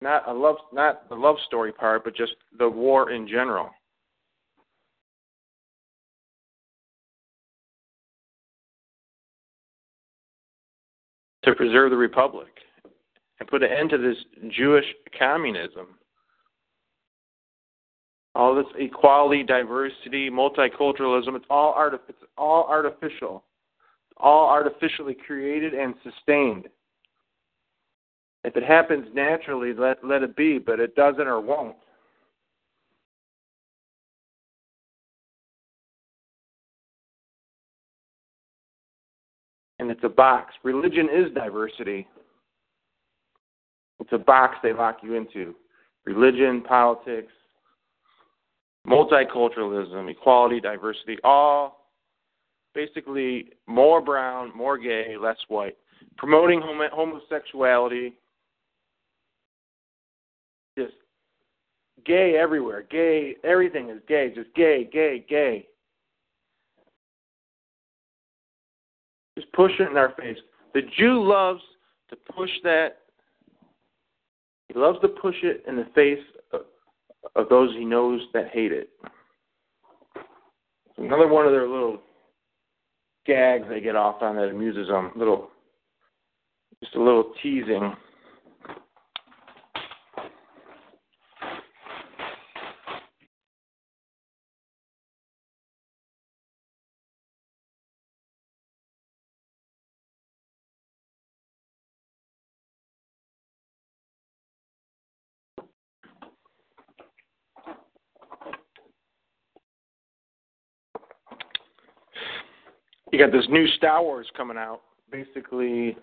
Not 0.00 0.26
a 0.26 0.32
love 0.32 0.56
not 0.72 1.06
the 1.10 1.16
love 1.16 1.36
story 1.46 1.70
part, 1.70 2.04
but 2.04 2.16
just 2.16 2.32
the 2.58 2.66
war 2.66 3.10
in 3.10 3.28
general. 3.28 3.68
To 11.44 11.54
preserve 11.54 11.90
the 11.90 11.96
republic 11.98 12.48
and 13.38 13.48
put 13.50 13.62
an 13.62 13.70
end 13.70 13.90
to 13.90 13.98
this 13.98 14.16
Jewish 14.50 14.86
communism. 15.18 15.88
All 18.34 18.54
this 18.54 18.64
equality, 18.78 19.42
diversity, 19.42 20.30
multiculturalism, 20.30 21.36
it's 21.36 21.44
all 21.50 21.74
artif- 21.74 22.08
it's 22.08 22.22
all 22.38 22.64
artificial 22.66 23.44
all 24.18 24.48
artificially 24.48 25.14
created 25.14 25.74
and 25.74 25.94
sustained. 26.02 26.68
If 28.44 28.56
it 28.56 28.64
happens 28.64 29.06
naturally, 29.14 29.72
let, 29.74 30.04
let 30.04 30.22
it 30.22 30.36
be, 30.36 30.58
but 30.58 30.80
it 30.80 30.94
doesn't 30.94 31.26
or 31.26 31.40
won't. 31.40 31.76
And 39.80 39.90
it's 39.90 40.02
a 40.02 40.08
box. 40.08 40.54
Religion 40.64 41.08
is 41.12 41.32
diversity. 41.34 42.08
It's 44.00 44.10
a 44.12 44.18
box 44.18 44.56
they 44.62 44.72
lock 44.72 44.98
you 45.02 45.14
into. 45.14 45.54
Religion, 46.04 46.62
politics, 46.62 47.32
multiculturalism, 48.86 50.10
equality, 50.10 50.60
diversity, 50.60 51.18
all 51.22 51.77
basically 52.78 53.50
more 53.66 54.00
brown, 54.00 54.56
more 54.56 54.78
gay, 54.78 55.16
less 55.20 55.36
white, 55.48 55.76
promoting 56.16 56.60
homo- 56.60 56.88
homosexuality, 56.92 58.12
just 60.78 60.92
gay 62.06 62.36
everywhere, 62.40 62.84
gay, 62.88 63.34
everything 63.42 63.90
is 63.90 63.98
gay, 64.06 64.30
just 64.32 64.54
gay, 64.54 64.88
gay, 64.92 65.24
gay. 65.28 65.66
Just 69.36 69.52
push 69.54 69.72
it 69.80 69.90
in 69.90 69.96
our 69.96 70.14
face. 70.16 70.38
The 70.72 70.82
Jew 70.96 71.26
loves 71.26 71.62
to 72.10 72.16
push 72.32 72.50
that. 72.62 72.98
He 74.68 74.78
loves 74.78 75.00
to 75.00 75.08
push 75.08 75.36
it 75.42 75.64
in 75.66 75.74
the 75.74 75.86
face 75.96 76.24
of, 76.52 76.60
of 77.34 77.48
those 77.48 77.72
he 77.72 77.84
knows 77.84 78.20
that 78.34 78.50
hate 78.52 78.70
it. 78.70 78.90
Another 80.96 81.26
one 81.26 81.44
of 81.44 81.50
their 81.50 81.68
little 81.68 82.02
gags 83.28 83.66
they 83.68 83.80
get 83.80 83.94
off 83.94 84.22
on 84.22 84.34
that 84.34 84.48
amuses 84.48 84.88
them. 84.88 85.12
Little, 85.14 85.50
just 86.82 86.96
a 86.96 87.02
little 87.02 87.32
teasing. 87.40 87.94
You 113.12 113.18
got 113.18 113.32
this 113.32 113.46
new 113.48 113.66
Star 113.68 114.02
Wars 114.02 114.26
coming 114.36 114.56
out. 114.56 114.80
Basically, 115.10 115.96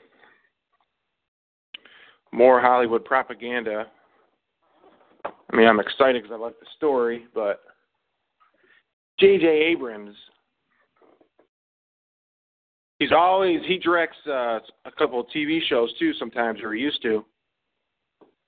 more 2.32 2.60
Hollywood 2.60 3.06
propaganda. 3.06 3.86
I 5.26 5.56
mean, 5.56 5.68
I'm 5.68 5.80
excited 5.80 6.22
because 6.22 6.36
I 6.36 6.42
like 6.42 6.60
the 6.60 6.66
story, 6.76 7.26
but 7.34 7.62
J.J. 9.20 9.48
Abrams, 9.48 10.16
he's 13.00 13.12
always 13.12 13.62
he 13.66 13.78
directs 13.78 14.18
uh, 14.28 14.60
a 14.86 14.92
couple 14.98 15.20
of 15.20 15.28
TV 15.36 15.60
shows 15.68 15.94
too. 15.98 16.14
Sometimes, 16.20 16.62
or 16.62 16.74
he 16.74 16.82
used 16.82 17.02
to. 17.04 17.24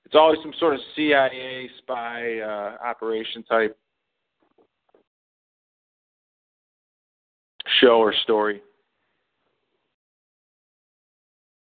It's 0.06 0.16
always 0.16 0.40
some 0.42 0.54
sort 0.60 0.74
of 0.74 0.80
CIA 0.96 1.70
spy 1.80 2.40
uh, 2.40 2.78
operation 2.84 3.44
type 3.44 3.78
show 7.82 8.00
or 8.00 8.14
story. 8.24 8.62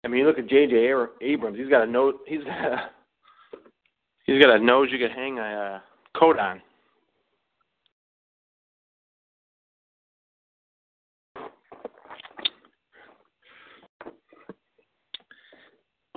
I 0.04 0.08
mean, 0.08 0.22
you 0.22 0.28
look 0.28 0.40
at 0.40 0.48
J.J. 0.48 0.94
Abrams. 1.22 1.58
He's 1.58 1.70
got 1.70 1.84
a 1.84 1.92
nose. 1.92 2.14
He's 2.28 2.44
got 2.44 2.72
a, 2.72 2.90
he's 4.26 4.42
got 4.42 4.56
a 4.56 4.64
nose 4.64 4.90
you 4.92 5.00
could 5.00 5.12
hang 5.12 5.38
a 5.40 5.42
uh, 5.42 5.80
coat 6.18 6.40
on. 6.40 6.62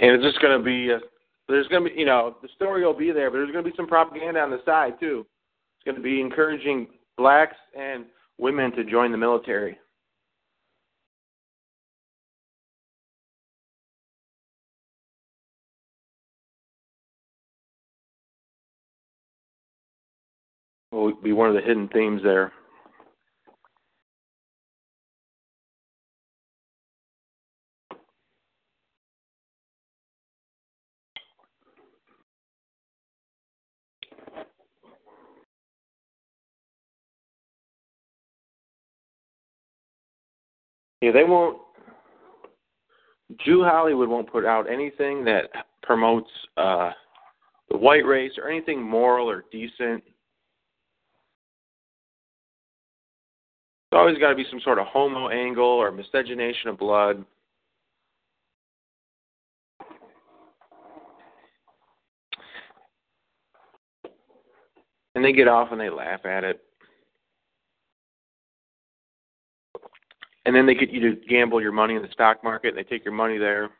And 0.00 0.12
it's 0.12 0.24
just 0.24 0.40
going 0.40 0.56
to 0.58 0.64
be, 0.64 0.90
a, 0.90 1.00
there's 1.46 1.68
going 1.68 1.84
to 1.84 1.90
be, 1.90 1.98
you 1.98 2.06
know, 2.06 2.36
the 2.40 2.48
story 2.54 2.84
will 2.84 2.96
be 2.96 3.12
there, 3.12 3.30
but 3.30 3.36
there's 3.36 3.52
going 3.52 3.64
to 3.64 3.70
be 3.70 3.76
some 3.76 3.86
propaganda 3.86 4.40
on 4.40 4.50
the 4.50 4.60
side 4.64 4.94
too. 4.98 5.26
It's 5.76 5.84
going 5.84 5.96
to 5.96 6.02
be 6.02 6.20
encouraging 6.20 6.86
blacks 7.18 7.56
and 7.78 8.06
women 8.40 8.72
to 8.72 8.84
join 8.84 9.12
the 9.12 9.18
military. 9.18 9.78
Will 20.90 21.14
be 21.22 21.32
one 21.32 21.48
of 21.48 21.54
the 21.54 21.60
hidden 21.60 21.88
themes 21.88 22.22
there. 22.24 22.52
Yeah, 41.00 41.12
they 41.12 41.24
won't. 41.24 41.58
Jew 43.44 43.62
Hollywood 43.64 44.08
won't 44.08 44.30
put 44.30 44.44
out 44.44 44.70
anything 44.70 45.24
that 45.24 45.44
promotes 45.82 46.30
uh, 46.56 46.90
the 47.70 47.76
white 47.76 48.04
race 48.04 48.32
or 48.36 48.48
anything 48.48 48.82
moral 48.82 49.30
or 49.30 49.44
decent. 49.52 50.02
There's 53.90 54.00
always 54.00 54.18
got 54.18 54.30
to 54.30 54.36
be 54.36 54.46
some 54.50 54.60
sort 54.60 54.78
of 54.78 54.86
homo 54.86 55.28
angle 55.30 55.64
or 55.64 55.90
miscegenation 55.90 56.70
of 56.70 56.78
blood. 56.78 57.24
And 65.14 65.24
they 65.24 65.32
get 65.32 65.48
off 65.48 65.72
and 65.72 65.80
they 65.80 65.90
laugh 65.90 66.24
at 66.24 66.44
it. 66.44 66.62
And 70.50 70.56
then 70.56 70.66
they 70.66 70.74
get 70.74 70.90
you 70.90 70.98
to 70.98 71.14
gamble 71.28 71.62
your 71.62 71.70
money 71.70 71.94
in 71.94 72.02
the 72.02 72.08
stock 72.10 72.42
market 72.42 72.70
and 72.70 72.76
they 72.76 72.82
take 72.82 73.04
your 73.04 73.14
money 73.14 73.38
there 73.38 73.70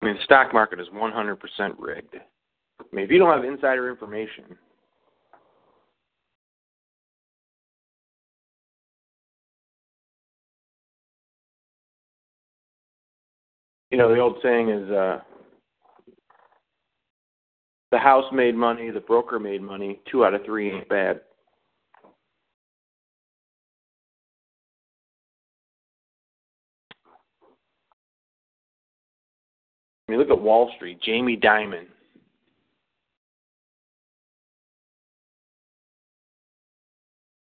I 0.00 0.06
mean, 0.06 0.14
the 0.14 0.22
stock 0.22 0.52
market 0.52 0.78
is 0.78 0.86
100% 0.94 1.38
rigged. 1.76 2.14
I 2.14 2.84
mean, 2.92 3.04
if 3.04 3.10
you 3.10 3.18
don't 3.18 3.34
have 3.34 3.44
insider 3.44 3.90
information, 3.90 4.44
you 13.90 13.98
know, 13.98 14.14
the 14.14 14.20
old 14.20 14.36
saying 14.40 14.68
is 14.68 14.88
uh, 14.90 15.20
the 17.94 18.00
house 18.00 18.24
made 18.32 18.56
money, 18.56 18.90
the 18.90 18.98
broker 18.98 19.38
made 19.38 19.62
money, 19.62 20.00
two 20.10 20.24
out 20.24 20.34
of 20.34 20.44
three 20.44 20.72
ain't 20.72 20.88
bad. 20.88 21.20
I 30.08 30.10
mean, 30.10 30.18
look 30.18 30.30
at 30.30 30.40
Wall 30.40 30.72
Street, 30.74 31.00
Jamie 31.00 31.36
Dimon. 31.36 31.86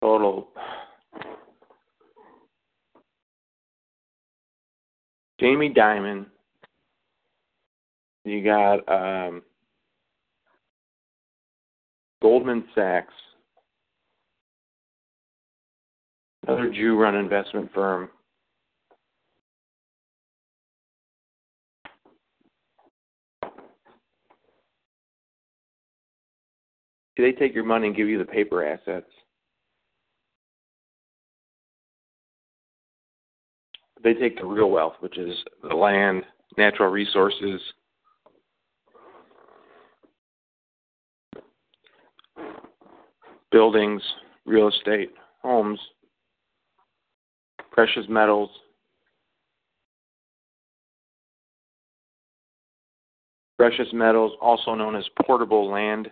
Total. 0.02 0.48
Jamie 5.40 5.72
Dimon. 5.72 6.26
You 8.26 8.44
got 8.44 8.80
um, 8.90 9.44
Goldman 12.22 12.66
Sachs, 12.76 13.14
another 16.46 16.70
Jew 16.70 16.98
run 16.98 17.16
investment 17.16 17.72
firm. 17.74 18.10
Do 27.16 27.26
They 27.26 27.32
take 27.34 27.54
your 27.54 27.66
money 27.66 27.88
and 27.88 27.96
give 27.96 28.08
you 28.08 28.18
the 28.18 28.26
paper 28.26 28.66
assets. 28.66 29.10
They 34.02 34.14
take 34.14 34.38
the 34.38 34.46
real 34.46 34.70
wealth, 34.70 34.94
which 35.02 35.18
is 35.18 35.36
the 35.62 35.76
land, 35.76 36.24
natural 36.58 36.90
resources, 36.90 37.62
buildings, 43.52 44.02
real 44.46 44.70
estate, 44.70 45.12
homes, 45.42 45.80
precious 47.72 48.06
metals. 48.10 48.50
Precious 53.58 53.88
metals, 53.92 54.32
also 54.42 54.74
known 54.74 54.96
as 54.96 55.04
portable 55.26 55.70
land. 55.70 56.10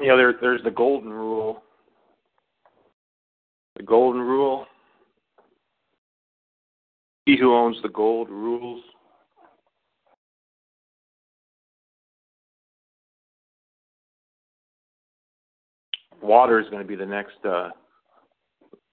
You 0.00 0.08
know, 0.08 0.16
there, 0.16 0.34
there's 0.40 0.62
the 0.62 0.70
golden 0.70 1.12
rule. 1.12 1.62
The 3.76 3.82
golden 3.82 4.20
rule. 4.20 4.66
He 7.24 7.36
who 7.36 7.54
owns 7.54 7.76
the 7.82 7.88
gold 7.88 8.28
rules. 8.28 8.82
Water 16.22 16.60
is 16.60 16.68
going 16.70 16.82
to 16.82 16.88
be 16.88 16.96
the 16.96 17.06
next 17.06 17.44
uh, 17.44 17.70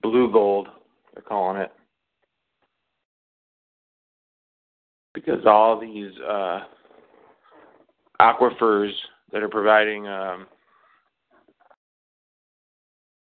blue 0.01 0.31
gold, 0.31 0.67
they're 1.13 1.23
calling 1.23 1.61
it. 1.61 1.71
Because 5.13 5.45
all 5.45 5.79
these 5.79 6.11
uh, 6.27 6.61
aquifers 8.19 8.91
that 9.31 9.43
are 9.43 9.49
providing 9.49 10.07
um, 10.07 10.47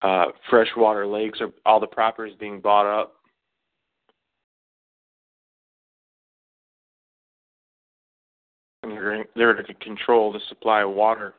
uh, 0.01 0.25
freshwater 0.49 1.07
lakes, 1.07 1.39
are 1.41 1.51
all 1.65 1.79
the 1.79 1.87
properties 1.87 2.35
being 2.39 2.59
bought 2.59 2.85
up. 2.85 3.13
And 8.83 8.91
they're, 8.91 9.25
they're 9.35 9.53
to 9.53 9.73
control 9.75 10.33
the 10.33 10.41
supply 10.49 10.81
of 10.81 10.91
water. 10.91 11.35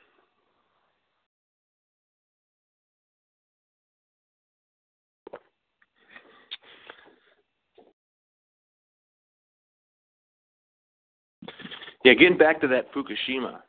Yeah, 12.04 12.12
getting 12.12 12.38
back 12.38 12.60
to 12.60 12.68
that 12.68 12.92
Fukushima. 12.92 13.60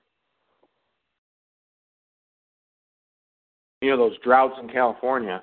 You 3.82 3.92
know, 3.92 3.98
those 3.98 4.18
droughts 4.24 4.56
in 4.62 4.70
California. 4.70 5.42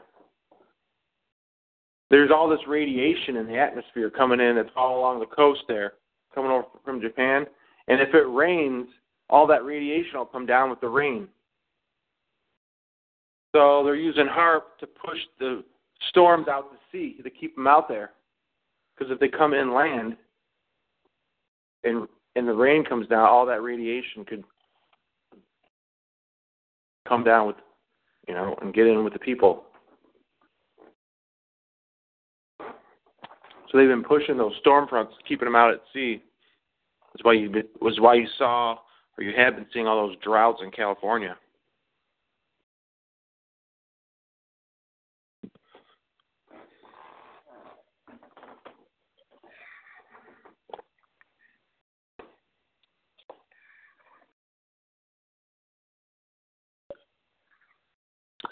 There's 2.10 2.30
all 2.30 2.48
this 2.48 2.60
radiation 2.68 3.36
in 3.36 3.46
the 3.46 3.56
atmosphere 3.56 4.10
coming 4.10 4.40
in 4.40 4.56
that's 4.56 4.68
all 4.76 4.98
along 4.98 5.20
the 5.20 5.26
coast 5.26 5.62
there, 5.66 5.94
coming 6.34 6.50
over 6.50 6.66
from 6.84 7.00
Japan. 7.00 7.46
And 7.88 8.00
if 8.00 8.14
it 8.14 8.28
rains, 8.28 8.88
all 9.30 9.46
that 9.46 9.64
radiation 9.64 10.18
will 10.18 10.26
come 10.26 10.44
down 10.44 10.68
with 10.68 10.80
the 10.80 10.88
rain. 10.88 11.28
So 13.54 13.82
they're 13.84 13.94
using 13.94 14.26
HAARP 14.26 14.62
to 14.80 14.86
push 14.86 15.18
the 15.38 15.64
storms 16.10 16.48
out 16.48 16.70
to 16.72 16.78
sea 16.90 17.22
to 17.22 17.30
keep 17.30 17.54
them 17.54 17.66
out 17.66 17.88
there. 17.88 18.10
Because 18.94 19.10
if 19.10 19.18
they 19.18 19.28
come 19.28 19.54
inland 19.54 20.16
and 21.84 22.06
and 22.36 22.48
the 22.48 22.54
rain 22.54 22.84
comes 22.84 23.06
down, 23.08 23.28
all 23.28 23.46
that 23.46 23.62
radiation 23.62 24.24
could 24.24 24.44
come 27.08 27.24
down 27.24 27.46
with, 27.46 27.56
you 28.28 28.34
know, 28.34 28.56
and 28.62 28.74
get 28.74 28.86
in 28.86 29.04
with 29.04 29.12
the 29.12 29.18
people. 29.18 29.64
So 32.60 33.78
they've 33.78 33.88
been 33.88 34.04
pushing 34.04 34.36
those 34.36 34.52
storm 34.60 34.86
fronts, 34.86 35.14
keeping 35.26 35.46
them 35.46 35.56
out 35.56 35.72
at 35.72 35.80
sea. 35.94 36.22
That's 37.12 37.24
why 37.24 37.32
you 37.34 37.50
was 37.80 37.98
why 38.00 38.14
you 38.14 38.26
saw 38.38 38.76
or 39.18 39.24
you 39.24 39.32
have 39.36 39.56
been 39.56 39.66
seeing 39.72 39.86
all 39.86 40.06
those 40.06 40.16
droughts 40.22 40.60
in 40.62 40.70
California. 40.70 41.36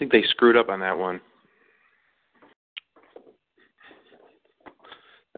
Think 0.01 0.11
they 0.11 0.23
screwed 0.31 0.57
up 0.57 0.69
on 0.69 0.79
that 0.79 0.97
one. 0.97 1.21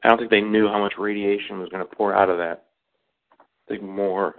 I 0.02 0.07
don't 0.07 0.18
think 0.18 0.31
they 0.31 0.40
knew 0.40 0.69
how 0.69 0.80
much 0.80 0.94
radiation 0.98 1.60
was 1.60 1.68
going 1.68 1.85
to 1.85 1.95
pour 1.95 2.15
out 2.15 2.30
of 2.30 2.38
that. 2.38 2.68
I 3.41 3.44
think 3.68 3.84
more, 3.84 4.35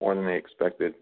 more 0.00 0.14
than 0.14 0.24
they 0.24 0.36
expected. 0.36 0.94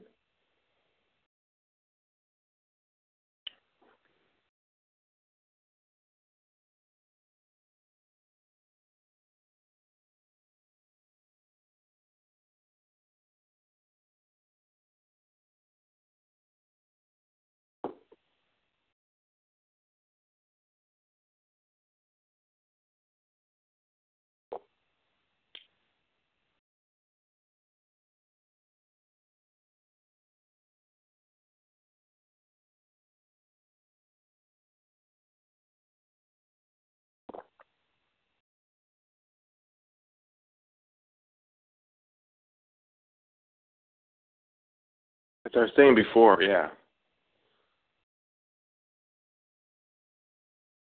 As 45.47 45.53
I 45.55 45.61
was 45.61 45.71
saying 45.77 45.95
before, 45.95 46.43
yeah. 46.43 46.71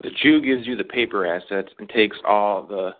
The 0.02 0.10
Jew 0.22 0.42
gives 0.42 0.68
you 0.68 0.76
the 0.76 0.84
paper 0.84 1.26
assets 1.26 1.70
and 1.80 1.88
takes 1.88 2.18
all 2.26 2.64
the 2.64 2.92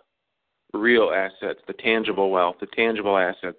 real 0.72 1.10
assets, 1.14 1.60
the 1.66 1.74
tangible 1.74 2.30
wealth, 2.30 2.56
the 2.60 2.66
tangible 2.66 3.18
assets. 3.18 3.58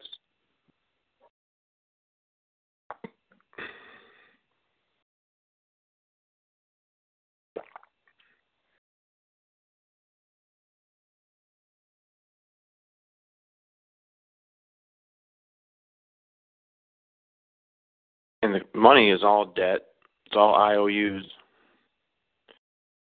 And 18.41 18.55
the 18.55 18.61
money 18.81 19.11
is 19.11 19.23
all 19.23 19.45
debt. 19.45 19.81
It's 20.25 20.35
all 20.35 20.55
IOUs. 20.55 21.23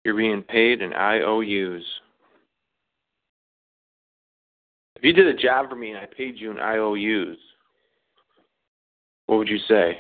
You're 0.05 0.17
being 0.17 0.43
paid 0.43 0.81
in 0.81 0.93
IOUs. 0.93 1.83
If 4.95 5.03
you 5.03 5.13
did 5.13 5.27
a 5.27 5.35
job 5.35 5.69
for 5.69 5.77
me 5.77 5.91
and 5.91 5.99
I 5.99 6.07
paid 6.07 6.39
you 6.39 6.53
in 6.53 6.59
IOUs, 6.59 7.37
what 9.27 9.39
would 9.39 9.49
you 9.49 9.59
say? 9.69 9.99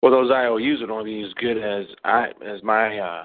Well, 0.00 0.12
those 0.12 0.30
IOUs 0.30 0.80
would 0.80 0.90
only 0.90 1.16
be 1.16 1.26
as 1.26 1.32
good 1.34 1.58
as 1.58 1.86
I 2.04 2.28
as 2.46 2.62
my 2.62 2.98
uh, 2.98 3.24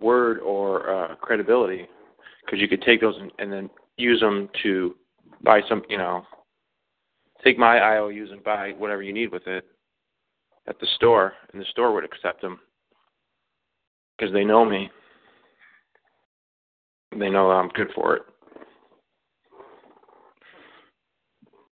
word 0.00 0.38
or 0.38 0.88
uh, 0.88 1.16
credibility, 1.16 1.88
because 2.44 2.60
you 2.60 2.68
could 2.68 2.82
take 2.82 3.00
those 3.00 3.16
and, 3.20 3.30
and 3.38 3.52
then 3.52 3.70
use 3.96 4.20
them 4.20 4.48
to 4.62 4.94
buy 5.42 5.60
some, 5.68 5.82
you 5.88 5.98
know, 5.98 6.24
take 7.44 7.58
my 7.58 7.78
IOUs 7.78 8.30
and 8.30 8.42
buy 8.44 8.72
whatever 8.78 9.02
you 9.02 9.12
need 9.12 9.32
with 9.32 9.46
it 9.46 9.64
at 10.68 10.78
the 10.78 10.86
store, 10.96 11.32
and 11.52 11.60
the 11.60 11.66
store 11.66 11.92
would 11.92 12.04
accept 12.04 12.40
them 12.40 12.60
because 14.16 14.32
they 14.32 14.44
know 14.44 14.64
me. 14.64 14.90
They 17.18 17.28
know 17.28 17.50
I'm 17.50 17.68
good 17.68 17.88
for 17.94 18.16
it. 18.16 18.22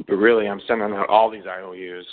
But 0.07 0.17
really, 0.17 0.49
I'm 0.49 0.61
sending 0.67 0.93
out 0.93 1.09
all 1.09 1.31
these 1.31 1.45
IOUs. 1.47 2.05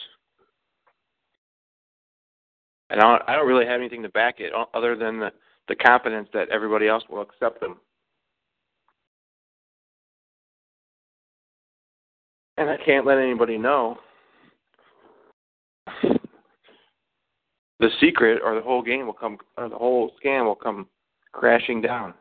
And 2.89 3.01
I 3.01 3.03
don't, 3.03 3.21
I 3.27 3.35
don't 3.35 3.47
really 3.47 3.65
have 3.65 3.79
anything 3.79 4.03
to 4.03 4.09
back 4.09 4.39
it 4.39 4.53
other 4.73 4.95
than 4.95 5.19
the, 5.19 5.31
the 5.67 5.75
confidence 5.75 6.29
that 6.34 6.49
everybody 6.49 6.88
else 6.88 7.03
will 7.09 7.21
accept 7.21 7.59
them. 7.59 7.77
And 12.57 12.69
I 12.69 12.77
can't 12.84 13.05
let 13.05 13.19
anybody 13.19 13.57
know 13.57 13.97
the 17.79 17.89
secret 18.01 18.41
or 18.43 18.55
the 18.55 18.61
whole 18.61 18.81
game 18.81 19.05
will 19.05 19.13
come 19.13 19.38
or 19.57 19.69
the 19.69 19.75
whole 19.75 20.11
scam 20.23 20.45
will 20.45 20.55
come 20.55 20.88
crashing 21.31 21.81
down. 21.81 22.13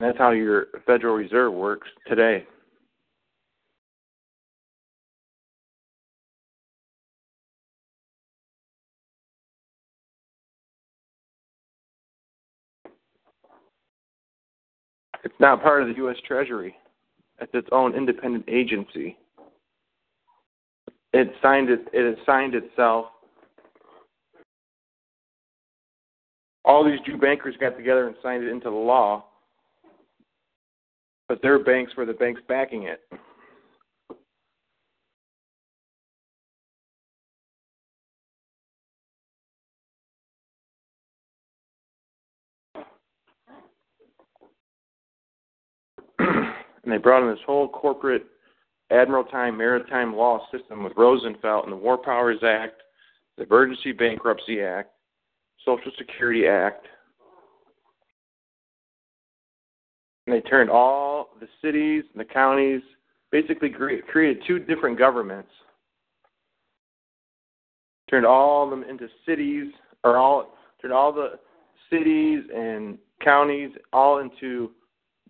That's 0.00 0.18
how 0.18 0.32
your 0.32 0.66
Federal 0.84 1.14
Reserve 1.14 1.52
works 1.52 1.88
today. 2.08 2.44
It's 15.24 15.34
not 15.38 15.62
part 15.62 15.82
of 15.82 15.88
the 15.88 15.94
U.S. 15.96 16.16
Treasury. 16.26 16.74
It's 17.40 17.52
its 17.54 17.68
own 17.72 17.94
independent 17.94 18.44
agency. 18.48 19.16
It 21.12 21.32
signed 21.42 21.70
it. 21.70 21.80
It 21.92 22.18
assigned 22.18 22.54
itself. 22.54 23.06
All 26.64 26.84
these 26.84 27.00
Jew 27.04 27.18
bankers 27.18 27.56
got 27.60 27.76
together 27.76 28.06
and 28.06 28.16
signed 28.22 28.44
it 28.44 28.50
into 28.50 28.70
the 28.70 28.76
law 28.76 29.24
but 31.32 31.40
their 31.40 31.58
banks 31.58 31.96
were 31.96 32.04
the 32.04 32.12
banks 32.12 32.42
backing 32.46 32.82
it. 32.82 33.00
And 46.92 47.00
they 47.00 47.02
brought 47.02 47.22
in 47.22 47.30
this 47.30 47.42
whole 47.46 47.68
corporate 47.68 48.26
admiraltine 48.92 49.56
maritime 49.56 50.14
law 50.14 50.46
system 50.52 50.84
with 50.84 50.92
Roosevelt 50.94 51.64
and 51.64 51.72
the 51.72 51.76
War 51.76 51.96
Powers 51.96 52.40
Act, 52.42 52.82
the 53.38 53.44
Emergency 53.44 53.92
Bankruptcy 53.92 54.60
Act, 54.60 54.90
Social 55.64 55.90
Security 55.96 56.46
Act, 56.46 56.86
and 60.26 60.36
they 60.36 60.42
turned 60.42 60.68
all 60.68 61.30
the 61.40 61.48
cities 61.62 62.04
and 62.12 62.20
the 62.20 62.30
counties, 62.30 62.82
basically 63.30 63.70
created 63.70 64.42
two 64.46 64.58
different 64.58 64.98
governments, 64.98 65.48
turned 68.10 68.26
all 68.26 68.64
of 68.64 68.70
them 68.70 68.84
into 68.84 69.08
cities, 69.24 69.72
or 70.04 70.18
all 70.18 70.58
turned 70.82 70.92
all 70.92 71.10
the 71.10 71.38
cities 71.90 72.42
and 72.54 72.98
counties 73.24 73.70
all 73.94 74.18
into 74.18 74.72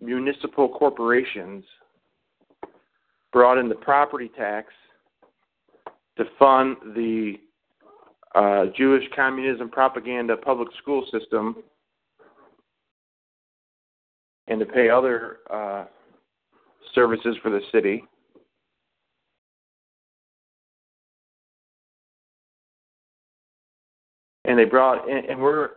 municipal 0.03 0.69
corporations, 0.69 1.63
brought 3.31 3.57
in 3.57 3.69
the 3.69 3.75
property 3.75 4.29
tax 4.37 4.67
to 6.17 6.25
fund 6.37 6.77
the 6.95 7.35
uh, 8.35 8.65
Jewish 8.77 9.03
communism 9.15 9.69
propaganda 9.69 10.37
public 10.37 10.69
school 10.81 11.05
system 11.11 11.55
and 14.47 14.59
to 14.59 14.65
pay 14.65 14.89
other 14.89 15.37
uh, 15.51 15.85
services 16.93 17.35
for 17.41 17.49
the 17.49 17.61
city. 17.71 18.03
And 24.45 24.59
they 24.59 24.65
brought 24.65 25.07
in, 25.07 25.29
and 25.29 25.39
we're 25.39 25.69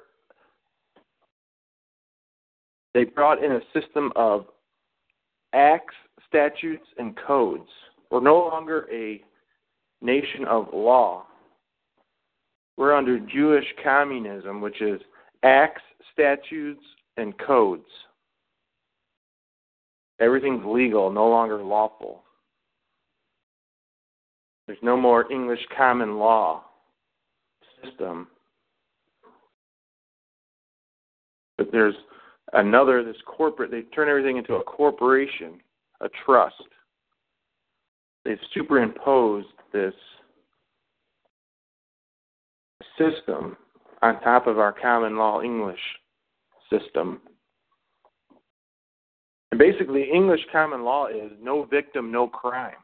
they 2.97 3.05
brought 3.05 3.45
in 3.45 3.53
a 3.53 3.61
system 3.79 4.11
of 4.17 4.47
acts, 5.53 5.95
statutes, 6.27 6.87
and 6.97 7.15
codes. 7.27 7.69
We're 8.11 8.23
no 8.23 8.39
longer 8.39 8.89
a 8.91 9.23
nation 10.01 10.47
of 10.47 10.69
law. 10.73 11.27
We're 12.79 12.95
under 12.95 13.19
Jewish 13.19 13.67
communism, 13.85 14.63
which 14.63 14.81
is 14.81 14.99
acts, 15.43 15.83
statutes, 16.15 16.81
and 17.19 17.39
codes. 17.39 17.85
Everything's 20.19 20.65
legal, 20.65 21.11
no 21.11 21.29
longer 21.29 21.63
lawful. 21.63 22.23
There's 24.67 24.79
no 24.81 24.97
more 24.97 25.31
English 25.31 25.61
common 25.77 26.17
law 26.17 26.65
system. 27.85 28.29
But 31.59 31.71
there's 31.71 31.95
another, 32.53 33.05
this 33.05 33.17
corporate, 33.27 33.71
they 33.71 33.83
turn 33.83 34.09
everything 34.09 34.37
into 34.37 34.55
a 34.55 34.63
corporation, 34.63 35.61
a 36.01 36.09
trust. 36.25 36.55
They've 38.25 38.39
superimposed 38.55 39.49
this 39.73 39.95
system 42.99 43.57
on 44.03 44.21
top 44.21 44.47
of 44.47 44.59
our 44.59 44.73
common 44.73 45.17
law 45.17 45.43
English 45.43 45.81
system. 46.71 47.21
And 49.51 49.59
basically, 49.59 50.11
English 50.13 50.41
common 50.51 50.83
law 50.85 51.07
is 51.07 51.31
no 51.41 51.65
victim, 51.65 52.11
no 52.11 52.27
crime. 52.27 52.75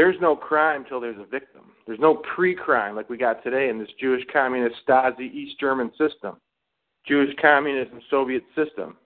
There's 0.00 0.16
no 0.18 0.34
crime 0.34 0.86
till 0.88 0.98
there's 0.98 1.20
a 1.20 1.26
victim. 1.26 1.60
There's 1.86 1.98
no 1.98 2.22
pre 2.34 2.54
crime 2.54 2.96
like 2.96 3.10
we 3.10 3.18
got 3.18 3.44
today 3.44 3.68
in 3.68 3.78
this 3.78 3.90
Jewish 4.00 4.24
communist 4.32 4.76
Stasi 4.88 5.30
East 5.30 5.60
German 5.60 5.90
system, 5.98 6.36
Jewish 7.06 7.36
communism 7.38 8.00
Soviet 8.08 8.42
system. 8.56 8.96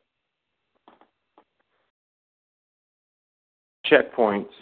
Checkpoints, 3.91 4.53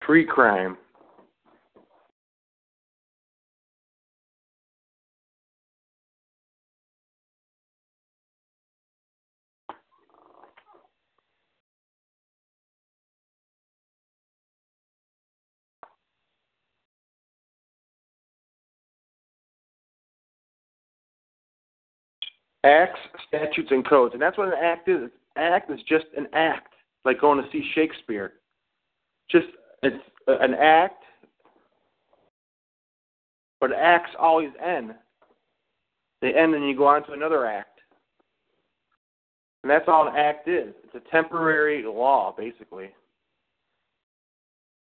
pre 0.00 0.24
Acts, 22.68 23.00
statutes, 23.26 23.68
and 23.70 23.86
codes. 23.88 24.12
And 24.12 24.22
that's 24.22 24.36
what 24.36 24.48
an 24.48 24.54
act 24.62 24.88
is. 24.88 25.10
Act 25.36 25.70
is 25.70 25.80
just 25.88 26.06
an 26.16 26.26
act, 26.32 26.74
like 27.04 27.20
going 27.20 27.42
to 27.42 27.50
see 27.50 27.62
Shakespeare. 27.74 28.34
Just 29.30 29.46
it's 29.82 29.96
uh, 30.26 30.38
an 30.40 30.54
act, 30.54 31.02
but 33.60 33.70
acts 33.72 34.10
always 34.18 34.50
end. 34.64 34.94
They 36.20 36.34
end 36.34 36.54
and 36.54 36.66
you 36.68 36.76
go 36.76 36.86
on 36.86 37.06
to 37.06 37.12
another 37.12 37.46
act. 37.46 37.80
And 39.62 39.70
that's 39.70 39.88
all 39.88 40.08
an 40.08 40.16
act 40.16 40.48
is. 40.48 40.74
It's 40.84 40.94
a 40.94 41.10
temporary 41.10 41.82
law, 41.84 42.34
basically. 42.36 42.90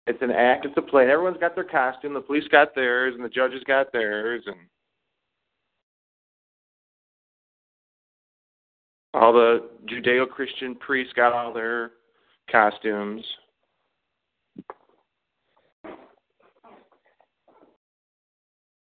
It's 0.06 0.22
an 0.22 0.30
act, 0.30 0.64
it's 0.64 0.76
a 0.76 0.82
play. 0.82 1.02
And 1.02 1.10
everyone's 1.10 1.38
got 1.38 1.54
their 1.54 1.64
costume. 1.64 2.14
The 2.14 2.20
police 2.20 2.48
got 2.50 2.74
theirs, 2.74 3.14
and 3.14 3.24
the 3.24 3.28
judges 3.28 3.62
got 3.66 3.92
theirs, 3.92 4.42
and 4.46 4.56
all 9.14 9.32
the 9.32 9.68
Judeo 9.86 10.28
Christian 10.28 10.74
priests 10.74 11.12
got 11.14 11.32
all 11.32 11.52
their 11.52 11.92
costumes. 12.50 13.24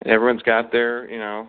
Everyone's 0.05 0.43
got 0.43 0.71
their, 0.71 1.11
you 1.11 1.19
know, 1.19 1.49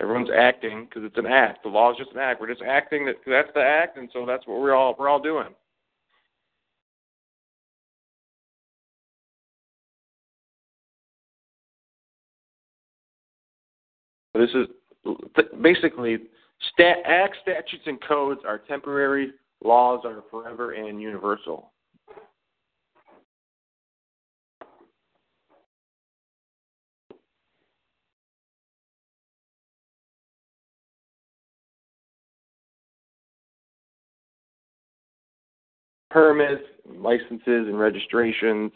everyone's 0.00 0.28
acting 0.36 0.84
because 0.84 1.04
it's 1.04 1.16
an 1.16 1.26
act. 1.26 1.62
The 1.62 1.70
law 1.70 1.90
is 1.90 1.96
just 1.96 2.12
an 2.12 2.18
act. 2.18 2.40
We're 2.40 2.48
just 2.48 2.62
acting 2.62 3.06
that 3.06 3.16
that's 3.26 3.48
the 3.54 3.62
act, 3.62 3.96
and 3.96 4.10
so 4.12 4.26
that's 4.26 4.46
what 4.46 4.60
we're 4.60 4.74
all 4.74 4.94
we're 4.98 5.08
all 5.08 5.20
doing. 5.20 5.48
This 14.34 14.50
is 14.50 14.66
basically 15.62 16.18
stat, 16.72 16.98
statutes, 17.42 17.84
and 17.86 18.00
codes 18.02 18.40
are 18.46 18.58
temporary. 18.58 19.32
Laws 19.64 20.04
are 20.04 20.22
forever 20.30 20.72
and 20.72 21.00
universal. 21.00 21.72
permits, 36.16 36.62
licenses, 36.86 37.42
and 37.68 37.78
registrations. 37.78 38.72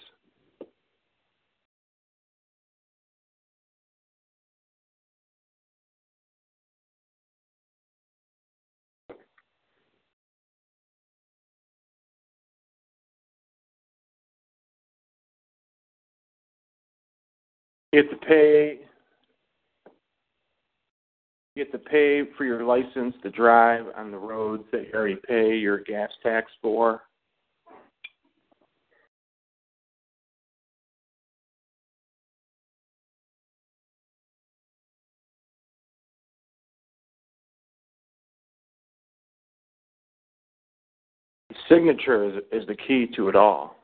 You 17.93 18.03
have 18.03 18.11
to 18.11 18.27
pay 18.27 18.81
you 21.57 21.65
have 21.65 21.73
to 21.73 21.91
pay 21.91 22.23
for 22.39 22.45
your 22.45 22.65
license 22.65 23.15
to 23.23 23.31
drive 23.31 23.87
on 23.97 24.13
the 24.13 24.17
roads 24.17 24.63
that 24.71 24.87
you 24.87 24.95
already 24.95 25.17
pay 25.27 25.57
your 25.57 25.79
gas 25.79 26.11
tax 26.23 26.51
for. 26.63 27.03
Signature 41.69 42.25
is, 42.25 42.43
is 42.53 42.67
the 42.69 42.75
key 42.75 43.09
to 43.17 43.29
it 43.29 43.37
all. 43.37 43.80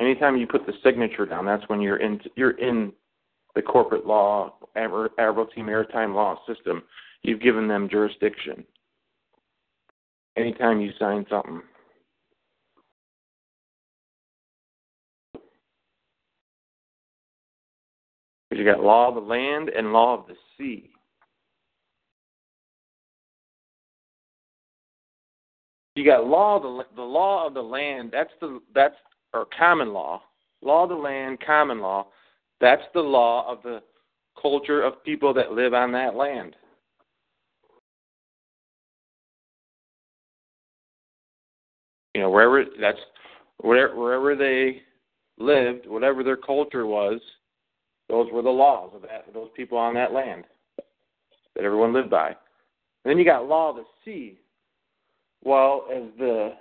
Anytime 0.00 0.36
you 0.36 0.46
put 0.46 0.64
the 0.64 0.74
signature 0.84 1.26
down, 1.26 1.44
that's 1.44 1.68
when 1.68 1.80
you're 1.80 1.96
in 1.96 2.20
you're 2.36 2.58
in 2.58 2.92
the 3.54 3.62
corporate 3.62 4.06
law, 4.06 4.54
Admiralty 4.76 5.62
Maritime 5.62 6.14
Law 6.14 6.38
system. 6.46 6.82
You've 7.22 7.40
given 7.40 7.66
them 7.66 7.88
jurisdiction. 7.88 8.64
Anytime 10.36 10.80
you 10.80 10.92
sign 10.98 11.26
something. 11.28 11.62
You 18.52 18.64
got 18.64 18.80
law 18.80 19.08
of 19.08 19.14
the 19.14 19.20
land 19.20 19.68
and 19.68 19.92
law 19.92 20.14
of 20.14 20.26
the 20.26 20.34
sea. 20.56 20.90
You 25.94 26.04
got 26.04 26.26
law 26.26 26.56
of 26.56 26.62
the 26.62 26.84
the 26.94 27.02
law 27.02 27.46
of 27.46 27.54
the 27.54 27.62
land. 27.62 28.10
That's 28.12 28.30
the 28.40 28.60
that's 28.74 28.94
or 29.32 29.46
common 29.56 29.92
law. 29.92 30.22
Law 30.62 30.84
of 30.84 30.88
the 30.88 30.94
land, 30.94 31.38
common 31.44 31.80
law. 31.80 32.06
That's 32.60 32.82
the 32.94 33.00
law 33.00 33.50
of 33.50 33.62
the 33.62 33.82
culture 34.40 34.82
of 34.82 35.04
people 35.04 35.32
that 35.34 35.52
live 35.52 35.74
on 35.74 35.92
that 35.92 36.14
land. 36.14 36.56
You 42.14 42.22
know, 42.22 42.30
wherever 42.30 42.64
that's 42.80 42.98
wherever 43.58 43.94
wherever 43.94 44.34
they 44.34 44.82
lived, 45.38 45.86
whatever 45.86 46.24
their 46.24 46.36
culture 46.36 46.86
was, 46.86 47.20
those 48.08 48.26
were 48.32 48.42
the 48.42 48.48
laws 48.48 48.90
of 48.94 49.02
that 49.02 49.26
those 49.32 49.50
people 49.54 49.78
on 49.78 49.94
that 49.94 50.12
land 50.12 50.44
that 51.54 51.64
everyone 51.64 51.92
lived 51.92 52.10
by. 52.10 52.28
And 52.28 52.36
then 53.04 53.18
you 53.18 53.24
got 53.24 53.46
law 53.46 53.70
of 53.70 53.76
the 53.76 53.84
sea. 54.04 54.38
Well, 55.44 55.86
as 55.94 56.02
the 56.18 56.54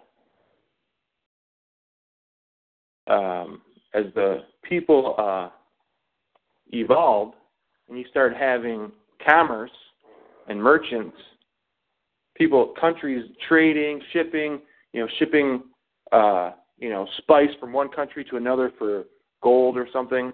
um, 3.09 3.61
as 3.93 4.05
the 4.15 4.43
people 4.63 5.15
uh, 5.17 5.49
evolved 6.71 7.35
and 7.89 7.97
you 7.97 8.05
start 8.09 8.35
having 8.35 8.91
commerce 9.25 9.71
and 10.47 10.61
merchants, 10.61 11.17
people, 12.35 12.73
countries 12.79 13.25
trading, 13.47 14.01
shipping, 14.13 14.59
you 14.93 15.01
know, 15.01 15.07
shipping, 15.19 15.63
uh, 16.11 16.51
you 16.77 16.89
know, 16.89 17.07
spice 17.17 17.49
from 17.59 17.73
one 17.73 17.89
country 17.89 18.23
to 18.25 18.37
another 18.37 18.71
for 18.77 19.05
gold 19.41 19.77
or 19.77 19.87
something. 19.91 20.31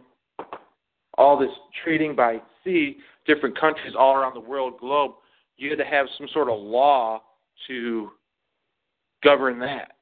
All 1.17 1.37
this 1.37 1.49
trading 1.83 2.15
by 2.15 2.41
sea, 2.63 2.97
different 3.25 3.59
countries 3.59 3.93
all 3.97 4.15
around 4.15 4.33
the 4.33 4.39
world, 4.39 4.79
globe. 4.79 5.11
You 5.57 5.69
had 5.69 5.79
to 5.79 5.85
have 5.85 6.07
some 6.17 6.27
sort 6.33 6.49
of 6.49 6.59
law 6.59 7.21
to 7.67 8.11
govern 9.23 9.59
that. 9.59 9.93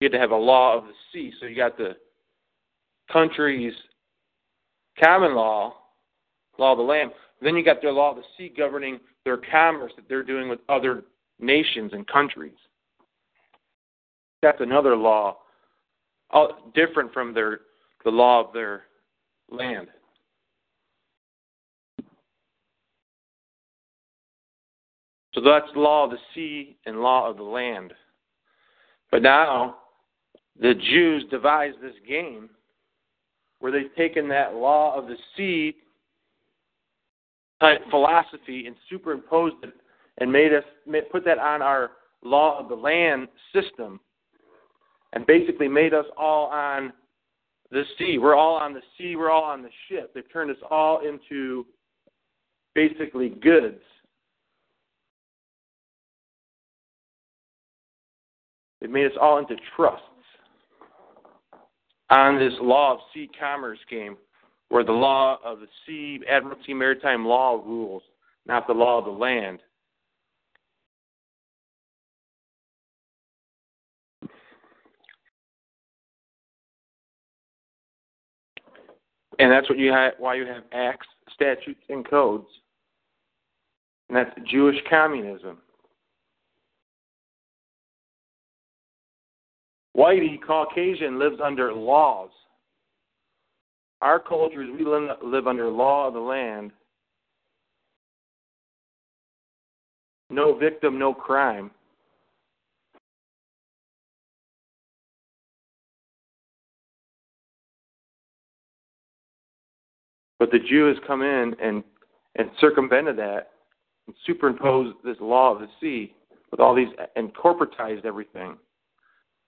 You 0.00 0.06
had 0.06 0.12
to 0.12 0.18
have 0.18 0.30
a 0.30 0.36
law 0.36 0.76
of 0.76 0.84
the 0.84 0.92
sea. 1.12 1.32
So 1.38 1.46
you 1.46 1.54
got 1.54 1.76
the 1.76 1.96
country's 3.12 3.74
common 4.98 5.34
law, 5.34 5.74
law 6.58 6.72
of 6.72 6.78
the 6.78 6.84
land. 6.84 7.10
Then 7.42 7.54
you 7.54 7.64
got 7.64 7.82
their 7.82 7.92
law 7.92 8.10
of 8.10 8.16
the 8.16 8.22
sea 8.36 8.52
governing 8.56 8.98
their 9.24 9.36
commerce 9.36 9.92
that 9.96 10.08
they're 10.08 10.22
doing 10.22 10.48
with 10.48 10.60
other 10.68 11.04
nations 11.38 11.92
and 11.92 12.06
countries. 12.06 12.56
That's 14.42 14.60
another 14.60 14.96
law, 14.96 15.38
all 16.30 16.70
different 16.74 17.12
from 17.12 17.34
their 17.34 17.60
the 18.04 18.10
law 18.10 18.46
of 18.46 18.54
their 18.54 18.84
land. 19.50 19.88
So 25.34 25.42
that's 25.42 25.66
law 25.76 26.04
of 26.04 26.10
the 26.10 26.18
sea 26.34 26.76
and 26.86 27.00
law 27.00 27.28
of 27.28 27.36
the 27.36 27.42
land. 27.42 27.92
But 29.10 29.22
now 29.22 29.76
the 30.60 30.74
Jews 30.74 31.24
devised 31.30 31.78
this 31.80 31.94
game 32.06 32.50
where 33.60 33.72
they've 33.72 33.94
taken 33.96 34.28
that 34.28 34.54
law 34.54 34.96
of 34.96 35.06
the 35.06 35.16
sea 35.36 35.76
type 37.60 37.80
philosophy 37.90 38.66
and 38.66 38.76
superimposed 38.88 39.56
it 39.62 39.74
and 40.18 40.30
made 40.30 40.52
us 40.52 40.64
put 41.10 41.24
that 41.24 41.38
on 41.38 41.62
our 41.62 41.92
law 42.22 42.58
of 42.58 42.68
the 42.68 42.74
land 42.74 43.28
system 43.54 44.00
and 45.14 45.26
basically 45.26 45.68
made 45.68 45.94
us 45.94 46.06
all 46.16 46.46
on 46.46 46.92
the 47.70 47.84
sea. 47.98 48.18
We're 48.18 48.36
all 48.36 48.56
on 48.56 48.74
the 48.74 48.82
sea, 48.98 49.16
we're 49.16 49.30
all 49.30 49.44
on 49.44 49.62
the 49.62 49.70
ship. 49.88 50.12
They've 50.14 50.30
turned 50.32 50.50
us 50.50 50.62
all 50.70 51.00
into 51.06 51.66
basically 52.74 53.30
goods. 53.30 53.80
They've 58.80 58.90
made 58.90 59.06
us 59.06 59.16
all 59.20 59.38
into 59.38 59.56
trusts 59.76 60.04
on 62.10 62.38
this 62.38 62.52
law 62.60 62.94
of 62.94 63.00
sea 63.14 63.30
commerce 63.38 63.78
game 63.88 64.16
where 64.68 64.84
the 64.84 64.92
law 64.92 65.38
of 65.44 65.60
the 65.60 65.66
sea, 65.86 66.20
Admiralty 66.28 66.74
Maritime 66.74 67.24
Law 67.24 67.62
rules, 67.64 68.02
not 68.46 68.66
the 68.66 68.72
law 68.72 68.98
of 68.98 69.04
the 69.04 69.10
land. 69.10 69.60
And 79.38 79.50
that's 79.50 79.68
what 79.70 79.78
you 79.78 79.90
have, 79.90 80.12
why 80.18 80.34
you 80.34 80.46
have 80.46 80.64
acts, 80.72 81.06
statutes, 81.34 81.80
and 81.88 82.08
codes. 82.08 82.46
And 84.08 84.16
that's 84.16 84.30
Jewish 84.46 84.76
communism. 84.88 85.58
Whitey, 90.00 90.38
Caucasian, 90.40 91.18
lives 91.18 91.40
under 91.44 91.74
laws. 91.74 92.30
our 94.00 94.18
culture 94.18 94.62
is 94.62 94.70
we 94.70 94.82
live 94.82 95.46
under 95.46 95.68
law 95.68 96.08
of 96.08 96.14
the 96.14 96.20
land. 96.20 96.72
No 100.30 100.56
victim, 100.56 100.98
no 100.98 101.12
crime. 101.12 101.70
But 110.38 110.50
the 110.50 110.60
Jew 110.60 110.86
has 110.86 110.96
come 111.06 111.20
in 111.20 111.54
and, 111.62 111.84
and 112.36 112.48
circumvented 112.58 113.18
that 113.18 113.50
and 114.06 114.16
superimposed 114.26 114.96
this 115.04 115.18
law 115.20 115.52
of 115.52 115.60
the 115.60 115.68
sea 115.78 116.14
with 116.50 116.58
all 116.58 116.74
these 116.74 116.88
and 117.16 117.34
corporatized 117.34 118.06
everything. 118.06 118.56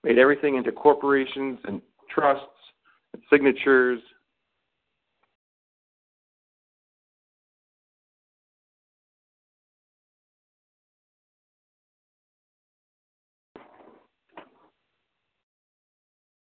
Made 0.04 0.18
everything 0.18 0.56
into 0.56 0.72
corporations 0.72 1.58
and 1.64 1.80
trusts 2.10 2.46
and 3.14 3.22
signatures. 3.30 4.00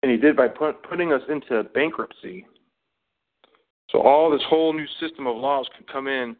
And 0.02 0.10
he 0.10 0.18
did 0.18 0.36
by 0.36 0.48
put, 0.48 0.82
putting 0.82 1.12
us 1.12 1.22
into 1.30 1.62
bankruptcy. 1.72 2.46
So 3.88 4.00
all 4.02 4.30
this 4.30 4.42
whole 4.48 4.72
new 4.72 4.86
system 5.00 5.26
of 5.26 5.36
laws 5.36 5.66
can 5.74 5.86
come 5.90 6.08
in 6.08 6.36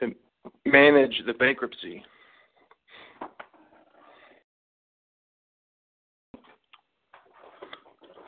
to 0.00 0.12
manage 0.66 1.22
the 1.24 1.32
bankruptcy. 1.32 2.04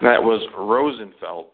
That 0.01 0.23
was 0.23 0.41
Rosenfeld. 0.57 1.47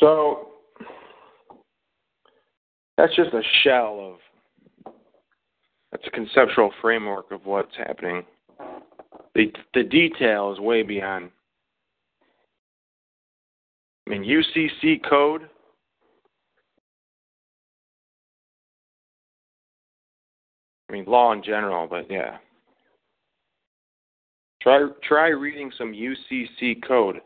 So 0.00 0.48
that's 2.96 3.14
just 3.14 3.34
a 3.34 3.42
shell 3.62 4.14
of 4.14 4.92
that's 5.92 6.06
a 6.06 6.10
conceptual 6.10 6.72
framework 6.80 7.30
of 7.30 7.44
what's 7.44 7.76
happening. 7.76 8.24
The 9.34 9.52
the 9.74 9.82
detail 9.82 10.52
is 10.52 10.58
way 10.58 10.82
beyond. 10.82 11.30
I 14.06 14.10
mean 14.10 14.24
UCC 14.24 15.00
code. 15.08 15.48
I 20.88 20.92
mean 20.92 21.04
law 21.04 21.32
in 21.32 21.42
general, 21.42 21.86
but 21.86 22.10
yeah. 22.10 22.38
Try 24.62 24.86
try 25.02 25.28
reading 25.28 25.70
some 25.76 25.92
UCC 25.92 26.82
code. 26.86 27.20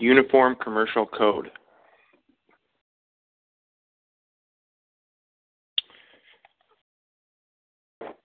Uniform 0.00 0.56
Commercial 0.56 1.06
Code. 1.06 1.50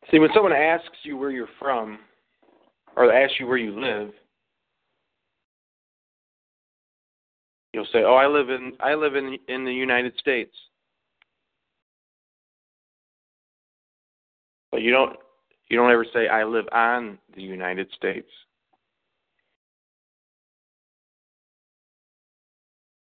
See, 0.10 0.19
when 0.19 0.30
someone 0.34 0.53
asks 0.53 0.97
you 1.03 1.18
where 1.18 1.31
you're 1.31 1.49
from, 1.60 1.99
or 2.95 3.11
asks 3.11 3.39
you 3.39 3.47
where 3.47 3.57
you 3.57 3.77
live, 3.77 4.11
you'll 7.73 7.88
say, 7.91 8.03
"Oh, 8.03 8.15
I 8.15 8.27
live 8.27 8.49
in 8.49 8.73
I 8.80 8.93
live 8.93 9.15
in 9.15 9.38
in 9.49 9.65
the 9.65 9.73
United 9.73 10.18
States." 10.18 10.56
But 14.72 14.81
you 14.81 14.91
don't 14.91 15.18
you 15.69 15.77
don't 15.77 15.91
ever 15.91 16.06
say, 16.14 16.30
"I 16.30 16.45
live 16.45 16.69
on 16.72 17.19
the 17.35 17.41
United 17.41 17.91
States." 17.91 18.30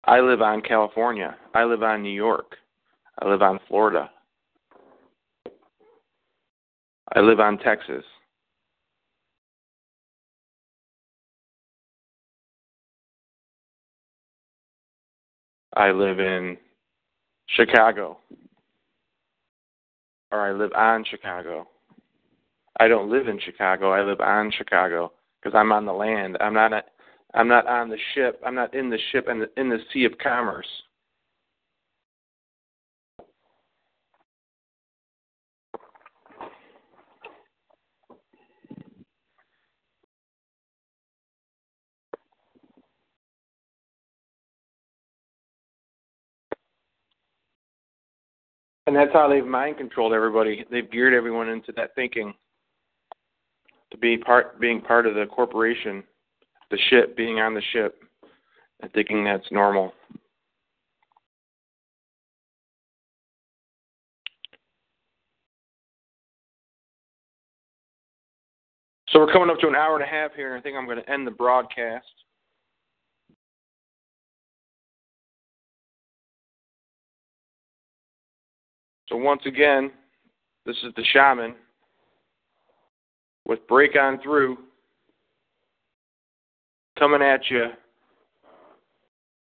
I 0.06 0.20
live 0.20 0.40
on 0.40 0.62
California. 0.62 1.36
I 1.54 1.64
live 1.64 1.82
on 1.82 2.02
New 2.02 2.10
York. 2.10 2.56
I 3.20 3.28
live 3.28 3.42
on 3.42 3.58
Florida. 3.66 4.10
I 7.14 7.20
live 7.20 7.40
on 7.40 7.58
Texas. 7.58 8.04
I 15.74 15.90
live 15.90 16.20
in 16.20 16.56
Chicago. 17.48 18.18
Or 20.30 20.40
I 20.40 20.52
live 20.52 20.72
on 20.74 21.04
Chicago. 21.04 21.66
I 22.78 22.88
don't 22.88 23.10
live 23.10 23.26
in 23.26 23.40
Chicago. 23.40 23.90
I 23.90 24.02
live 24.02 24.20
on 24.20 24.52
Chicago 24.56 25.12
because 25.42 25.56
I'm 25.56 25.72
on 25.72 25.84
the 25.84 25.92
land. 25.92 26.36
I'm 26.40 26.54
not 26.54 26.72
a, 26.72 26.82
I'm 27.36 27.48
not 27.48 27.66
on 27.66 27.90
the 27.90 27.98
ship. 28.14 28.40
I'm 28.44 28.54
not 28.54 28.74
in 28.74 28.88
the 28.88 28.98
ship 29.12 29.28
and 29.28 29.46
in 29.58 29.68
the 29.68 29.78
sea 29.92 30.04
of 30.04 30.16
commerce. 30.16 30.66
And 48.86 48.96
that's 48.96 49.12
how 49.12 49.28
they've 49.28 49.44
mind 49.44 49.76
controlled 49.76 50.14
everybody. 50.14 50.64
They've 50.70 50.90
geared 50.90 51.12
everyone 51.12 51.48
into 51.50 51.72
that 51.72 51.94
thinking 51.94 52.32
to 53.90 53.98
be 53.98 54.16
part 54.16 54.58
being 54.58 54.80
part 54.80 55.06
of 55.06 55.14
the 55.14 55.26
corporation 55.26 56.02
the 56.70 56.78
ship, 56.90 57.16
being 57.16 57.38
on 57.40 57.54
the 57.54 57.62
ship, 57.72 58.02
and 58.80 58.92
thinking 58.92 59.24
that's 59.24 59.50
normal. 59.50 59.92
So 69.08 69.20
we're 69.20 69.32
coming 69.32 69.48
up 69.48 69.58
to 69.60 69.68
an 69.68 69.74
hour 69.74 69.94
and 69.94 70.04
a 70.04 70.06
half 70.06 70.34
here, 70.34 70.54
and 70.54 70.60
I 70.60 70.62
think 70.62 70.76
I'm 70.76 70.84
going 70.84 71.02
to 71.02 71.10
end 71.10 71.26
the 71.26 71.30
broadcast. 71.30 72.04
So 79.08 79.16
once 79.16 79.42
again, 79.46 79.92
this 80.66 80.76
is 80.82 80.92
the 80.96 81.04
shaman 81.12 81.54
with 83.46 83.66
Break 83.68 83.96
On 83.96 84.20
Through 84.20 84.58
coming 86.98 87.22
at 87.22 87.50
you, 87.50 87.66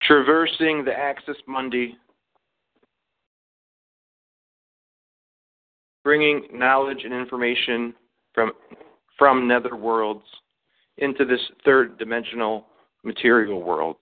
traversing 0.03 0.85
the 0.85 0.93
Axis 0.93 1.37
Mundi, 1.47 1.97
bringing 6.05 6.47
knowledge 6.53 7.03
and 7.05 7.13
information 7.13 7.95
from 8.35 8.53
from 9.19 9.47
nether 9.47 9.77
worlds 9.77 10.25
into 10.97 11.25
this 11.25 11.41
third 11.65 11.99
dimensional 11.99 12.67
material 13.05 13.63
world. 13.63 13.97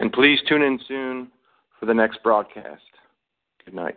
And 0.00 0.12
please 0.12 0.38
tune 0.48 0.62
in 0.62 0.78
soon 0.86 1.28
for 1.78 1.86
the 1.86 1.94
next 1.94 2.22
broadcast. 2.22 2.82
Good 3.64 3.74
night. 3.74 3.96